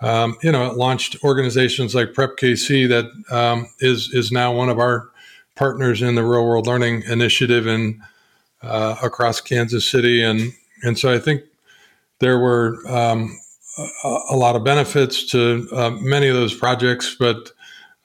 um, 0.00 0.36
you 0.42 0.50
know, 0.50 0.70
it 0.70 0.76
launched 0.76 1.16
organizations 1.22 1.94
like 1.94 2.14
Prep 2.14 2.36
KC 2.36 2.88
that 2.88 3.66
is 3.80 4.10
is 4.12 4.32
now 4.32 4.52
one 4.52 4.68
of 4.68 4.78
our 4.78 5.10
partners 5.56 6.00
in 6.00 6.14
the 6.14 6.24
Real 6.24 6.46
World 6.46 6.66
Learning 6.66 7.02
Initiative, 7.02 7.66
and 7.66 8.00
uh, 8.62 8.96
across 9.02 9.40
Kansas 9.40 9.88
City, 9.88 10.22
and 10.22 10.52
and 10.82 10.98
so 10.98 11.12
I 11.12 11.18
think 11.18 11.42
there 12.20 12.38
were 12.38 12.78
um, 12.88 13.38
a, 14.04 14.18
a, 14.30 14.36
lot 14.36 14.56
of 14.56 14.64
benefits 14.64 15.26
to 15.30 15.66
uh, 15.72 15.90
many 15.90 16.28
of 16.28 16.34
those 16.34 16.54
projects, 16.54 17.16
but 17.18 17.52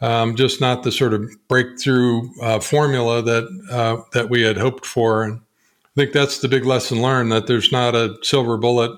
um, 0.02 0.36
just 0.36 0.62
not 0.62 0.84
the 0.84 0.92
sort 0.92 1.14
of 1.14 1.30
breakthrough 1.48 2.30
uh, 2.42 2.60
formula 2.60 3.22
that 3.22 3.66
uh, 3.72 4.02
that 4.14 4.30
we 4.30 4.42
had 4.42 4.58
hoped 4.58 4.86
for. 4.86 5.24
And 5.24 5.40
I 5.40 5.94
think 5.96 6.14
that's 6.14 6.40
the 6.40 6.48
big 6.48 6.66
lesson 6.66 7.02
learned 7.02 7.32
that 7.32 7.48
there's 7.48 7.72
not 7.72 7.96
a 7.96 8.18
silver 8.22 8.58
bullet 8.58 8.92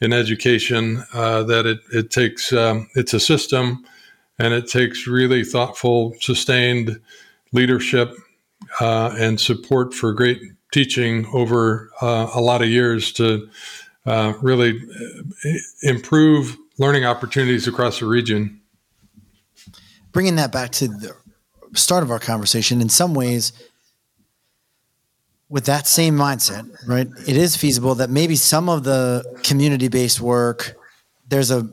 in 0.00 0.12
education. 0.12 1.04
Uh, 1.12 1.42
that 1.44 1.66
it 1.66 1.78
it 1.92 2.10
takes 2.10 2.52
um, 2.52 2.88
it's 2.94 3.14
a 3.14 3.20
system, 3.20 3.84
and 4.38 4.54
it 4.54 4.68
takes 4.68 5.06
really 5.06 5.44
thoughtful, 5.44 6.14
sustained 6.20 7.00
leadership 7.52 8.14
uh, 8.80 9.14
and 9.18 9.40
support 9.40 9.94
for 9.94 10.12
great 10.12 10.40
teaching 10.72 11.26
over 11.32 11.90
uh, 12.00 12.30
a 12.34 12.40
lot 12.40 12.62
of 12.62 12.68
years 12.68 13.12
to 13.12 13.48
uh, 14.06 14.34
really 14.40 14.78
uh, 14.80 15.50
improve 15.82 16.56
learning 16.78 17.04
opportunities 17.04 17.66
across 17.66 18.00
the 18.00 18.06
region. 18.06 18.60
Bringing 20.12 20.36
that 20.36 20.52
back 20.52 20.70
to 20.72 20.88
the 20.88 21.14
start 21.74 22.02
of 22.02 22.10
our 22.10 22.18
conversation, 22.18 22.80
in 22.80 22.88
some 22.88 23.14
ways, 23.14 23.52
with 25.48 25.64
that 25.66 25.86
same 25.86 26.16
mindset, 26.16 26.68
right? 26.86 27.08
It 27.26 27.36
is 27.36 27.56
feasible 27.56 27.94
that 27.96 28.10
maybe 28.10 28.36
some 28.36 28.68
of 28.68 28.84
the 28.84 29.24
community 29.42 29.88
based 29.88 30.20
work, 30.20 30.76
there's 31.28 31.50
a 31.50 31.68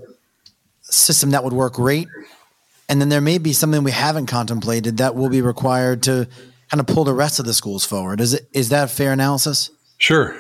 system 0.81 1.31
that 1.31 1.43
would 1.43 1.53
work 1.53 1.73
great. 1.73 2.07
And 2.87 3.01
then 3.01 3.09
there 3.09 3.21
may 3.21 3.37
be 3.37 3.51
something 3.51 3.83
we 3.83 3.91
haven't 3.91 4.27
contemplated 4.27 4.97
that 4.97 5.15
will 5.15 5.29
be 5.29 5.41
required 5.41 6.03
to 6.03 6.27
kind 6.71 6.81
of 6.81 6.87
pull 6.87 7.03
the 7.03 7.13
rest 7.13 7.39
of 7.39 7.45
the 7.45 7.53
schools 7.53 7.85
forward. 7.85 8.21
Is 8.21 8.33
it 8.33 8.47
is 8.53 8.69
that 8.69 8.85
a 8.85 8.87
fair 8.87 9.11
analysis? 9.11 9.69
Sure, 9.97 10.35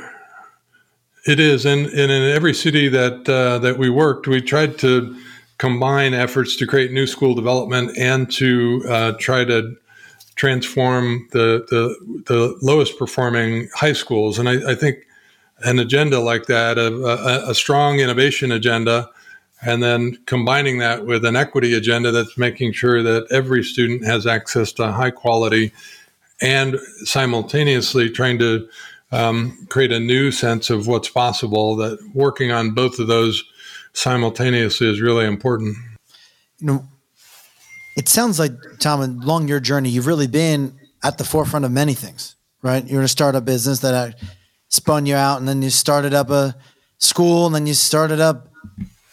it 1.25 1.39
is, 1.39 1.65
and, 1.65 1.85
and 1.87 2.11
in 2.11 2.35
every 2.35 2.53
city 2.53 2.87
that 2.89 3.29
uh, 3.29 3.59
that 3.59 3.77
we 3.77 3.89
worked, 3.89 4.27
we 4.27 4.41
tried 4.41 4.77
to 4.79 5.15
combine 5.57 6.13
efforts 6.13 6.55
to 6.57 6.67
create 6.67 6.91
new 6.91 7.07
school 7.07 7.33
development 7.33 7.97
and 7.97 8.29
to 8.31 8.83
uh, 8.89 9.11
try 9.19 9.45
to 9.45 9.75
transform 10.35 11.27
the, 11.31 11.65
the 11.69 12.23
the 12.25 12.57
lowest 12.61 12.99
performing 12.99 13.69
high 13.73 13.93
schools. 13.93 14.37
And 14.37 14.49
I, 14.49 14.71
I 14.71 14.75
think 14.75 14.97
an 15.59 15.79
agenda 15.79 16.19
like 16.19 16.47
that, 16.47 16.77
a, 16.77 16.93
a, 16.93 17.51
a 17.51 17.55
strong 17.55 17.99
innovation 17.99 18.51
agenda, 18.51 19.09
and 19.61 19.81
then 19.81 20.17
combining 20.25 20.79
that 20.79 21.05
with 21.05 21.23
an 21.23 21.37
equity 21.37 21.73
agenda 21.73 22.11
that's 22.11 22.37
making 22.37 22.73
sure 22.73 23.01
that 23.01 23.25
every 23.31 23.63
student 23.63 24.05
has 24.05 24.27
access 24.27 24.73
to 24.73 24.91
high 24.91 25.11
quality 25.11 25.71
and 26.41 26.77
simultaneously 27.03 28.09
trying 28.09 28.39
to 28.39 28.67
um, 29.11 29.65
create 29.69 29.91
a 29.91 29.99
new 29.99 30.31
sense 30.31 30.69
of 30.69 30.87
what's 30.87 31.09
possible. 31.09 31.75
That 31.75 31.99
working 32.13 32.51
on 32.51 32.71
both 32.71 32.99
of 32.99 33.07
those 33.07 33.43
simultaneously 33.93 34.89
is 34.89 35.01
really 35.01 35.25
important. 35.25 35.77
You 36.59 36.67
know, 36.67 36.87
it 37.95 38.09
sounds 38.09 38.39
like 38.39 38.51
Tom, 38.79 39.01
along 39.01 39.47
your 39.47 39.59
journey, 39.59 39.89
you've 39.89 40.07
really 40.07 40.27
been 40.27 40.77
at 41.03 41.17
the 41.17 41.23
forefront 41.23 41.65
of 41.65 41.71
many 41.71 41.93
things. 41.93 42.35
Right? 42.61 42.85
You're 42.85 43.01
in 43.01 43.05
a 43.05 43.09
startup 43.09 43.45
business 43.45 43.79
that 43.81 44.15
spun 44.69 45.05
you 45.05 45.15
out, 45.15 45.37
and 45.37 45.47
then 45.47 45.61
you 45.61 45.69
started 45.69 46.15
up 46.15 46.31
a 46.31 46.55
school, 46.97 47.45
and 47.45 47.53
then 47.53 47.67
you 47.67 47.75
started 47.75 48.19
up, 48.19 48.49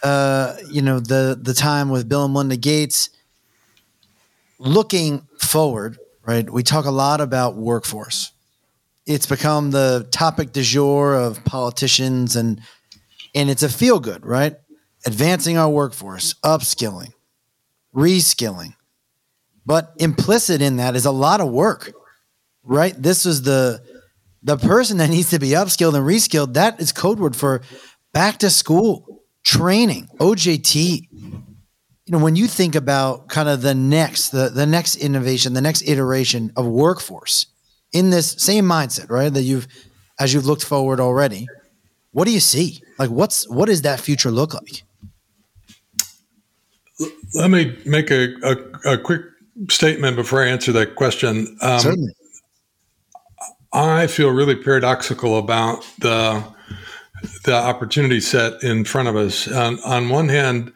uh, 0.01 0.55
you 0.71 0.81
know, 0.81 0.99
the 0.99 1.37
the 1.39 1.53
time 1.53 1.89
with 1.89 2.09
Bill 2.09 2.25
and 2.25 2.33
Melinda 2.33 2.57
Gates. 2.57 3.11
Looking 4.57 5.27
forward, 5.37 5.99
right? 6.25 6.49
We 6.49 6.63
talk 6.63 6.85
a 6.85 6.91
lot 6.91 7.21
about 7.21 7.55
workforce. 7.55 8.31
It's 9.05 9.25
become 9.25 9.71
the 9.71 10.07
topic 10.11 10.53
du 10.53 10.61
jour 10.61 11.13
of 11.13 11.43
politicians 11.43 12.35
and 12.35 12.61
and 13.35 13.49
it's 13.49 13.63
a 13.63 13.69
feel 13.69 13.99
good, 13.99 14.25
right? 14.25 14.55
Advancing 15.05 15.57
our 15.57 15.69
workforce, 15.69 16.35
upskilling, 16.45 17.13
reskilling. 17.93 18.75
But 19.65 19.93
implicit 19.97 20.61
in 20.61 20.77
that 20.77 20.95
is 20.95 21.05
a 21.05 21.11
lot 21.11 21.41
of 21.41 21.49
work. 21.49 21.91
Right? 22.63 22.95
This 22.97 23.25
is 23.25 23.41
the 23.41 23.81
the 24.41 24.57
person 24.57 24.97
that 24.97 25.09
needs 25.09 25.31
to 25.31 25.39
be 25.39 25.49
upskilled 25.49 25.95
and 25.95 26.05
reskilled. 26.05 26.53
That 26.53 26.79
is 26.79 26.91
code 26.91 27.19
word 27.19 27.35
for 27.35 27.61
back 28.13 28.37
to 28.39 28.49
school, 28.49 29.23
training, 29.43 30.09
OJT, 30.19 31.32
know 32.13 32.23
when 32.23 32.35
you 32.35 32.47
think 32.47 32.75
about 32.75 33.27
kind 33.27 33.49
of 33.49 33.61
the 33.61 33.75
next 33.75 34.29
the, 34.29 34.49
the 34.49 34.65
next 34.65 34.95
innovation 34.95 35.53
the 35.53 35.61
next 35.61 35.87
iteration 35.87 36.51
of 36.55 36.65
workforce 36.65 37.47
in 37.91 38.09
this 38.09 38.31
same 38.37 38.65
mindset 38.65 39.09
right 39.09 39.33
that 39.33 39.43
you've 39.43 39.67
as 40.19 40.33
you've 40.33 40.45
looked 40.45 40.63
forward 40.63 40.99
already 40.99 41.47
what 42.11 42.25
do 42.25 42.31
you 42.31 42.39
see 42.39 42.81
like 42.97 43.09
what's 43.09 43.49
what 43.49 43.65
does 43.65 43.81
that 43.81 43.99
future 43.99 44.31
look 44.31 44.53
like 44.53 44.83
let 47.33 47.49
me 47.49 47.77
make 47.85 48.11
a, 48.11 48.33
a, 48.43 48.93
a 48.93 48.97
quick 48.97 49.21
statement 49.69 50.15
before 50.15 50.43
I 50.43 50.47
answer 50.47 50.71
that 50.73 50.95
question. 50.95 51.57
Um, 51.61 51.79
Certainly. 51.79 52.13
I 53.71 54.07
feel 54.07 54.29
really 54.29 54.55
paradoxical 54.55 55.37
about 55.37 55.83
the 55.99 56.43
the 57.45 57.55
opportunity 57.55 58.19
set 58.19 58.61
in 58.63 58.83
front 58.83 59.07
of 59.07 59.15
us. 59.15 59.49
On, 59.49 59.79
on 59.85 60.09
one 60.09 60.27
hand, 60.27 60.73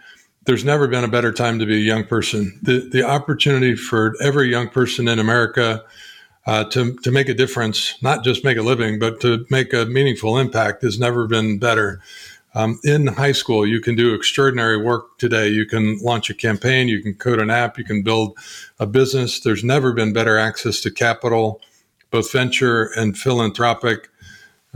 there's 0.48 0.64
never 0.64 0.88
been 0.88 1.04
a 1.04 1.10
better 1.10 1.34
time 1.34 1.60
to 1.60 1.66
be 1.66 1.76
a 1.76 1.80
young 1.80 2.06
person. 2.06 2.58
The 2.64 2.90
the 2.90 3.04
opportunity 3.04 3.76
for 3.76 4.16
every 4.22 4.50
young 4.50 4.70
person 4.70 5.08
in 5.10 5.20
America 5.20 5.84
uh, 6.46 6.64
to 6.72 6.96
to 7.04 7.12
make 7.12 7.28
a 7.28 7.34
difference, 7.34 8.02
not 8.02 8.24
just 8.24 8.46
make 8.46 8.58
a 8.58 8.62
living, 8.62 8.98
but 8.98 9.20
to 9.22 9.46
make 9.52 9.74
a 9.74 9.86
meaningful 9.86 10.38
impact, 10.38 10.84
has 10.84 10.98
never 10.98 11.28
been 11.28 11.60
better. 11.60 12.02
Um, 12.56 12.80
in 12.84 13.08
high 13.08 13.34
school, 13.34 13.68
you 13.68 13.82
can 13.82 13.96
do 13.96 14.16
extraordinary 14.16 14.82
work 14.82 15.20
today. 15.20 15.50
You 15.50 15.66
can 15.66 16.00
launch 16.02 16.30
a 16.30 16.34
campaign, 16.34 16.88
you 16.88 17.04
can 17.04 17.14
code 17.14 17.40
an 17.40 17.52
app, 17.52 17.78
you 17.78 17.84
can 17.84 18.02
build 18.02 18.36
a 18.80 18.88
business. 18.88 19.42
There's 19.42 19.66
never 19.66 19.92
been 19.94 20.14
better 20.14 20.40
access 20.40 20.80
to 20.82 20.90
capital, 20.90 21.62
both 22.10 22.32
venture 22.32 22.86
and 22.98 23.18
philanthropic. 23.18 24.10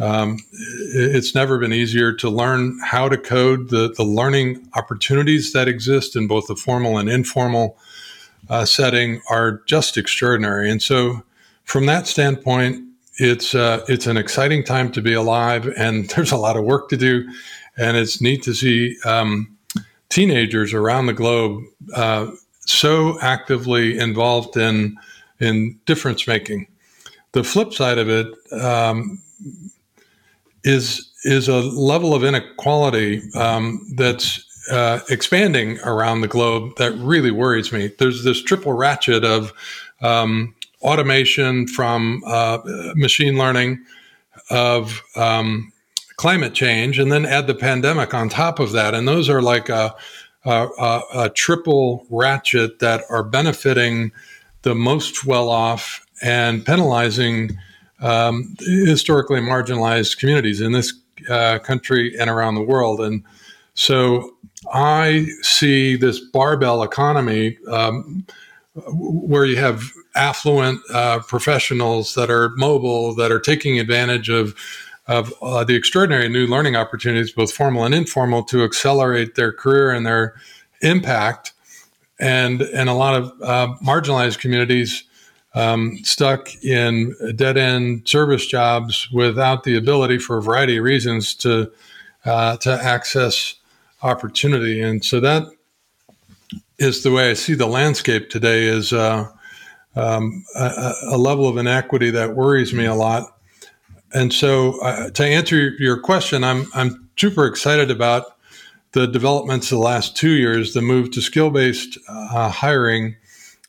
Um, 0.02 0.40
it's 0.52 1.36
never 1.36 1.58
been 1.60 1.74
easier 1.74 2.14
to 2.14 2.30
learn 2.30 2.80
how 2.84 3.08
to 3.10 3.18
code. 3.18 3.70
The, 3.70 3.94
the 3.96 4.04
learning 4.04 4.68
opportunities 4.74 5.54
that 5.54 5.68
exist 5.68 6.16
in 6.16 6.28
both 6.28 6.48
the 6.48 6.56
formal 6.56 6.98
and 6.98 7.10
informal 7.10 7.78
uh, 8.50 8.66
setting 8.66 9.22
are 9.30 9.62
just 9.68 9.98
extraordinary. 9.98 10.70
And 10.72 10.82
so, 10.82 11.24
from 11.64 11.86
that 11.86 12.08
standpoint, 12.08 12.84
it's 13.18 13.54
uh, 13.54 13.86
it's 13.88 14.08
an 14.08 14.18
exciting 14.18 14.64
time 14.64 14.92
to 14.94 15.02
be 15.02 15.14
alive, 15.14 15.72
and 15.78 16.10
there's 16.16 16.32
a 16.32 16.38
lot 16.38 16.58
of 16.58 16.64
work 16.64 16.90
to 16.90 16.98
do 16.98 17.28
and 17.78 17.98
it's 17.98 18.22
neat 18.22 18.44
to 18.44 18.54
see 18.54 18.98
um, 19.06 19.58
teenagers 20.10 20.74
around 20.74 21.06
the 21.06 21.14
globe 21.14 21.64
uh, 21.96 22.28
so 22.62 23.20
actively 23.22 23.98
involved 23.98 24.58
in 24.58 24.98
in 25.40 25.80
difference 25.86 26.28
making. 26.28 26.68
The 27.32 27.44
flip 27.44 27.74
side 27.74 27.98
of 27.98 28.10
it 28.10 28.28
um, 28.62 29.20
is 30.64 31.12
is 31.24 31.48
a 31.48 31.60
level 31.62 32.14
of 32.14 32.24
inequality 32.24 33.22
um, 33.36 33.86
that's 33.96 34.44
uh, 34.72 35.00
expanding 35.10 35.80
around 35.82 36.22
the 36.22 36.28
globe 36.28 36.76
that 36.78 36.94
really 36.98 37.32
worries 37.32 37.72
me. 37.72 37.92
There's 38.00 38.24
this 38.24 38.42
triple 38.42 38.74
ratchet 38.74 39.24
of 39.24 39.54
um, 40.02 40.56
automation 40.82 41.68
from 41.68 42.24
uh, 42.26 42.60
machine 42.96 43.38
learning, 43.38 43.84
of 44.50 45.02
um, 45.16 45.72
climate 46.18 46.54
change, 46.54 47.00
and 47.00 47.12
then 47.12 47.26
add 47.26 47.48
the 47.48 47.56
pandemic 47.56 48.14
on 48.14 48.30
top 48.30 48.60
of 48.60 48.72
that. 48.72 48.94
And 48.94 49.08
those 49.08 49.30
are 49.30 49.42
like 49.42 49.70
a, 49.70 49.96
a, 50.46 50.68
a, 50.80 51.02
a 51.16 51.30
triple 51.30 52.06
ratchet 52.10 52.80
that 52.80 53.04
are 53.10 53.24
benefiting 53.24 54.12
the 54.64 54.76
most 54.76 55.26
well 55.26 55.50
off 55.50 56.06
and 56.22 56.66
penalizing 56.66 57.58
um, 58.02 58.56
historically 58.60 59.40
marginalized 59.40 60.18
communities 60.18 60.62
in 60.62 60.72
this 60.72 60.94
uh, 61.30 61.60
country 61.60 62.16
and 62.20 62.30
around 62.30 62.56
the 62.56 62.62
world. 62.62 63.00
And 63.00 63.24
so 63.74 64.36
I 64.74 65.28
see 65.42 65.96
this 65.96 66.20
barbell 66.20 66.84
economy 66.84 67.58
um, 67.68 68.26
where 68.76 69.46
you 69.46 69.58
have 69.58 69.84
affluent 70.16 70.82
uh, 70.94 71.20
professionals 71.20 72.16
that 72.16 72.30
are 72.30 72.50
mobile, 72.58 73.16
that 73.16 73.32
are 73.32 73.40
taking 73.40 73.80
advantage 73.80 74.30
of 74.30 74.56
of 75.08 75.34
uh, 75.42 75.64
the 75.64 75.76
extraordinary 75.76 76.30
new 76.30 76.48
learning 76.48 76.76
opportunities, 76.76 77.32
both 77.32 77.52
formal 77.52 77.84
and 77.84 77.94
informal, 77.94 78.44
to 78.44 78.64
accelerate 78.64 79.36
their 79.36 79.52
career 79.52 79.92
and 79.92 80.06
their 80.06 80.36
impact. 80.82 81.54
And, 82.20 82.62
and 82.62 82.88
a 82.88 82.94
lot 82.94 83.16
of 83.16 83.34
uh, 83.42 83.76
marginalized 83.84 84.40
communities 84.40 85.04
um, 85.54 85.98
stuck 86.04 86.54
in 86.64 87.16
dead 87.36 87.58
end 87.58 88.08
service 88.08 88.46
jobs 88.46 89.10
without 89.12 89.64
the 89.64 89.76
ability, 89.76 90.18
for 90.18 90.38
a 90.38 90.42
variety 90.42 90.78
of 90.78 90.84
reasons, 90.84 91.34
to, 91.36 91.72
uh, 92.26 92.58
to 92.58 92.72
access 92.72 93.56
opportunity. 94.02 94.82
And 94.82 95.04
so 95.04 95.20
that 95.20 95.44
is 96.80 97.04
the 97.04 97.12
way 97.12 97.32
I 97.32 97.34
see 97.34 97.54
the 97.54 97.68
landscape 97.68 98.30
today 98.30 98.66
is 98.66 98.94
uh, 98.94 99.30
um, 99.96 100.46
a, 100.56 100.94
a, 101.10 101.18
level 101.18 101.48
of 101.48 101.58
inequity 101.58 102.10
that 102.12 102.36
worries 102.36 102.74
me 102.74 102.86
a 102.86 102.96
lot 102.96 103.38
and 104.14 104.34
so, 104.34 104.80
uh, 104.82 105.10
to 105.12 105.26
answer 105.26 105.70
your 105.80 105.98
question, 105.98 106.44
I'm 106.44 106.68
I'm 106.74 107.10
super 107.18 107.46
excited 107.46 107.90
about 107.90 108.26
the 108.92 109.08
developments 109.08 109.72
of 109.72 109.78
the 109.78 109.84
last 109.84 110.18
two 110.18 110.32
years, 110.32 110.74
the 110.74 110.82
move 110.82 111.12
to 111.12 111.22
skill 111.22 111.50
based 111.50 111.98
uh, 112.10 112.50
hiring, 112.50 113.16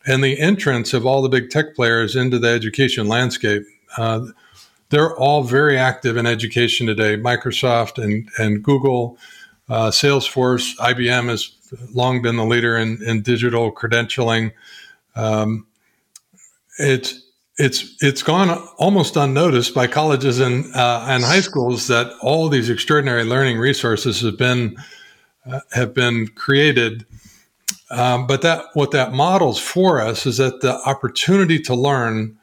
and 0.06 0.22
the 0.22 0.38
entrance 0.38 0.92
of 0.92 1.06
all 1.06 1.22
the 1.22 1.28
big 1.28 1.50
tech 1.50 1.74
players 1.74 2.16
into 2.16 2.38
the 2.38 2.48
education 2.48 3.06
landscape. 3.06 3.62
Uh, 3.96 4.26
they're 4.90 5.16
all 5.16 5.42
very 5.42 5.78
active 5.78 6.16
in 6.16 6.26
education 6.26 6.86
today. 6.86 7.16
Microsoft 7.16 8.02
and 8.02 8.28
and 8.38 8.62
Google, 8.62 9.18
uh, 9.68 9.90
Salesforce, 9.90 10.76
IBM 10.76 11.28
has 11.28 11.50
long 11.94 12.20
been 12.22 12.36
the 12.36 12.44
leader 12.44 12.76
in, 12.76 13.02
in 13.02 13.22
digital 13.22 13.72
credentialing. 13.72 14.52
Um, 15.16 15.66
it's 16.78 17.22
it's 17.58 17.96
it's 18.02 18.22
gone 18.22 18.50
almost 18.78 19.16
unnoticed 19.16 19.74
by 19.74 19.86
colleges 19.86 20.40
and 20.40 20.64
uh, 20.74 21.06
and 21.08 21.22
high 21.22 21.40
schools 21.40 21.86
that 21.88 22.10
all 22.20 22.48
these 22.48 22.70
extraordinary 22.70 23.24
learning 23.24 23.58
resources 23.58 24.20
have 24.22 24.38
been 24.38 24.76
uh, 25.50 25.60
have 25.72 25.94
been 25.94 26.28
created. 26.28 27.06
Um, 27.92 28.26
but 28.26 28.40
that 28.42 28.66
what 28.72 28.90
that 28.92 29.12
models 29.12 29.59
for 29.59 30.00
us 30.00 30.24
is 30.24 30.38
that 30.38 30.62
the 30.62 30.74
opportunity 30.88 31.59
to 31.61 31.74
learn 31.74 32.38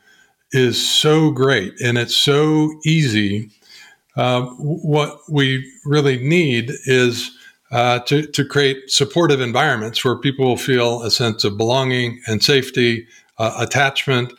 is 0.52 0.88
so 0.88 1.32
great 1.32 1.74
and 1.82 1.98
it's 1.98 2.16
so 2.16 2.72
easy. 2.86 3.50
Uh, 4.16 4.44
what 4.58 5.20
we 5.28 5.72
really 5.86 6.18
need 6.18 6.72
is 6.86 7.32
uh, 7.72 8.00
to, 8.00 8.26
to 8.28 8.46
create 8.46 8.92
supportive 8.92 9.42
environments 9.42 10.04
where 10.04 10.16
people 10.18 10.56
feel 10.58 11.04
a 11.04 11.12
sense 11.12 11.44
of 11.44 11.58
belonging 11.58 12.22
and 12.28 12.44
safety, 12.44 13.08
uh, 13.38 13.56
attachment, 13.60 14.34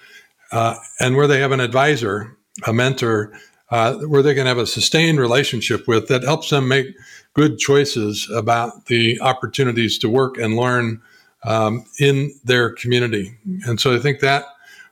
uh, 0.52 0.76
and 1.00 1.16
where 1.16 1.26
they 1.26 1.40
have 1.40 1.52
an 1.52 1.60
advisor, 1.60 2.36
a 2.66 2.72
mentor, 2.72 3.32
uh, 3.70 3.94
where 3.94 4.22
they 4.22 4.34
can 4.34 4.46
have 4.46 4.58
a 4.58 4.66
sustained 4.66 5.20
relationship 5.20 5.86
with 5.86 6.08
that 6.08 6.24
helps 6.24 6.50
them 6.50 6.68
make 6.68 6.86
good 7.34 7.58
choices 7.58 8.28
about 8.34 8.86
the 8.86 9.20
opportunities 9.20 9.98
to 9.98 10.08
work 10.08 10.36
and 10.36 10.56
learn 10.56 11.00
um, 11.44 11.84
in 11.98 12.32
their 12.44 12.70
community. 12.70 13.36
And 13.66 13.80
so 13.80 13.94
I 13.94 13.98
think 13.98 14.20
that 14.20 14.44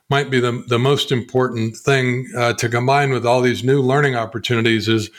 might 0.09 0.31
be 0.31 0.39
the, 0.39 0.63
the 0.67 0.79
most 0.79 1.11
important 1.11 1.77
thing 1.77 2.27
uh, 2.35 2.53
to 2.53 2.69
combine 2.69 3.11
with 3.11 3.25
all 3.25 3.41
these 3.41 3.63
new 3.63 3.81
learning 3.81 4.15
opportunities 4.15 4.87
is 4.87 5.09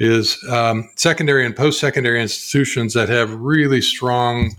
is 0.00 0.38
um, 0.48 0.88
secondary 0.94 1.44
and 1.44 1.56
post-secondary 1.56 2.22
institutions 2.22 2.94
that 2.94 3.08
have 3.08 3.34
really 3.34 3.80
strong 3.80 4.54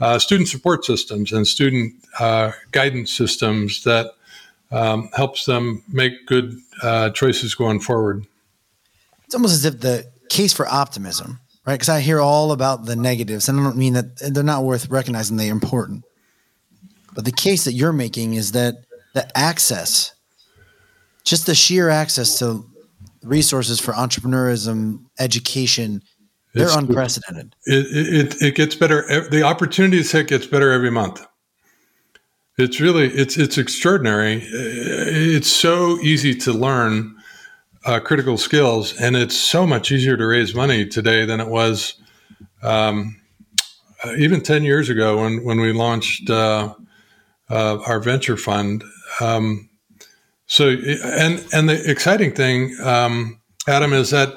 uh, 0.00 0.20
student 0.20 0.48
support 0.48 0.84
systems 0.84 1.32
and 1.32 1.48
student 1.48 1.92
uh, 2.20 2.52
guidance 2.70 3.12
systems 3.12 3.82
that 3.82 4.12
um, 4.70 5.10
helps 5.16 5.46
them 5.46 5.82
make 5.88 6.12
good 6.26 6.56
uh, 6.82 7.10
choices 7.10 7.56
going 7.56 7.80
forward. 7.80 8.24
It's 9.24 9.34
almost 9.34 9.54
as 9.54 9.64
if 9.64 9.80
the 9.80 10.06
case 10.28 10.52
for 10.52 10.66
optimism, 10.66 11.40
right? 11.66 11.74
Because 11.74 11.88
I 11.88 12.00
hear 12.00 12.20
all 12.20 12.52
about 12.52 12.86
the 12.86 12.96
negatives, 12.96 13.48
and 13.48 13.58
I 13.58 13.62
don't 13.62 13.76
mean 13.76 13.94
that 13.94 14.16
they're 14.18 14.42
not 14.42 14.64
worth 14.64 14.88
recognizing; 14.88 15.36
they're 15.36 15.52
important. 15.52 16.04
But 17.14 17.24
the 17.24 17.32
case 17.32 17.64
that 17.64 17.72
you're 17.72 17.92
making 17.92 18.34
is 18.34 18.52
that 18.52 18.76
the 19.14 19.26
access, 19.36 20.14
just 21.24 21.46
the 21.46 21.54
sheer 21.54 21.88
access 21.88 22.38
to 22.38 22.64
resources 23.22 23.80
for 23.80 23.92
entrepreneurism, 23.92 25.04
education, 25.18 26.02
they're 26.54 26.66
it's, 26.66 26.76
unprecedented. 26.76 27.54
It, 27.66 28.32
it, 28.32 28.42
it 28.42 28.54
gets 28.54 28.74
better. 28.74 29.28
The 29.30 29.42
opportunity 29.42 30.02
set 30.02 30.28
gets 30.28 30.46
better 30.46 30.70
every 30.72 30.90
month. 30.90 31.24
It's 32.56 32.80
really 32.80 33.06
it's 33.06 33.36
it's 33.36 33.56
extraordinary. 33.56 34.42
It's 34.42 35.50
so 35.50 35.98
easy 36.00 36.34
to 36.36 36.52
learn 36.52 37.14
uh, 37.88 37.98
critical 38.00 38.36
skills, 38.36 38.94
and 39.00 39.16
it's 39.16 39.34
so 39.34 39.66
much 39.66 39.90
easier 39.90 40.14
to 40.14 40.26
raise 40.26 40.54
money 40.54 40.84
today 40.84 41.24
than 41.24 41.40
it 41.40 41.48
was 41.48 41.94
um, 42.62 43.18
uh, 44.04 44.12
even 44.18 44.42
ten 44.42 44.62
years 44.62 44.90
ago 44.90 45.22
when 45.22 45.42
when 45.42 45.58
we 45.58 45.72
launched 45.72 46.28
uh, 46.28 46.74
uh, 47.48 47.78
our 47.86 47.98
venture 47.98 48.36
fund. 48.36 48.84
Um, 49.22 49.70
so 50.44 50.68
and 50.68 51.42
and 51.54 51.66
the 51.66 51.90
exciting 51.90 52.34
thing, 52.34 52.76
um, 52.82 53.40
Adam, 53.66 53.94
is 53.94 54.10
that 54.10 54.36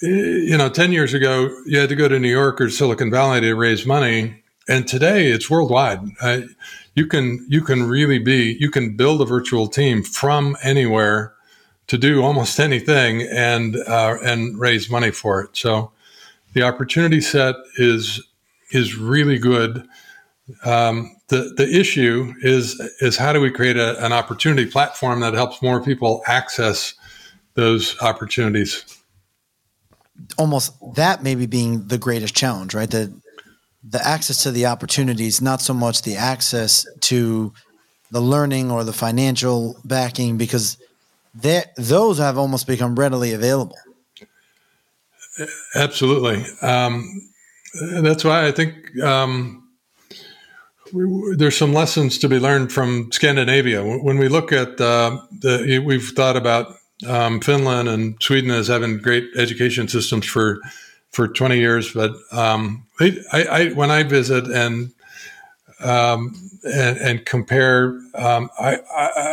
you 0.00 0.56
know 0.56 0.68
ten 0.68 0.92
years 0.92 1.12
ago 1.12 1.50
you 1.66 1.80
had 1.80 1.88
to 1.88 1.96
go 1.96 2.06
to 2.06 2.20
New 2.20 2.30
York 2.30 2.60
or 2.60 2.70
Silicon 2.70 3.10
Valley 3.10 3.40
to 3.40 3.54
raise 3.54 3.84
money, 3.84 4.44
and 4.68 4.86
today 4.86 5.26
it's 5.26 5.50
worldwide 5.50 5.98
you 6.94 7.06
can 7.06 7.46
you 7.48 7.60
can 7.60 7.82
really 7.88 8.18
be 8.18 8.56
you 8.58 8.70
can 8.70 8.96
build 8.96 9.20
a 9.20 9.24
virtual 9.24 9.68
team 9.68 10.02
from 10.02 10.56
anywhere 10.62 11.35
to 11.88 11.98
do 11.98 12.22
almost 12.22 12.58
anything 12.58 13.22
and 13.22 13.76
uh, 13.76 14.16
and 14.22 14.58
raise 14.58 14.90
money 14.90 15.10
for 15.10 15.42
it. 15.42 15.50
So 15.56 15.92
the 16.54 16.62
opportunity 16.62 17.20
set 17.20 17.54
is 17.76 18.26
is 18.70 18.96
really 18.96 19.38
good. 19.38 19.86
Um, 20.64 21.16
the 21.28 21.52
the 21.56 21.68
issue 21.68 22.34
is 22.42 22.80
is 23.00 23.16
how 23.16 23.32
do 23.32 23.40
we 23.40 23.50
create 23.50 23.76
a, 23.76 24.04
an 24.04 24.12
opportunity 24.12 24.70
platform 24.70 25.20
that 25.20 25.34
helps 25.34 25.62
more 25.62 25.82
people 25.82 26.22
access 26.26 26.94
those 27.54 28.00
opportunities? 28.00 28.84
Almost 30.38 30.72
that 30.94 31.22
maybe 31.22 31.46
being 31.46 31.88
the 31.88 31.98
greatest 31.98 32.34
challenge, 32.34 32.74
right? 32.74 32.90
The 32.90 33.12
the 33.88 34.04
access 34.04 34.42
to 34.42 34.50
the 34.50 34.66
opportunities, 34.66 35.40
not 35.40 35.60
so 35.60 35.72
much 35.72 36.02
the 36.02 36.16
access 36.16 36.86
to 37.00 37.52
the 38.10 38.20
learning 38.20 38.70
or 38.70 38.82
the 38.82 38.92
financial 38.92 39.76
backing, 39.84 40.36
because 40.36 40.76
those 41.76 42.18
have 42.18 42.38
almost 42.38 42.66
become 42.66 42.94
readily 42.94 43.32
available. 43.32 43.76
Absolutely. 45.74 46.44
Um, 46.62 47.30
that's 48.02 48.24
why 48.24 48.46
I 48.46 48.52
think 48.52 48.98
um, 49.02 49.68
we, 50.92 51.36
there's 51.36 51.56
some 51.56 51.74
lessons 51.74 52.18
to 52.18 52.28
be 52.28 52.38
learned 52.38 52.72
from 52.72 53.10
Scandinavia. 53.12 53.84
When 53.84 54.18
we 54.18 54.28
look 54.28 54.52
at 54.52 54.80
uh, 54.80 55.20
the, 55.40 55.82
we've 55.84 56.08
thought 56.10 56.36
about 56.36 56.76
um, 57.06 57.40
Finland 57.40 57.88
and 57.88 58.16
Sweden 58.22 58.50
as 58.50 58.68
having 58.68 58.98
great 58.98 59.28
education 59.36 59.88
systems 59.88 60.26
for 60.26 60.58
for 61.12 61.28
20 61.28 61.56
years, 61.56 61.94
but 61.94 62.12
um, 62.30 62.86
I, 63.00 63.16
I, 63.32 63.68
when 63.68 63.90
I 63.90 64.02
visit 64.02 64.44
and 64.48 64.92
um, 65.80 66.34
and, 66.64 66.98
and, 66.98 67.26
compare, 67.26 68.00
um, 68.14 68.50
I, 68.58 68.78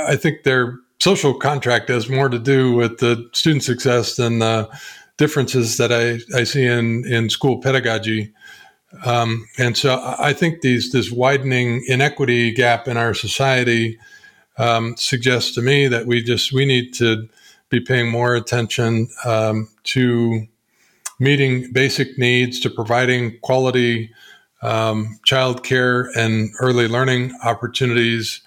I, 0.10 0.16
think 0.18 0.44
their 0.44 0.78
social 1.04 1.34
contract 1.34 1.90
has 1.90 2.08
more 2.08 2.30
to 2.30 2.40
do 2.40 2.74
with 2.74 3.00
the 3.00 3.30
student 3.34 3.62
success 3.62 4.16
than 4.16 4.40
the 4.40 4.70
differences 5.18 5.76
that 5.76 5.92
I, 5.92 6.20
I 6.40 6.46
see 6.46 6.66
in, 6.66 7.06
in 7.06 7.30
school 7.30 7.60
pedagogy. 7.60 8.34
Um, 9.06 9.46
and 9.58 9.76
so 9.76 10.02
I 10.18 10.32
think 10.32 10.62
these 10.62 10.94
this 10.94 11.12
widening 11.12 11.84
inequity 11.90 12.54
gap 12.54 12.88
in 12.88 12.96
our 12.96 13.14
society 13.14 14.00
um, 14.58 14.96
suggests 14.96 15.54
to 15.56 15.62
me 15.62 15.90
that 15.90 16.06
we 16.06 16.24
just 16.24 16.54
we 16.54 16.66
need 16.66 16.94
to 16.94 17.28
be 17.68 17.82
paying 17.82 18.10
more 18.10 18.36
attention 18.36 19.10
um, 19.26 19.68
to 19.96 20.48
meeting 21.20 21.70
basic 21.74 22.18
needs, 22.18 22.62
to 22.62 22.70
providing 22.70 23.38
quality 23.40 24.10
um, 24.62 25.20
child 25.26 25.64
care 25.64 26.10
and 26.16 26.52
early 26.62 26.88
learning 26.88 27.34
opportunities, 27.44 28.42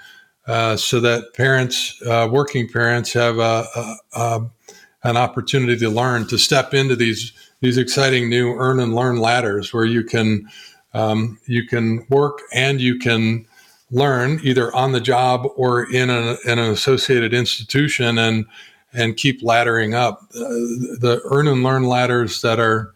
uh, 0.47 0.77
so 0.77 1.01
that 1.01 1.35
parents, 1.35 2.01
uh, 2.07 2.29
working 2.31 2.69
parents, 2.69 3.13
have 3.13 3.39
a, 3.39 3.67
a, 3.75 3.97
a, 4.15 4.51
an 5.05 5.17
opportunity 5.17 5.77
to 5.77 5.91
learn 5.91 6.27
to 6.29 6.39
step 6.39 6.75
into 6.75 6.97
these 6.97 7.33
these 7.61 7.79
exciting 7.79 8.29
new 8.29 8.53
earn 8.55 8.79
and 8.79 8.95
learn 8.95 9.17
ladders 9.17 9.73
where 9.73 9.85
you 9.85 10.05
can 10.05 10.49
um, 10.95 11.39
you 11.47 11.67
can 11.67 12.07
work 12.11 12.41
and 12.53 12.81
you 12.81 12.99
can 12.99 13.47
learn 13.91 14.41
either 14.43 14.75
on 14.75 14.93
the 14.93 15.01
job 15.01 15.47
or 15.57 15.91
in, 15.93 16.11
a, 16.11 16.37
in 16.45 16.59
an 16.59 16.71
associated 16.71 17.33
institution 17.33 18.19
and 18.19 18.47
and 18.93 19.17
keep 19.17 19.43
laddering 19.43 19.95
up. 19.95 20.23
Uh, 20.35 20.41
the 21.01 21.21
earn 21.31 21.49
and 21.49 21.63
learn 21.63 21.85
ladders 21.85 22.41
that 22.41 22.59
are 22.59 22.95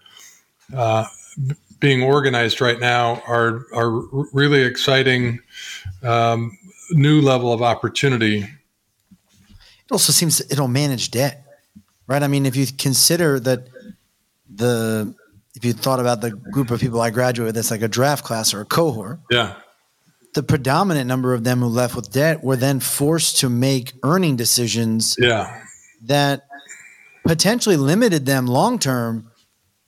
uh, 0.74 1.04
being 1.78 2.02
organized 2.02 2.60
right 2.60 2.80
now 2.80 3.22
are 3.26 3.66
are 3.74 3.90
really 4.32 4.62
exciting 4.62 5.40
um, 6.02 6.56
new 6.90 7.20
level 7.20 7.52
of 7.52 7.62
opportunity. 7.62 8.38
It 8.38 9.92
also 9.92 10.12
seems 10.12 10.40
it'll 10.40 10.68
manage 10.68 11.10
debt, 11.10 11.44
right? 12.06 12.22
I 12.22 12.28
mean, 12.28 12.46
if 12.46 12.56
you 12.56 12.66
consider 12.66 13.40
that 13.40 13.68
the 14.48 15.14
if 15.54 15.64
you 15.64 15.72
thought 15.72 16.00
about 16.00 16.20
the 16.20 16.30
group 16.30 16.70
of 16.70 16.80
people 16.80 17.00
I 17.00 17.10
graduated 17.10 17.48
with, 17.48 17.54
that's 17.56 17.70
like 17.70 17.82
a 17.82 17.88
draft 17.88 18.24
class 18.24 18.54
or 18.54 18.60
a 18.60 18.64
cohort. 18.64 19.18
Yeah. 19.30 19.56
The 20.34 20.44
predominant 20.44 21.08
number 21.08 21.34
of 21.34 21.42
them 21.42 21.58
who 21.58 21.66
left 21.66 21.96
with 21.96 22.12
debt 22.12 22.44
were 22.44 22.56
then 22.56 22.78
forced 22.78 23.38
to 23.38 23.48
make 23.48 23.92
earning 24.04 24.36
decisions. 24.36 25.16
Yeah. 25.18 25.62
That 26.04 26.46
potentially 27.26 27.76
limited 27.76 28.26
them 28.26 28.46
long 28.46 28.78
term 28.78 29.30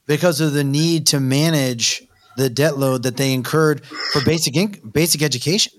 because 0.05 0.41
of 0.41 0.53
the 0.53 0.63
need 0.63 1.07
to 1.07 1.19
manage 1.19 2.03
the 2.35 2.49
debt 2.49 2.77
load 2.77 3.03
that 3.03 3.17
they 3.17 3.33
incurred 3.33 3.85
for 3.85 4.23
basic 4.25 4.53
inc- 4.55 4.91
basic 4.91 5.21
education. 5.21 5.71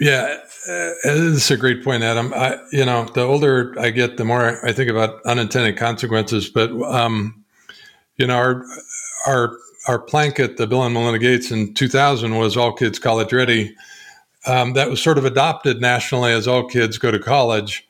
Yeah, 0.00 0.36
uh, 0.68 0.90
this 1.04 1.16
is 1.44 1.50
a 1.50 1.56
great 1.56 1.84
point, 1.84 2.02
Adam. 2.02 2.32
I, 2.34 2.58
you 2.72 2.84
know, 2.84 3.04
the 3.14 3.22
older 3.22 3.74
I 3.78 3.90
get, 3.90 4.16
the 4.16 4.24
more 4.24 4.64
I 4.66 4.72
think 4.72 4.90
about 4.90 5.22
unintended 5.24 5.76
consequences. 5.76 6.48
But 6.48 6.70
um, 6.82 7.44
you 8.16 8.26
know, 8.26 8.36
our 8.36 8.64
our 9.26 9.56
our 9.88 9.98
plank 9.98 10.38
at 10.38 10.56
the 10.56 10.66
Bill 10.66 10.84
and 10.84 10.94
Melinda 10.94 11.18
Gates 11.18 11.50
in 11.50 11.74
2000 11.74 12.36
was 12.36 12.56
all 12.56 12.72
kids 12.72 12.98
college 12.98 13.32
ready. 13.32 13.74
Um, 14.46 14.74
that 14.74 14.90
was 14.90 15.02
sort 15.02 15.18
of 15.18 15.24
adopted 15.24 15.80
nationally 15.80 16.32
as 16.32 16.46
all 16.48 16.66
kids 16.66 16.98
go 16.98 17.10
to 17.10 17.18
college. 17.18 17.86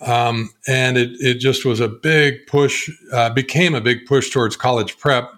Um, 0.00 0.50
and 0.68 0.96
it, 0.96 1.10
it 1.20 1.38
just 1.38 1.64
was 1.64 1.80
a 1.80 1.88
big 1.88 2.46
push, 2.46 2.88
uh, 3.12 3.30
became 3.30 3.74
a 3.74 3.80
big 3.80 4.06
push 4.06 4.30
towards 4.30 4.56
college 4.56 4.98
prep 4.98 5.32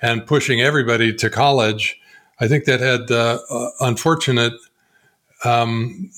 and 0.00 0.26
pushing 0.26 0.60
everybody 0.60 1.14
to 1.14 1.30
college. 1.30 2.00
I 2.40 2.48
think 2.48 2.64
that 2.64 2.80
had 2.80 3.08
the 3.08 3.40
uh, 3.50 3.86
unfortunate 3.86 4.54
um, 5.44 6.10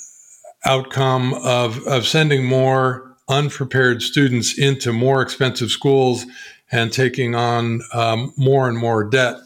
outcome 0.65 1.35
of, 1.35 1.87
of 1.87 2.07
sending 2.07 2.45
more 2.45 3.17
unprepared 3.29 4.03
students 4.03 4.59
into 4.59 4.93
more 4.93 5.23
expensive 5.23 5.71
schools 5.71 6.25
and 6.71 6.93
taking 6.93 7.35
on 7.35 7.81
um, 7.93 8.33
more 8.37 8.69
and 8.69 8.79
more 8.79 9.05
debt. 9.05 9.37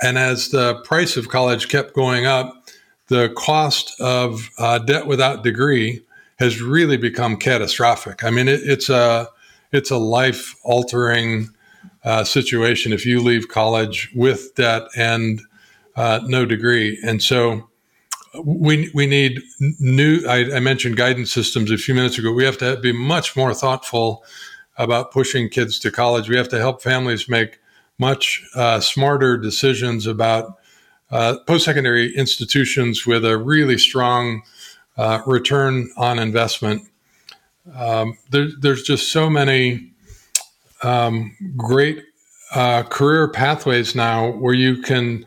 And 0.00 0.18
as 0.18 0.48
the 0.50 0.76
price 0.84 1.16
of 1.16 1.28
college 1.28 1.68
kept 1.68 1.94
going 1.94 2.26
up, 2.26 2.54
the 3.08 3.30
cost 3.30 3.98
of 4.00 4.50
uh, 4.58 4.78
debt 4.78 5.06
without 5.06 5.42
degree 5.42 6.02
has 6.38 6.60
really 6.60 6.96
become 6.96 7.36
catastrophic. 7.36 8.22
I 8.22 8.30
mean, 8.30 8.48
it, 8.48 8.60
it's 8.62 8.88
a 8.88 9.28
it's 9.72 9.90
a 9.90 9.98
life 9.98 10.54
altering 10.62 11.48
uh, 12.04 12.24
situation 12.24 12.92
if 12.92 13.04
you 13.04 13.20
leave 13.20 13.48
college 13.48 14.10
with 14.14 14.54
debt 14.54 14.82
and 14.96 15.40
uh, 15.96 16.20
no 16.24 16.46
degree. 16.46 16.98
And 17.04 17.22
so 17.22 17.67
we 18.44 18.90
we 18.94 19.06
need 19.06 19.42
new. 19.80 20.24
I, 20.26 20.56
I, 20.56 20.60
mentioned 20.60 20.96
guidance 20.96 21.30
systems 21.30 21.70
a 21.70 21.78
few 21.78 21.94
minutes 21.94 22.18
ago. 22.18 22.32
We 22.32 22.44
have 22.44 22.58
to 22.58 22.78
be 22.78 22.92
much 22.92 23.36
more 23.36 23.54
thoughtful 23.54 24.24
about 24.76 25.10
pushing 25.10 25.48
kids 25.48 25.78
to 25.80 25.90
college. 25.90 26.28
We 26.28 26.36
have 26.36 26.48
to 26.50 26.58
help 26.58 26.82
families 26.82 27.28
make 27.28 27.58
much 27.98 28.42
uh, 28.54 28.80
smarter 28.80 29.36
decisions 29.36 30.06
about 30.06 30.58
uh, 31.10 31.38
post 31.46 31.64
secondary 31.64 32.14
institutions 32.16 33.06
with 33.06 33.24
a 33.24 33.36
really 33.36 33.78
strong 33.78 34.42
uh, 34.96 35.20
return 35.26 35.90
on 35.96 36.18
investment. 36.18 36.82
Um, 37.74 38.16
there, 38.30 38.48
there's 38.58 38.82
just 38.82 39.10
so 39.12 39.28
many 39.28 39.92
um, 40.82 41.36
great 41.56 42.04
uh, 42.54 42.82
career 42.84 43.28
pathways 43.28 43.94
now 43.94 44.30
where 44.30 44.54
you 44.54 44.80
can 44.80 45.24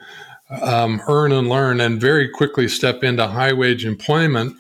um, 0.61 1.01
earn 1.07 1.31
and 1.31 1.47
learn 1.47 1.79
and 1.79 1.99
very 1.99 2.27
quickly 2.27 2.67
step 2.67 3.03
into 3.03 3.27
high 3.27 3.53
wage 3.53 3.85
employment, 3.85 4.55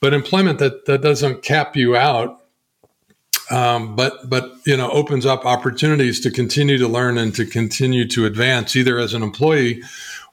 but 0.00 0.12
employment 0.12 0.58
that, 0.58 0.86
that 0.86 1.02
doesn't 1.02 1.42
cap 1.42 1.76
you 1.76 1.96
out. 1.96 2.42
Um, 3.48 3.94
but 3.94 4.28
but 4.28 4.56
you 4.66 4.76
know 4.76 4.90
opens 4.90 5.24
up 5.24 5.46
opportunities 5.46 6.18
to 6.20 6.32
continue 6.32 6.78
to 6.78 6.88
learn 6.88 7.16
and 7.16 7.32
to 7.36 7.46
continue 7.46 8.08
to 8.08 8.26
advance 8.26 8.74
either 8.74 8.98
as 8.98 9.14
an 9.14 9.22
employee 9.22 9.82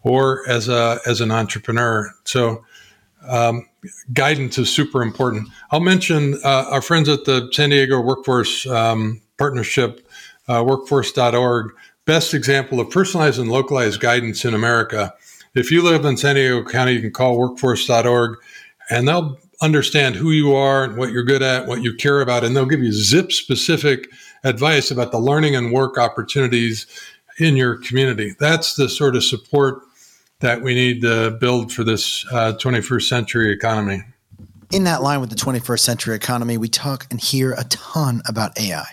or 0.01 0.41
as 0.49 0.67
a 0.67 0.99
as 1.05 1.21
an 1.21 1.29
entrepreneur. 1.29 2.11
So 2.25 2.65
um, 3.27 3.67
guidance 4.13 4.57
is 4.57 4.69
super 4.69 5.01
important. 5.01 5.47
I'll 5.71 5.79
mention 5.79 6.39
uh, 6.43 6.65
our 6.69 6.81
friends 6.81 7.07
at 7.07 7.25
the 7.25 7.49
San 7.51 7.69
Diego 7.69 8.01
Workforce 8.01 8.65
um, 8.67 9.21
Partnership, 9.37 10.07
uh, 10.47 10.63
workforce.org, 10.63 11.71
best 12.05 12.33
example 12.33 12.79
of 12.79 12.89
personalized 12.89 13.39
and 13.39 13.49
localized 13.49 13.99
guidance 13.99 14.45
in 14.45 14.53
America. 14.53 15.13
If 15.55 15.71
you 15.71 15.81
live 15.81 16.05
in 16.05 16.17
San 16.17 16.35
Diego 16.35 16.63
County, 16.63 16.93
you 16.93 17.01
can 17.01 17.11
call 17.11 17.37
workforce.org 17.37 18.37
and 18.89 19.07
they'll 19.07 19.37
understand 19.61 20.15
who 20.15 20.31
you 20.31 20.53
are 20.53 20.83
and 20.83 20.97
what 20.97 21.11
you're 21.11 21.23
good 21.23 21.41
at, 21.41 21.67
what 21.67 21.81
you 21.81 21.93
care 21.93 22.21
about, 22.21 22.43
and 22.43 22.55
they'll 22.55 22.65
give 22.65 22.83
you 22.83 22.91
zip 22.91 23.31
specific 23.31 24.09
advice 24.43 24.91
about 24.91 25.11
the 25.11 25.19
learning 25.19 25.55
and 25.55 25.71
work 25.71 25.97
opportunities 25.97 26.85
in 27.39 27.55
your 27.55 27.77
community. 27.77 28.35
That's 28.39 28.75
the 28.75 28.89
sort 28.89 29.15
of 29.15 29.23
support 29.23 29.81
that 30.39 30.61
we 30.61 30.75
need 30.75 31.01
to 31.03 31.31
build 31.31 31.71
for 31.71 31.85
this 31.85 32.25
uh, 32.31 32.53
21st 32.59 33.03
century 33.03 33.51
economy. 33.53 34.03
In 34.71 34.83
that 34.83 35.01
line 35.01 35.21
with 35.21 35.29
the 35.29 35.35
21st 35.35 35.79
century 35.79 36.15
economy, 36.15 36.57
we 36.57 36.67
talk 36.67 37.07
and 37.09 37.21
hear 37.21 37.53
a 37.53 37.63
ton 37.65 38.21
about 38.27 38.59
AI. 38.59 38.85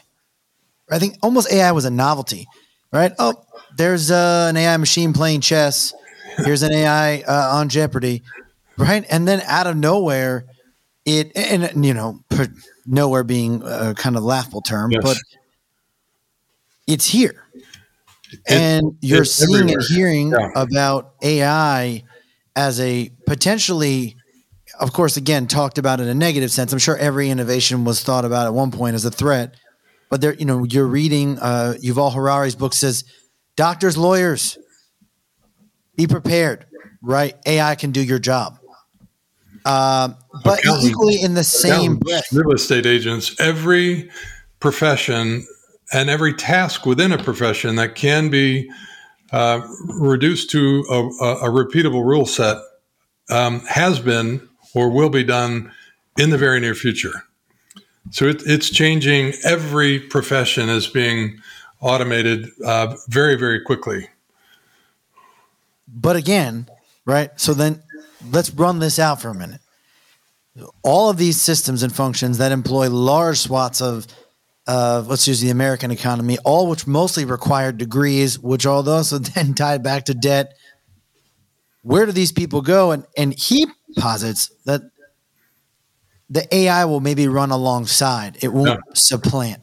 I 0.91 0.99
think 0.99 1.17
almost 1.23 1.53
AI 1.53 1.73
was 1.73 1.85
a 1.85 1.91
novelty, 1.91 2.47
right? 2.93 3.13
Oh, 3.19 3.35
there's 3.77 4.11
uh, 4.11 4.47
an 4.49 4.57
AI 4.57 4.77
machine 4.77 5.13
playing 5.13 5.41
chess. 5.41 5.95
Here's 6.39 6.63
an 6.63 6.73
AI 6.73 7.21
uh, 7.23 7.57
on 7.57 7.69
Jeopardy, 7.69 8.23
right? 8.77 9.05
And 9.11 9.27
then 9.27 9.41
out 9.43 9.67
of 9.67 9.77
nowhere, 9.77 10.47
it 11.05 11.33
and 11.37 11.85
you 11.85 11.95
know, 11.95 12.25
nowhere 12.87 13.25
being 13.25 13.63
a 13.65 13.95
kind 13.95 14.17
of 14.17 14.23
laughable 14.23 14.63
term, 14.63 14.91
yes. 14.91 15.03
but 15.03 15.17
it's 16.87 17.07
here 17.07 17.45
and 18.49 18.97
you're 19.01 19.25
seeing 19.25 19.55
everywhere. 19.55 19.79
and 19.79 19.85
hearing 19.89 20.31
yeah. 20.31 20.51
about 20.55 21.15
AI 21.23 22.05
as 22.57 22.81
a 22.81 23.11
potentially, 23.27 24.17
of 24.79 24.93
course, 24.93 25.17
again 25.17 25.47
talked 25.47 25.79
about 25.79 26.01
in 26.01 26.09
a 26.09 26.15
negative 26.15 26.51
sense. 26.51 26.73
I'm 26.73 26.79
sure 26.79 26.97
every 26.97 27.31
innovation 27.31 27.85
was 27.85 28.03
thought 28.03 28.25
about 28.25 28.47
at 28.47 28.55
one 28.55 28.71
point 28.71 28.95
as 28.95 29.05
a 29.05 29.11
threat, 29.11 29.55
but 30.11 30.21
there, 30.21 30.35
you 30.35 30.45
know, 30.45 30.65
you're 30.65 30.87
reading 30.87 31.39
uh, 31.39 31.75
Yuval 31.83 32.13
Harari's 32.13 32.57
book 32.57 32.75
says, 32.75 33.05
doctors, 33.57 33.97
lawyers, 33.97 34.59
be 35.97 36.07
prepared. 36.07 36.67
Right, 37.03 37.35
AI 37.47 37.77
can 37.77 37.93
do 37.93 38.03
your 38.03 38.19
job. 38.19 38.59
Uh, 39.65 40.11
but 40.45 40.61
equally 40.83 41.21
in 41.21 41.35
the 41.35 41.45
same 41.45 41.97
breath, 41.97 42.31
real 42.33 42.53
estate 42.53 42.85
agents, 42.85 43.39
every 43.41 44.11
profession 44.59 45.47
and 45.93 46.11
every 46.11 46.35
task 46.35 46.87
within 46.87 47.13
a 47.13 47.23
profession 47.23 47.77
that 47.77 47.95
can 47.95 48.29
be 48.29 48.71
uh, 49.33 49.61
reduced 49.87 50.51
to 50.51 50.85
a, 50.91 50.99
a, 51.47 51.51
repeatable 51.51 52.05
rule 52.05 52.27
set 52.27 52.59
um, 53.29 53.61
has 53.61 54.01
been 54.01 54.47
or 54.75 54.91
will 54.91 55.09
be 55.09 55.23
done 55.23 55.71
in 56.19 56.31
the 56.31 56.39
very 56.39 56.61
near 56.61 56.75
future. 56.75 57.25
So 58.11 58.27
it, 58.27 58.43
it's 58.45 58.71
changing. 58.71 59.35
Every 59.45 59.99
profession 59.99 60.69
is 60.69 60.87
being 60.87 61.41
automated 61.81 62.49
uh, 62.65 62.97
very, 63.09 63.37
very 63.37 63.61
quickly. 63.61 64.09
But 65.89 66.17
again, 66.17 66.69
right? 67.05 67.31
So 67.41 67.55
then 67.55 67.83
let's 68.31 68.51
run 68.51 68.79
this 68.79 68.99
out 68.99 69.21
for 69.21 69.29
a 69.29 69.35
minute. 69.35 69.61
All 70.83 71.09
of 71.09 71.17
these 71.17 71.41
systems 71.41 71.83
and 71.83 71.95
functions 71.95 72.39
that 72.39 72.53
employ 72.53 72.91
large 72.91 73.39
swaths 73.39 73.81
of 73.81 74.07
let's 74.67 75.27
use 75.27 75.41
the 75.41 75.51
American 75.51 75.91
economy, 75.91 76.39
all 76.45 76.69
which 76.69 76.87
mostly 76.87 77.25
required 77.25 77.79
degrees, 77.79 78.39
which 78.39 78.67
all 78.67 78.83
those 78.83 79.13
also 79.13 79.19
then 79.35 79.55
tied 79.55 79.83
back 79.83 80.05
to 80.07 80.15
debt. 80.15 80.55
Where 81.83 82.07
do 82.07 82.13
these 82.13 82.33
people 82.33 82.61
go? 82.61 82.91
And 82.91 83.05
and 83.17 83.35
he 83.39 83.67
posits 83.97 84.51
that 84.67 84.83
the 86.31 86.53
AI 86.55 86.85
will 86.85 87.01
maybe 87.01 87.29
run 87.29 87.51
alongside; 87.51 88.39
it 88.43 88.53
won't 88.53 88.67
no. 88.67 88.95
supplant, 88.95 89.63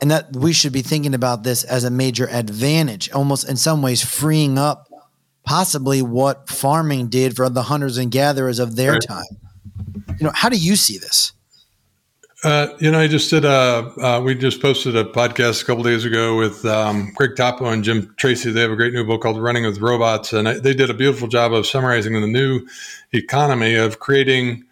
and 0.00 0.10
that 0.10 0.34
we 0.34 0.52
should 0.52 0.72
be 0.72 0.82
thinking 0.82 1.14
about 1.14 1.44
this 1.44 1.62
as 1.62 1.84
a 1.84 1.90
major 1.90 2.28
advantage, 2.28 3.10
almost 3.12 3.48
in 3.48 3.56
some 3.56 3.82
ways 3.82 4.02
freeing 4.02 4.58
up 4.58 4.88
possibly 5.46 6.02
what 6.02 6.48
farming 6.48 7.08
did 7.08 7.36
for 7.36 7.48
the 7.48 7.62
hunters 7.62 7.96
and 7.96 8.10
gatherers 8.10 8.58
of 8.58 8.76
their 8.76 8.94
right. 8.94 9.02
time. 9.02 9.24
You 10.18 10.26
know, 10.26 10.32
how 10.34 10.48
do 10.48 10.56
you 10.56 10.76
see 10.76 10.98
this? 10.98 11.32
Uh, 12.44 12.68
you 12.78 12.90
know, 12.90 13.00
I 13.00 13.08
just 13.08 13.30
did 13.30 13.44
a. 13.44 13.92
Uh, 13.98 14.20
we 14.20 14.34
just 14.34 14.60
posted 14.60 14.94
a 14.94 15.04
podcast 15.04 15.62
a 15.62 15.64
couple 15.64 15.82
days 15.82 16.04
ago 16.04 16.36
with 16.36 16.64
um, 16.66 17.10
Greg 17.14 17.30
Toppo 17.34 17.72
and 17.72 17.82
Jim 17.82 18.14
Tracy. 18.18 18.50
They 18.50 18.60
have 18.60 18.70
a 18.70 18.76
great 18.76 18.92
new 18.92 19.04
book 19.04 19.22
called 19.22 19.40
"Running 19.40 19.64
with 19.64 19.80
Robots," 19.80 20.34
and 20.34 20.46
they 20.46 20.74
did 20.74 20.90
a 20.90 20.94
beautiful 20.94 21.28
job 21.28 21.54
of 21.54 21.66
summarizing 21.66 22.12
the 22.20 22.26
new 22.26 22.66
economy 23.12 23.74
of 23.74 24.00
creating, 24.00 24.64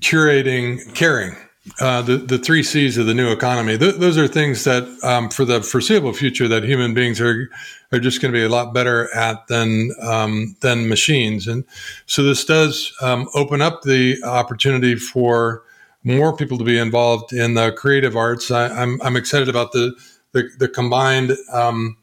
curating, 0.00 0.94
caring. 0.94 1.36
Uh, 1.78 2.00
the 2.00 2.16
the 2.16 2.38
three 2.38 2.62
C's 2.62 2.96
of 2.96 3.06
the 3.06 3.14
new 3.14 3.30
economy. 3.30 3.76
Th- 3.76 3.94
those 3.96 4.16
are 4.16 4.26
things 4.26 4.64
that, 4.64 4.84
um, 5.04 5.28
for 5.28 5.44
the 5.44 5.62
foreseeable 5.62 6.14
future, 6.14 6.48
that 6.48 6.64
human 6.64 6.94
beings 6.94 7.20
are 7.20 7.50
are 7.92 8.00
just 8.00 8.22
going 8.22 8.32
to 8.32 8.38
be 8.38 8.44
a 8.44 8.48
lot 8.48 8.72
better 8.72 9.14
at 9.14 9.46
than 9.48 9.90
um, 10.00 10.56
than 10.62 10.88
machines. 10.88 11.46
And 11.46 11.64
so 12.06 12.22
this 12.22 12.46
does 12.46 12.92
um, 13.02 13.28
open 13.34 13.60
up 13.60 13.82
the 13.82 14.16
opportunity 14.24 14.96
for 14.96 15.62
more 16.02 16.34
people 16.34 16.56
to 16.56 16.64
be 16.64 16.78
involved 16.78 17.32
in 17.34 17.54
the 17.54 17.72
creative 17.72 18.16
arts. 18.16 18.50
I, 18.50 18.68
am 18.68 18.78
I'm, 18.78 19.02
I'm 19.02 19.16
excited 19.16 19.48
about 19.48 19.72
the 19.72 19.94
the, 20.32 20.48
the 20.58 20.68
combined 20.68 21.36
um, 21.52 21.96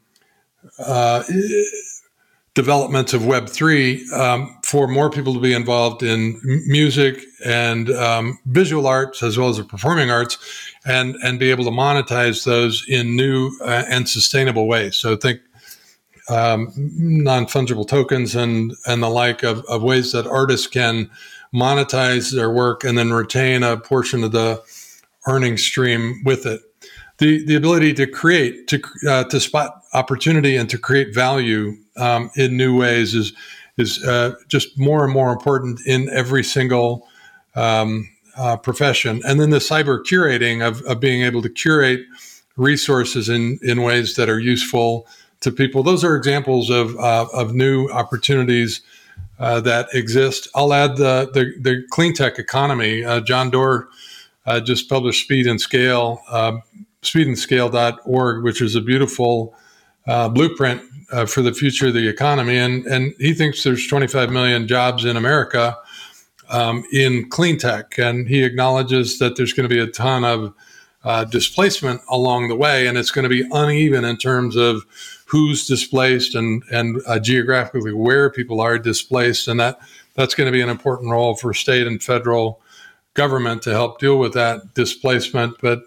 uh, 0.78 1.24
developments 2.58 3.14
of 3.14 3.24
Web 3.24 3.48
three 3.48 4.04
um, 4.10 4.58
for 4.64 4.88
more 4.88 5.10
people 5.10 5.32
to 5.32 5.38
be 5.38 5.54
involved 5.54 6.02
in 6.02 6.40
music 6.66 7.22
and 7.44 7.88
um, 7.90 8.36
visual 8.46 8.88
arts 8.88 9.22
as 9.22 9.38
well 9.38 9.48
as 9.48 9.58
the 9.58 9.64
performing 9.64 10.10
arts, 10.10 10.38
and 10.84 11.14
and 11.22 11.38
be 11.38 11.52
able 11.52 11.64
to 11.64 11.70
monetize 11.70 12.44
those 12.44 12.84
in 12.88 13.14
new 13.14 13.52
uh, 13.62 13.84
and 13.88 14.08
sustainable 14.08 14.66
ways. 14.66 14.96
So 14.96 15.16
think. 15.16 15.40
Um, 16.30 16.74
non 16.76 17.46
fungible 17.46 17.88
tokens 17.88 18.34
and 18.34 18.74
and 18.86 19.02
the 19.02 19.08
like 19.08 19.42
of, 19.42 19.64
of 19.64 19.82
ways 19.82 20.12
that 20.12 20.26
artists 20.26 20.66
can 20.66 21.10
monetize 21.54 22.34
their 22.34 22.50
work 22.50 22.84
and 22.84 22.98
then 22.98 23.14
retain 23.14 23.62
a 23.62 23.78
portion 23.78 24.22
of 24.22 24.32
the 24.32 24.62
earning 25.26 25.56
stream 25.56 26.20
with 26.26 26.44
it. 26.44 26.60
The, 27.16 27.44
the 27.46 27.56
ability 27.56 27.94
to 27.94 28.06
create, 28.06 28.68
to, 28.68 28.82
uh, 29.08 29.24
to 29.24 29.40
spot 29.40 29.82
opportunity 29.94 30.54
and 30.54 30.68
to 30.70 30.78
create 30.78 31.14
value 31.14 31.76
um, 31.98 32.30
in 32.36 32.56
new 32.56 32.76
ways 32.76 33.14
is, 33.14 33.32
is 33.76 34.04
uh, 34.04 34.34
just 34.48 34.78
more 34.78 35.04
and 35.04 35.12
more 35.12 35.32
important 35.32 35.80
in 35.86 36.08
every 36.10 36.44
single 36.44 37.06
um, 37.54 38.08
uh, 38.36 38.56
profession. 38.56 39.20
And 39.26 39.40
then 39.40 39.50
the 39.50 39.58
cyber 39.58 40.02
curating 40.02 40.66
of, 40.66 40.82
of 40.82 41.00
being 41.00 41.22
able 41.22 41.42
to 41.42 41.48
curate 41.48 42.00
resources 42.56 43.28
in, 43.28 43.58
in 43.62 43.82
ways 43.82 44.16
that 44.16 44.28
are 44.28 44.38
useful 44.38 45.06
to 45.40 45.52
people. 45.52 45.82
Those 45.82 46.04
are 46.04 46.16
examples 46.16 46.70
of, 46.70 46.96
uh, 46.96 47.26
of 47.32 47.54
new 47.54 47.88
opportunities 47.88 48.80
uh, 49.38 49.60
that 49.60 49.88
exist. 49.94 50.48
I'll 50.54 50.74
add 50.74 50.96
the 50.96 51.30
the, 51.32 51.52
the 51.60 51.84
clean 51.90 52.12
tech 52.12 52.38
economy. 52.38 53.04
Uh, 53.04 53.20
John 53.20 53.50
Doerr 53.50 53.88
uh, 54.46 54.60
just 54.60 54.88
published 54.88 55.24
Speed 55.24 55.46
and 55.46 55.60
Scale, 55.60 56.20
speedandscale.org, 57.02 58.42
which 58.42 58.60
is 58.60 58.74
a 58.74 58.80
beautiful 58.80 59.54
uh, 60.08 60.28
blueprint 60.28 60.82
uh, 61.12 61.26
for 61.26 61.42
the 61.42 61.52
future 61.52 61.88
of 61.88 61.94
the 61.94 62.08
economy. 62.08 62.56
And 62.56 62.84
and 62.86 63.14
he 63.18 63.34
thinks 63.34 63.62
there's 63.62 63.86
25 63.86 64.30
million 64.30 64.66
jobs 64.66 65.04
in 65.04 65.16
America 65.16 65.76
um, 66.48 66.84
in 66.92 67.28
clean 67.28 67.58
tech, 67.58 67.98
and 67.98 68.26
he 68.26 68.42
acknowledges 68.42 69.18
that 69.18 69.36
there's 69.36 69.52
going 69.52 69.68
to 69.68 69.74
be 69.74 69.80
a 69.80 69.86
ton 69.86 70.24
of 70.24 70.54
uh, 71.04 71.24
displacement 71.24 72.00
along 72.10 72.48
the 72.48 72.56
way, 72.56 72.86
and 72.86 72.98
it's 72.98 73.10
going 73.10 73.22
to 73.22 73.28
be 73.28 73.46
uneven 73.52 74.04
in 74.04 74.16
terms 74.16 74.56
of 74.56 74.84
who's 75.26 75.66
displaced 75.66 76.34
and 76.34 76.62
and 76.72 77.00
uh, 77.06 77.18
geographically 77.18 77.92
where 77.92 78.30
people 78.30 78.60
are 78.60 78.78
displaced, 78.78 79.46
and 79.46 79.60
that 79.60 79.78
that's 80.14 80.34
going 80.34 80.46
to 80.46 80.52
be 80.52 80.62
an 80.62 80.68
important 80.70 81.10
role 81.10 81.36
for 81.36 81.54
state 81.54 81.86
and 81.86 82.02
federal 82.02 82.60
government 83.14 83.62
to 83.62 83.70
help 83.70 83.98
deal 83.98 84.18
with 84.18 84.32
that 84.32 84.74
displacement. 84.74 85.56
But 85.60 85.82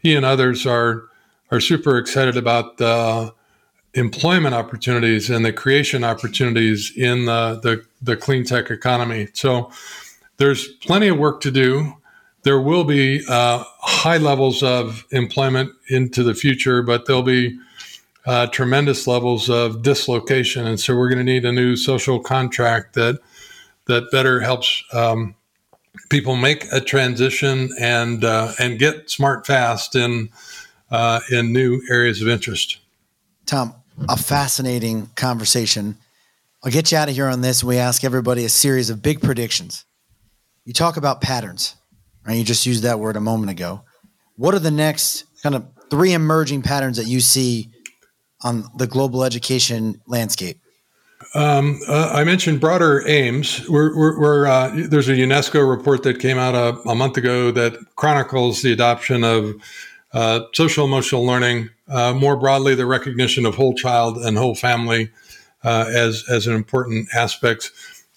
he 0.00 0.16
and 0.16 0.24
others 0.24 0.66
are 0.66 1.04
are 1.50 1.60
super 1.60 1.98
excited 1.98 2.36
about 2.36 2.78
the 2.78 3.32
employment 3.94 4.54
opportunities 4.54 5.30
and 5.30 5.44
the 5.44 5.52
creation 5.52 6.04
opportunities 6.04 6.92
in 6.96 7.24
the, 7.24 7.58
the, 7.62 7.84
the 8.02 8.16
clean 8.16 8.44
tech 8.44 8.70
economy. 8.70 9.28
So 9.32 9.70
there's 10.36 10.68
plenty 10.68 11.08
of 11.08 11.18
work 11.18 11.40
to 11.42 11.50
do. 11.50 11.94
There 12.42 12.60
will 12.60 12.84
be 12.84 13.24
uh, 13.28 13.64
high 13.80 14.18
levels 14.18 14.62
of 14.62 15.04
employment 15.10 15.72
into 15.88 16.22
the 16.22 16.34
future, 16.34 16.82
but 16.82 17.06
there'll 17.06 17.22
be 17.22 17.58
uh, 18.26 18.46
tremendous 18.48 19.06
levels 19.06 19.48
of 19.48 19.82
dislocation, 19.82 20.66
and 20.66 20.78
so 20.78 20.94
we're 20.94 21.08
going 21.08 21.18
to 21.18 21.24
need 21.24 21.46
a 21.46 21.52
new 21.52 21.76
social 21.76 22.20
contract 22.20 22.94
that 22.94 23.18
that 23.86 24.10
better 24.12 24.40
helps 24.40 24.84
um, 24.92 25.34
people 26.10 26.36
make 26.36 26.66
a 26.70 26.80
transition 26.80 27.70
and 27.80 28.24
uh, 28.24 28.52
and 28.58 28.78
get 28.78 29.10
smart 29.10 29.46
fast 29.46 29.94
in 29.94 30.28
uh, 30.90 31.20
in 31.30 31.52
new 31.52 31.80
areas 31.90 32.20
of 32.20 32.28
interest. 32.28 32.78
Tom, 33.48 33.74
a 34.10 34.16
fascinating 34.18 35.06
conversation. 35.16 35.96
I'll 36.62 36.70
get 36.70 36.92
you 36.92 36.98
out 36.98 37.08
of 37.08 37.14
here 37.14 37.28
on 37.28 37.40
this. 37.40 37.64
We 37.64 37.78
ask 37.78 38.04
everybody 38.04 38.44
a 38.44 38.50
series 38.50 38.90
of 38.90 39.00
big 39.00 39.22
predictions. 39.22 39.86
You 40.66 40.74
talk 40.74 40.98
about 40.98 41.22
patterns, 41.22 41.74
right? 42.26 42.34
You 42.34 42.44
just 42.44 42.66
used 42.66 42.82
that 42.82 43.00
word 43.00 43.16
a 43.16 43.22
moment 43.22 43.50
ago. 43.50 43.80
What 44.36 44.54
are 44.54 44.58
the 44.58 44.70
next 44.70 45.24
kind 45.42 45.54
of 45.54 45.66
three 45.88 46.12
emerging 46.12 46.60
patterns 46.60 46.98
that 46.98 47.06
you 47.06 47.20
see 47.20 47.70
on 48.42 48.64
the 48.76 48.86
global 48.86 49.24
education 49.24 50.02
landscape? 50.06 50.60
Um, 51.34 51.80
uh, 51.88 52.10
I 52.12 52.24
mentioned 52.24 52.60
broader 52.60 53.02
aims. 53.08 53.66
We're, 53.66 53.96
we're, 53.96 54.20
we're 54.20 54.46
uh, 54.46 54.72
there's 54.88 55.08
a 55.08 55.12
UNESCO 55.12 55.66
report 55.66 56.02
that 56.02 56.20
came 56.20 56.36
out 56.36 56.54
a, 56.54 56.78
a, 56.86 56.94
month 56.94 57.16
ago 57.16 57.50
that 57.52 57.78
chronicles 57.96 58.60
the 58.60 58.72
adoption 58.74 59.24
of 59.24 59.54
uh, 60.12 60.40
social 60.52 60.84
emotional 60.84 61.24
learning, 61.24 61.70
uh, 61.88 62.12
more 62.14 62.36
broadly, 62.36 62.74
the 62.74 62.86
recognition 62.86 63.46
of 63.46 63.54
whole 63.54 63.74
child 63.74 64.18
and 64.18 64.36
whole 64.36 64.54
family 64.54 65.10
uh, 65.64 65.86
as, 65.88 66.24
as 66.28 66.46
an 66.46 66.54
important 66.54 67.08
aspect. 67.14 67.70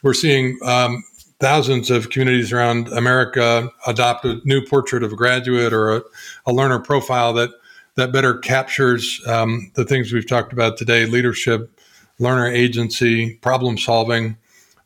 We're 0.03 0.13
seeing 0.13 0.57
um, 0.63 1.03
thousands 1.39 1.89
of 1.89 2.09
communities 2.09 2.53
around 2.53 2.87
America 2.89 3.69
adopt 3.87 4.25
a 4.25 4.39
new 4.45 4.65
portrait 4.65 5.03
of 5.03 5.11
a 5.11 5.15
graduate 5.15 5.73
or 5.73 5.97
a, 5.97 6.01
a 6.45 6.53
learner 6.53 6.79
profile 6.79 7.33
that 7.33 7.49
that 7.95 8.13
better 8.13 8.37
captures 8.37 9.21
um, 9.27 9.69
the 9.75 9.83
things 9.83 10.13
we've 10.13 10.27
talked 10.27 10.53
about 10.53 10.77
today 10.77 11.05
leadership, 11.05 11.77
learner 12.19 12.47
agency, 12.47 13.35
problem 13.41 13.77
solving 13.77 14.37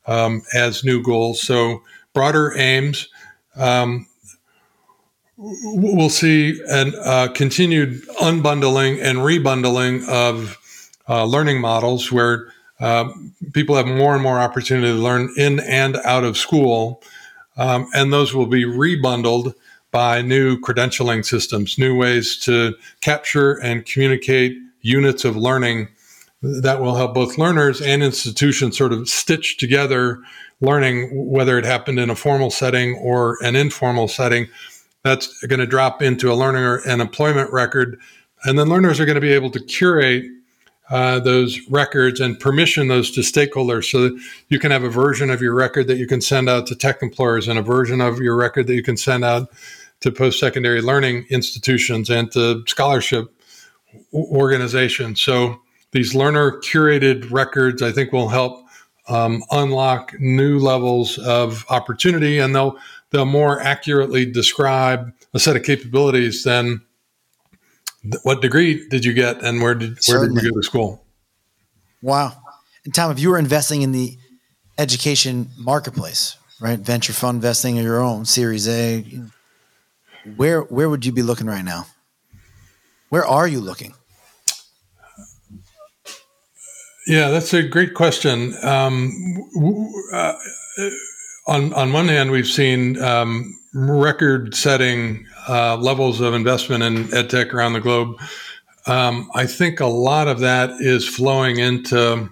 um, 0.08 0.42
as 0.56 0.84
new 0.84 1.04
goals. 1.04 1.42
So, 1.42 1.84
broader 2.14 2.58
aims. 2.58 3.08
Um, 3.56 4.08
we'll 5.38 6.10
see 6.10 6.60
a 6.70 6.88
uh, 7.02 7.28
continued 7.30 8.02
unbundling 8.22 9.02
and 9.02 9.20
rebundling 9.20 10.08
of 10.08 10.58
uh, 11.10 11.26
learning 11.26 11.60
models 11.62 12.12
where 12.12 12.48
uh, 12.80 13.10
people 13.54 13.76
have 13.76 13.88
more 13.88 14.14
and 14.14 14.24
more 14.24 14.40
opportunity 14.40 14.88
to 14.88 15.02
learn 15.02 15.30
in 15.38 15.60
and 15.62 15.98
out 15.98 16.24
of 16.24 16.38
school, 16.38 17.02
um, 17.58 17.88
and 17.94 18.12
those 18.12 18.34
will 18.34 18.48
be 18.48 18.66
rebundled 18.66 19.54
by 19.92 20.22
new 20.22 20.60
credentialing 20.60 21.24
systems, 21.26 21.78
new 21.78 21.96
ways 21.96 22.38
to 22.38 22.76
capture 23.02 23.54
and 23.62 23.86
communicate 23.86 24.58
units 24.82 25.24
of 25.24 25.38
learning 25.38 25.88
that 26.42 26.82
will 26.82 26.96
help 26.96 27.14
both 27.14 27.38
learners 27.38 27.82
and 27.82 28.04
institutions 28.04 28.78
sort 28.78 28.94
of 28.94 29.08
stitch 29.08 29.58
together 29.58 30.22
learning, 30.62 31.10
whether 31.14 31.58
it 31.58 31.66
happened 31.66 32.00
in 32.00 32.10
a 32.10 32.16
formal 32.16 32.52
setting 32.52 32.96
or 32.96 33.38
an 33.42 33.56
informal 33.56 34.08
setting. 34.08 34.48
That's 35.06 35.40
going 35.46 35.60
to 35.60 35.68
drop 35.68 36.02
into 36.02 36.32
a 36.32 36.34
learner 36.34 36.82
and 36.88 37.00
employment 37.00 37.54
record. 37.54 38.00
And 38.44 38.58
then 38.58 38.70
learners 38.70 39.00
are 39.00 39.06
going 39.06 39.14
to 39.16 39.22
be 39.22 39.34
able 39.34 39.52
to 39.52 39.60
curate 39.60 40.26
uh, 40.90 41.20
those 41.20 41.60
records 41.70 42.20
and 42.20 42.40
permission 42.40 42.88
those 42.88 43.12
to 43.12 43.22
stakeholders 43.22 43.92
so 43.92 44.18
you 44.50 44.58
can 44.58 44.72
have 44.72 44.84
a 44.84 44.90
version 44.90 45.30
of 45.30 45.44
your 45.44 45.54
record 45.54 45.86
that 45.88 45.98
you 45.98 46.08
can 46.08 46.22
send 46.22 46.50
out 46.50 46.66
to 46.68 46.76
tech 46.76 47.04
employers 47.04 47.48
and 47.48 47.60
a 47.60 47.62
version 47.62 48.02
of 48.02 48.18
your 48.18 48.36
record 48.36 48.66
that 48.66 48.74
you 48.74 48.82
can 48.82 48.98
send 48.98 49.24
out 49.24 49.48
to 50.00 50.12
post 50.12 50.40
secondary 50.40 50.82
learning 50.82 51.28
institutions 51.30 52.10
and 52.10 52.32
to 52.32 52.64
scholarship 52.66 53.32
organizations. 54.12 55.22
So 55.22 55.62
these 55.92 56.16
learner 56.16 56.60
curated 56.62 57.30
records, 57.30 57.84
I 57.84 57.92
think, 57.92 58.12
will 58.12 58.30
help 58.30 58.66
um, 59.08 59.44
unlock 59.52 60.20
new 60.20 60.58
levels 60.58 61.20
of 61.20 61.64
opportunity, 61.70 62.40
and 62.40 62.56
they'll 62.56 62.80
they'll 63.16 63.26
more 63.26 63.62
accurately 63.62 64.26
describe 64.26 65.14
a 65.34 65.40
set 65.40 65.56
of 65.56 65.64
capabilities 65.64 66.44
than 66.44 66.82
what 68.24 68.42
degree 68.42 68.86
did 68.90 69.06
you 69.06 69.14
get 69.14 69.42
and 69.42 69.62
where 69.62 69.74
did 69.74 69.98
where 70.10 70.28
did 70.28 70.36
you 70.44 70.52
go 70.52 70.58
to 70.60 70.64
school? 70.64 71.06
Wow. 72.02 72.34
And 72.84 72.94
Tom, 72.94 73.12
if 73.12 73.20
you 73.20 73.30
were 73.30 73.40
investing 73.40 73.84
in 73.84 73.94
the 73.94 74.18
education 74.78 75.48
marketplace, 75.58 76.36
right, 76.60 76.78
venture 76.78 77.14
fund 77.14 77.38
investing 77.38 77.80
or 77.80 77.84
your 77.84 78.02
own 78.02 78.26
Series 78.26 78.68
A, 78.68 79.06
where 80.36 80.62
where 80.64 80.90
would 80.90 81.06
you 81.06 81.14
be 81.14 81.24
looking 81.24 81.48
right 81.48 81.64
now? 81.64 81.88
Where 83.08 83.26
are 83.26 83.48
you 83.48 83.62
looking? 83.62 83.94
Yeah, 87.08 87.30
that's 87.30 87.54
a 87.54 87.64
great 87.64 87.94
question. 87.94 88.56
Um, 88.62 89.12
uh, 90.12 90.34
on 91.48 91.74
on 91.74 91.94
one 91.94 92.08
hand, 92.08 92.32
we've 92.32 92.48
seen 92.48 93.02
um, 93.02 93.58
record-setting 93.74 95.26
uh, 95.48 95.78
levels 95.78 96.22
of 96.22 96.34
investment 96.34 96.84
in 96.84 97.06
edtech 97.10 97.54
around 97.54 97.74
the 97.74 97.82
globe. 97.82 98.18
Um, 98.88 99.30
I 99.34 99.46
think 99.46 99.80
a 99.80 99.88
lot 99.88 100.28
of 100.28 100.40
that 100.40 100.70
is 100.80 101.08
flowing 101.08 101.58
into 101.58 102.30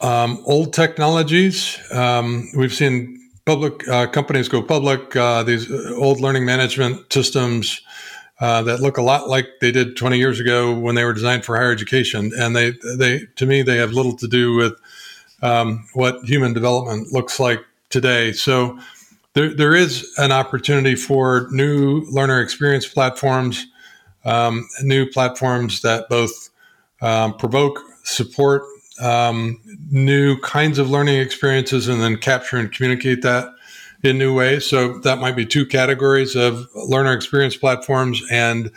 um, 0.00 0.42
old 0.44 0.72
technologies. 0.72 1.78
Um, 1.92 2.50
we've 2.56 2.74
seen 2.74 3.20
public 3.46 3.86
uh, 3.88 4.06
companies 4.06 4.48
go 4.48 4.62
public. 4.62 5.14
Uh, 5.16 5.42
these 5.42 5.70
old 5.92 6.20
learning 6.20 6.44
management 6.44 7.12
systems 7.12 7.80
uh, 8.40 8.62
that 8.62 8.80
look 8.80 8.96
a 8.96 9.02
lot 9.02 9.28
like 9.28 9.46
they 9.60 9.70
did 9.70 9.96
20 9.96 10.18
years 10.18 10.40
ago 10.40 10.74
when 10.74 10.94
they 10.94 11.04
were 11.04 11.12
designed 11.12 11.44
for 11.44 11.56
higher 11.56 11.70
education. 11.70 12.32
And 12.36 12.54
they, 12.54 12.74
they 12.96 13.22
to 13.36 13.46
me, 13.46 13.62
they 13.62 13.76
have 13.76 13.92
little 13.92 14.16
to 14.16 14.28
do 14.28 14.54
with 14.54 14.74
um, 15.44 15.86
what 15.92 16.24
human 16.24 16.54
development 16.54 17.12
looks 17.12 17.38
like 17.38 17.60
today. 17.90 18.32
So 18.32 18.78
there, 19.34 19.54
there 19.54 19.74
is 19.74 20.12
an 20.18 20.32
opportunity 20.32 20.96
for 20.96 21.48
new 21.50 22.00
learner 22.10 22.40
experience 22.40 22.88
platforms, 22.88 23.66
um, 24.24 24.66
new 24.82 25.06
platforms 25.06 25.82
that 25.82 26.08
both 26.08 26.50
um, 27.02 27.36
provoke, 27.36 27.78
support 28.04 28.62
um, 29.00 29.60
new 29.90 30.38
kinds 30.40 30.78
of 30.78 30.88
learning 30.88 31.20
experiences, 31.20 31.88
and 31.88 32.00
then 32.00 32.16
capture 32.16 32.56
and 32.56 32.72
communicate 32.72 33.22
that 33.22 33.48
in 34.02 34.18
new 34.18 34.34
ways. 34.34 34.66
So 34.66 34.98
that 35.00 35.18
might 35.18 35.36
be 35.36 35.44
two 35.44 35.66
categories 35.66 36.36
of 36.36 36.66
learner 36.74 37.12
experience 37.12 37.56
platforms 37.56 38.22
and 38.30 38.70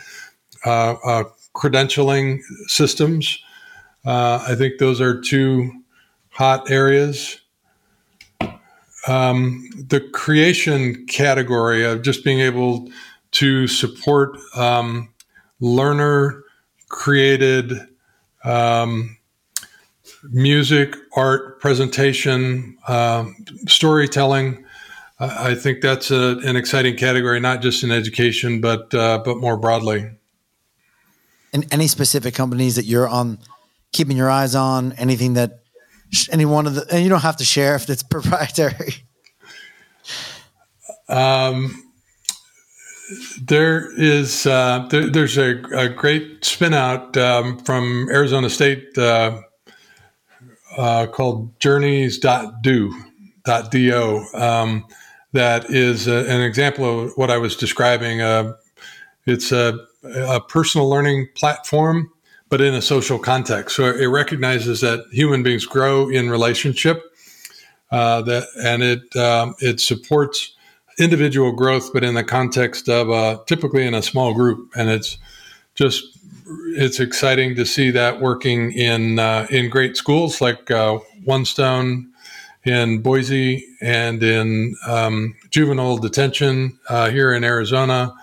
uh, 0.66 0.96
uh, 1.04 1.24
credentialing 1.54 2.40
systems. 2.66 3.38
Uh, 4.04 4.44
I 4.46 4.54
think 4.54 4.78
those 4.78 5.00
are 5.00 5.20
two 5.20 5.77
hot 6.38 6.70
areas. 6.70 7.40
Um, 9.06 9.68
the 9.88 10.00
creation 10.00 11.06
category 11.06 11.84
of 11.84 12.02
just 12.02 12.24
being 12.24 12.40
able 12.40 12.88
to 13.32 13.66
support 13.66 14.36
um, 14.56 15.12
learner 15.60 16.44
created 16.88 17.72
um, 18.44 19.16
music, 20.30 20.94
art, 21.16 21.60
presentation, 21.60 22.76
uh, 22.86 23.26
storytelling 23.66 24.64
I 25.20 25.56
think 25.56 25.80
that's 25.80 26.10
a, 26.12 26.38
an 26.44 26.54
exciting 26.54 26.96
category, 26.96 27.40
not 27.40 27.60
just 27.60 27.82
in 27.82 27.90
education, 27.90 28.60
but 28.60 28.94
uh, 28.94 29.20
but 29.24 29.38
more 29.38 29.56
broadly. 29.56 30.10
And 31.52 31.66
any 31.72 31.88
specific 31.88 32.34
companies 32.34 32.76
that 32.76 32.84
you're 32.84 33.08
on, 33.08 33.38
keeping 33.92 34.16
your 34.16 34.30
eyes 34.30 34.54
on? 34.54 34.92
Anything 34.92 35.34
that 35.34 35.62
any 36.30 36.44
one 36.44 36.66
of 36.66 36.74
the, 36.74 36.86
and 36.90 37.02
you 37.02 37.08
don't 37.08 37.22
have 37.22 37.36
to 37.36 37.44
share 37.44 37.74
if 37.76 37.88
it's 37.88 38.02
proprietary. 38.14 38.94
Um, 41.08 41.84
there 43.40 43.90
is 43.98 44.46
uh, 44.46 44.86
there, 44.90 45.08
there's 45.08 45.38
a, 45.38 45.62
a, 45.74 45.88
great 45.88 46.44
spin 46.44 46.74
out 46.74 47.16
um, 47.16 47.58
from 47.60 48.08
Arizona 48.10 48.50
State 48.50 48.96
uh, 48.98 49.40
uh, 50.76 51.06
called 51.06 51.58
Journeys.do. 51.60 52.92
.do. 53.70 54.26
Um, 54.34 54.86
that 55.32 55.70
is 55.70 56.06
a, 56.06 56.28
an 56.30 56.42
example 56.42 57.04
of 57.04 57.12
what 57.16 57.30
I 57.30 57.38
was 57.38 57.56
describing. 57.56 58.20
Uh, 58.20 58.54
it's 59.26 59.52
a, 59.52 59.78
a, 60.02 60.40
personal 60.40 60.88
learning 60.88 61.28
platform, 61.34 62.10
but 62.48 62.60
in 62.60 62.74
a 62.74 62.82
social 62.82 63.18
context. 63.18 63.76
So 63.76 63.84
it 63.84 64.06
recognizes 64.06 64.80
that 64.80 65.04
human 65.12 65.42
beings 65.42 65.66
grow 65.66 66.08
in 66.08 66.30
relationship, 66.30 67.02
uh, 67.90 68.22
that 68.22 68.46
and 68.62 68.82
it 68.82 69.16
um, 69.16 69.54
it 69.60 69.80
supports 69.80 70.54
individual 70.98 71.52
growth, 71.52 71.92
but 71.92 72.04
in 72.04 72.14
the 72.14 72.24
context 72.24 72.88
of 72.88 73.10
uh, 73.10 73.40
typically 73.46 73.86
in 73.86 73.94
a 73.94 74.02
small 74.02 74.34
group. 74.34 74.70
And 74.76 74.88
it's 74.90 75.18
just 75.74 76.18
it's 76.76 77.00
exciting 77.00 77.54
to 77.56 77.66
see 77.66 77.90
that 77.90 78.20
working 78.20 78.72
in 78.72 79.18
uh, 79.18 79.46
in 79.50 79.68
great 79.68 79.96
schools 79.96 80.40
like 80.40 80.70
uh, 80.70 80.98
One 81.24 81.44
Stone 81.44 82.10
in 82.64 83.00
Boise 83.00 83.64
and 83.80 84.22
in 84.22 84.74
um, 84.86 85.34
juvenile 85.50 85.96
detention 85.98 86.78
uh, 86.88 87.10
here 87.10 87.32
in 87.32 87.44
Arizona, 87.44 88.14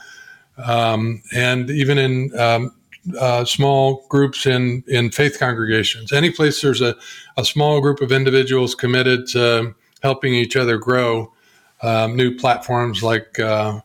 um, 0.57 1.21
and 1.33 1.69
even 1.69 1.97
in 1.97 2.37
um, 2.37 2.71
uh, 3.19 3.45
small 3.45 4.05
groups 4.09 4.45
in, 4.45 4.83
in 4.87 5.11
faith 5.11 5.39
congregations. 5.39 6.11
Any 6.11 6.31
place 6.31 6.61
there's 6.61 6.81
a, 6.81 6.95
a 7.37 7.45
small 7.45 7.81
group 7.81 8.01
of 8.01 8.11
individuals 8.11 8.75
committed 8.75 9.27
to 9.27 9.75
helping 10.01 10.33
each 10.33 10.55
other 10.55 10.77
grow, 10.77 11.31
um, 11.81 12.15
new 12.15 12.35
platforms 12.35 13.03
like 13.03 13.39
uh, 13.39 13.81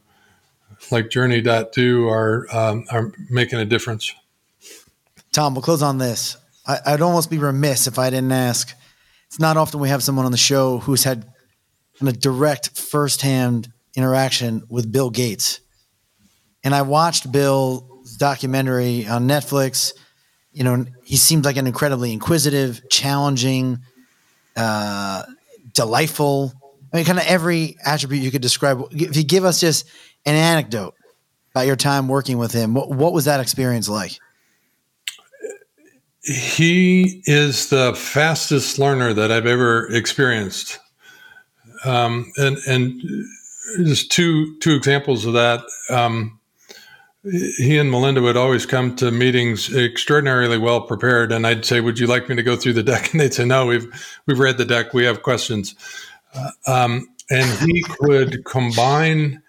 like 0.90 1.10
Journey.do 1.10 2.08
are 2.08 2.46
um, 2.52 2.84
are 2.90 3.12
making 3.28 3.58
a 3.58 3.64
difference. 3.64 4.14
Tom, 5.32 5.54
we'll 5.54 5.62
close 5.62 5.82
on 5.82 5.98
this. 5.98 6.36
I, 6.66 6.78
I'd 6.86 7.02
almost 7.02 7.30
be 7.30 7.38
remiss 7.38 7.86
if 7.86 7.98
I 7.98 8.10
didn't 8.10 8.32
ask 8.32 8.74
it's 9.30 9.38
not 9.38 9.56
often 9.56 9.78
we 9.78 9.88
have 9.90 10.02
someone 10.02 10.26
on 10.26 10.32
the 10.32 10.38
show 10.38 10.78
who's 10.78 11.04
had 11.04 11.24
a 12.04 12.12
direct 12.12 12.76
firsthand 12.76 13.72
interaction 13.94 14.64
with 14.68 14.90
Bill 14.90 15.08
Gates. 15.08 15.60
And 16.64 16.74
I 16.74 16.82
watched 16.82 17.30
Bill's 17.30 17.84
documentary 18.20 19.08
on 19.08 19.26
Netflix. 19.26 19.92
You 20.52 20.62
know, 20.62 20.86
he 21.02 21.16
seems 21.16 21.44
like 21.44 21.56
an 21.56 21.66
incredibly 21.66 22.12
inquisitive, 22.12 22.82
challenging, 22.88 23.80
uh, 24.56 25.24
delightful. 25.72 26.52
I 26.92 26.96
mean, 26.96 27.04
kind 27.06 27.18
of 27.18 27.26
every 27.26 27.76
attribute 27.84 28.22
you 28.22 28.30
could 28.30 28.42
describe. 28.42 28.82
If 28.92 29.16
you 29.16 29.24
give 29.24 29.44
us 29.44 29.58
just 29.58 29.86
an 30.24 30.36
anecdote 30.36 30.94
about 31.52 31.66
your 31.66 31.76
time 31.76 32.06
working 32.06 32.38
with 32.38 32.52
him, 32.52 32.74
what, 32.74 32.90
what 32.90 33.12
was 33.12 33.24
that 33.24 33.40
experience 33.40 33.88
like? 33.88 34.18
he 36.22 37.22
is 37.24 37.70
the 37.70 37.94
fastest 37.94 38.78
learner 38.78 39.12
that 39.14 39.32
I've 39.32 39.46
ever 39.46 39.88
experienced. 39.92 40.78
Um, 41.84 42.30
and 42.36 42.58
and 42.66 43.00
just 43.84 44.12
two 44.12 44.58
two 44.58 44.74
examples 44.74 45.24
of 45.24 45.32
that. 45.34 45.62
Um, 45.88 46.39
he 47.22 47.76
and 47.76 47.90
Melinda 47.90 48.22
would 48.22 48.36
always 48.36 48.64
come 48.64 48.96
to 48.96 49.10
meetings 49.10 49.74
extraordinarily 49.74 50.58
well 50.58 50.80
prepared, 50.80 51.32
and 51.32 51.46
I'd 51.46 51.64
say, 51.64 51.80
"Would 51.80 51.98
you 51.98 52.06
like 52.06 52.28
me 52.28 52.36
to 52.36 52.42
go 52.42 52.56
through 52.56 52.74
the 52.74 52.82
deck?" 52.82 53.10
And 53.12 53.20
they'd 53.20 53.34
say, 53.34 53.44
"No, 53.44 53.66
we've 53.66 53.86
we've 54.26 54.38
read 54.38 54.58
the 54.58 54.64
deck. 54.64 54.94
We 54.94 55.04
have 55.04 55.22
questions." 55.22 55.74
Uh, 56.34 56.50
um, 56.66 57.08
and 57.30 57.70
he 57.70 57.82
could 57.82 58.44
combine 58.44 59.42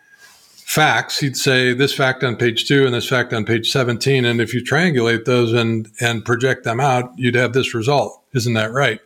facts, 0.72 1.20
he'd 1.20 1.36
say 1.36 1.74
this 1.74 1.94
fact 1.94 2.24
on 2.24 2.38
page 2.38 2.66
two 2.66 2.86
and 2.86 2.94
this 2.94 3.10
fact 3.10 3.34
on 3.34 3.44
page 3.44 3.70
17. 3.70 4.24
And 4.24 4.40
if 4.40 4.54
you 4.54 4.64
triangulate 4.64 5.26
those 5.26 5.52
and, 5.52 5.90
and 6.00 6.24
project 6.24 6.64
them 6.64 6.80
out, 6.80 7.12
you'd 7.18 7.36
have 7.36 7.52
this 7.52 7.74
result. 7.74 8.22
Isn't 8.34 8.54
that 8.54 8.72
right? 8.72 9.02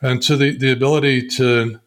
And 0.00 0.24
so 0.24 0.38
the, 0.38 0.56
the 0.56 0.72
ability 0.72 1.28
to 1.36 1.78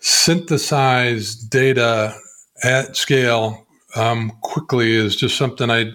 synthesize 0.00 1.34
data 1.34 2.16
at 2.62 2.96
scale 2.96 3.63
um, 3.94 4.32
quickly 4.42 4.92
is 4.92 5.16
just 5.16 5.36
something 5.36 5.70
I, 5.70 5.92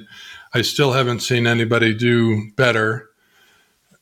I 0.53 0.61
still 0.61 0.93
haven't 0.93 1.21
seen 1.21 1.47
anybody 1.47 1.93
do 1.93 2.51
better. 2.55 3.09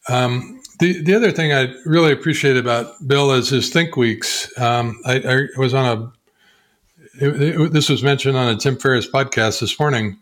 Um, 0.09 0.61
the, 0.79 1.01
the 1.01 1.15
other 1.15 1.31
thing 1.31 1.51
I 1.51 1.73
really 1.85 2.11
appreciate 2.11 2.57
about 2.57 2.93
Bill 3.07 3.31
is 3.31 3.49
his 3.49 3.69
Think 3.69 3.97
Weeks. 3.97 4.55
Um, 4.59 4.99
I, 5.05 5.19
I, 5.19 5.59
was 5.59 5.73
on 5.73 5.85
a, 5.85 7.25
it, 7.25 7.41
it, 7.41 7.73
this 7.73 7.89
was 7.89 8.03
mentioned 8.03 8.37
on 8.37 8.53
a 8.53 8.57
Tim 8.57 8.77
Ferriss 8.77 9.09
podcast 9.09 9.59
this 9.59 9.79
morning. 9.79 10.17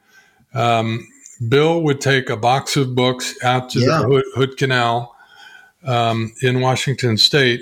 Um, 0.53 1.05
Bill 1.49 1.81
would 1.81 1.99
take 1.99 2.29
a 2.29 2.37
box 2.37 2.77
of 2.77 2.95
books 2.95 3.35
out 3.43 3.69
to 3.71 3.79
yeah. 3.79 3.99
the 3.99 4.07
Hood, 4.07 4.23
Hood 4.35 4.57
Canal 4.57 5.15
um, 5.83 6.33
in 6.41 6.61
Washington 6.61 7.17
State 7.17 7.61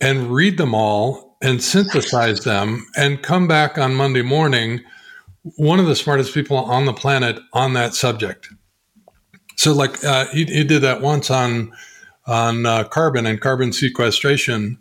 and 0.00 0.30
read 0.30 0.58
them 0.58 0.74
all 0.74 1.36
and 1.42 1.62
synthesize 1.62 2.44
them 2.44 2.86
and 2.96 3.22
come 3.22 3.48
back 3.48 3.78
on 3.78 3.94
Monday 3.94 4.22
morning, 4.22 4.80
one 5.56 5.78
of 5.78 5.86
the 5.86 5.96
smartest 5.96 6.34
people 6.34 6.56
on 6.56 6.86
the 6.86 6.92
planet 6.92 7.38
on 7.52 7.74
that 7.74 7.94
subject. 7.94 8.48
So, 9.56 9.72
like 9.72 10.02
uh, 10.04 10.26
he, 10.26 10.44
he 10.44 10.64
did 10.64 10.82
that 10.82 11.00
once 11.00 11.30
on 11.30 11.72
on 12.26 12.66
uh, 12.66 12.84
carbon 12.84 13.26
and 13.26 13.40
carbon 13.40 13.72
sequestration, 13.72 14.78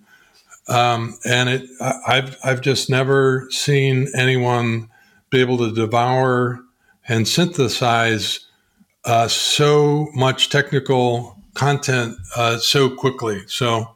um, 0.68 1.18
and 1.26 1.50
it 1.50 1.70
I've 2.08 2.38
I've 2.44 2.62
just 2.62 2.90
never 2.90 3.48
seen 3.52 4.08
anyone 4.16 4.90
be 5.30 5.40
able 5.40 5.58
to 5.60 5.74
devour 5.74 6.60
and 7.08 7.28
synthesize 7.28 8.40
uh, 9.06 9.28
so 9.28 10.08
much 10.14 10.50
technical 10.50 11.38
content 11.54 12.18
uh, 12.36 12.58
so 12.58 12.90
quickly. 12.90 13.44
So, 13.48 13.96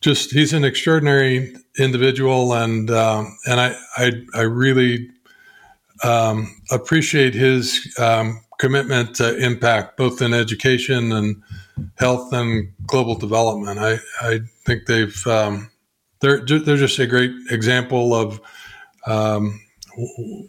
just 0.00 0.30
he's 0.30 0.52
an 0.52 0.64
extraordinary 0.64 1.54
individual, 1.78 2.52
and 2.52 2.90
um, 2.90 3.36
and 3.46 3.60
I 3.60 3.76
I, 3.96 4.12
I 4.34 4.42
really 4.42 5.09
um, 6.02 6.60
appreciate 6.70 7.34
his 7.34 7.94
um, 7.98 8.40
commitment 8.58 9.16
to 9.16 9.36
impact, 9.38 9.96
both 9.96 10.22
in 10.22 10.34
education 10.34 11.12
and 11.12 11.42
health 11.96 12.32
and 12.32 12.72
global 12.86 13.14
development. 13.14 13.78
I 13.78 13.98
I 14.20 14.40
think 14.66 14.86
they've 14.86 15.26
um, 15.26 15.70
they're 16.20 16.44
they're 16.44 16.76
just 16.76 16.98
a 16.98 17.06
great 17.06 17.32
example 17.50 18.14
of 18.14 18.40
um, 19.06 19.60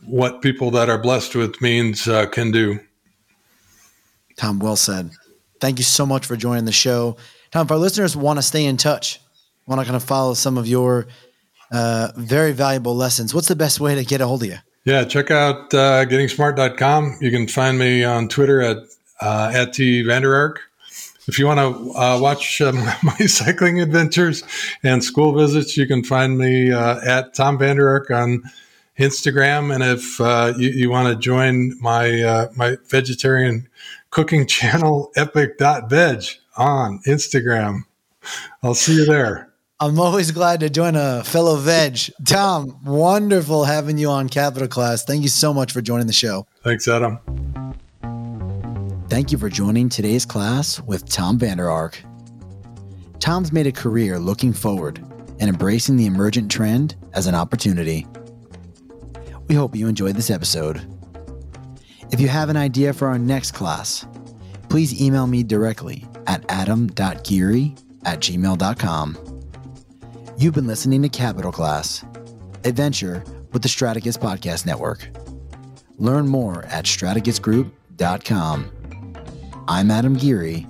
what 0.05 0.41
people 0.41 0.71
that 0.71 0.89
are 0.89 0.97
blessed 0.97 1.35
with 1.35 1.61
means 1.61 2.07
uh, 2.07 2.25
can 2.27 2.51
do. 2.51 2.79
Tom, 4.37 4.59
well 4.59 4.75
said. 4.75 5.11
Thank 5.59 5.77
you 5.77 5.83
so 5.83 6.05
much 6.05 6.25
for 6.25 6.35
joining 6.35 6.65
the 6.65 6.71
show. 6.71 7.17
Tom, 7.51 7.65
if 7.67 7.71
our 7.71 7.77
listeners 7.77 8.15
want 8.15 8.37
to 8.39 8.43
stay 8.43 8.65
in 8.65 8.77
touch, 8.77 9.19
want 9.67 9.79
to 9.79 9.85
kind 9.85 9.95
of 9.95 10.03
follow 10.03 10.33
some 10.33 10.57
of 10.57 10.67
your 10.67 11.07
uh, 11.71 12.11
very 12.15 12.51
valuable 12.51 12.95
lessons, 12.95 13.33
what's 13.33 13.47
the 13.47 13.55
best 13.55 13.79
way 13.79 13.95
to 13.95 14.03
get 14.03 14.21
a 14.21 14.27
hold 14.27 14.43
of 14.43 14.49
you? 14.49 14.57
Yeah, 14.84 15.03
check 15.03 15.29
out 15.29 15.73
uh, 15.75 16.05
gettingsmart.com. 16.05 17.17
You 17.21 17.29
can 17.29 17.47
find 17.47 17.77
me 17.77 18.03
on 18.03 18.27
Twitter 18.27 18.61
at 18.61 18.77
uh, 19.21 19.51
at 19.53 19.73
T 19.73 20.01
Vander 20.01 20.57
If 21.27 21.38
you 21.38 21.45
want 21.45 21.59
to 21.59 21.93
uh, 21.93 22.19
watch 22.19 22.59
uh, 22.61 22.71
my 23.03 23.15
cycling 23.27 23.79
adventures 23.79 24.43
and 24.82 25.03
school 25.03 25.34
visits, 25.34 25.77
you 25.77 25.86
can 25.86 26.03
find 26.03 26.38
me 26.38 26.71
uh, 26.71 26.99
at 27.05 27.36
Tom 27.36 27.59
Vander 27.59 28.03
on 28.11 28.41
Instagram. 28.97 29.71
And 29.71 29.84
if 29.84 30.19
uh, 30.19 30.53
you, 30.57 30.69
you 30.69 30.89
want 30.89 31.09
to 31.09 31.15
join 31.15 31.79
my 31.79 32.21
uh, 32.21 32.47
my 32.55 32.77
vegetarian 32.88 33.67
cooking 34.09 34.47
channel, 34.47 35.11
epic.veg 35.15 36.23
on 36.57 36.99
Instagram, 37.05 37.82
I'll 38.63 38.73
see 38.73 38.95
you 38.95 39.05
there. 39.05 39.50
I'm 39.82 39.99
always 39.99 40.29
glad 40.29 40.59
to 40.59 40.69
join 40.69 40.95
a 40.95 41.23
fellow 41.23 41.55
veg. 41.55 41.97
Tom, 42.27 42.77
wonderful 42.86 43.63
having 43.63 43.97
you 43.97 44.11
on 44.11 44.29
Capital 44.29 44.67
Class. 44.67 45.03
Thank 45.03 45.23
you 45.23 45.27
so 45.27 45.55
much 45.55 45.71
for 45.71 45.82
joining 45.82 46.05
the 46.05 46.13
show. 46.13 46.45
Thanks, 46.63 46.88
Adam. 46.88 47.17
Thank 49.09 49.32
you 49.32 49.39
for 49.39 49.49
joining 49.49 49.89
today's 49.89 50.23
class 50.23 50.79
with 50.82 51.09
Tom 51.09 51.39
Vander 51.39 51.67
Ark. 51.67 51.99
Tom's 53.19 53.51
made 53.51 53.65
a 53.65 53.71
career 53.71 54.19
looking 54.19 54.53
forward 54.53 55.03
and 55.39 55.49
embracing 55.49 55.97
the 55.97 56.05
emergent 56.05 56.51
trend 56.51 56.95
as 57.13 57.25
an 57.25 57.34
opportunity. 57.34 58.05
We 59.47 59.55
hope 59.55 59.75
you 59.75 59.88
enjoyed 59.88 60.15
this 60.15 60.29
episode. 60.29 60.79
If 62.11 62.19
you 62.19 62.27
have 62.27 62.49
an 62.49 62.57
idea 62.57 62.93
for 62.93 63.07
our 63.07 63.17
next 63.17 63.53
class, 63.53 64.05
please 64.69 65.01
email 65.01 65.25
me 65.25 65.41
directly 65.41 66.05
at 66.27 66.45
adam.geary 66.49 67.73
at 68.05 68.19
gmail.com. 68.19 69.30
You've 70.41 70.55
been 70.55 70.65
listening 70.65 71.03
to 71.03 71.09
Capital 71.09 71.51
Class, 71.51 72.03
adventure 72.63 73.23
with 73.53 73.61
the 73.61 73.69
Strategist 73.69 74.19
Podcast 74.19 74.65
Network. 74.65 75.07
Learn 75.99 76.27
more 76.27 76.65
at 76.65 76.85
strategistgroup.com. 76.85 78.71
I'm 79.67 79.91
Adam 79.91 80.15
Geary. 80.15 80.65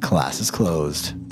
Class 0.00 0.38
is 0.38 0.52
closed. 0.52 1.23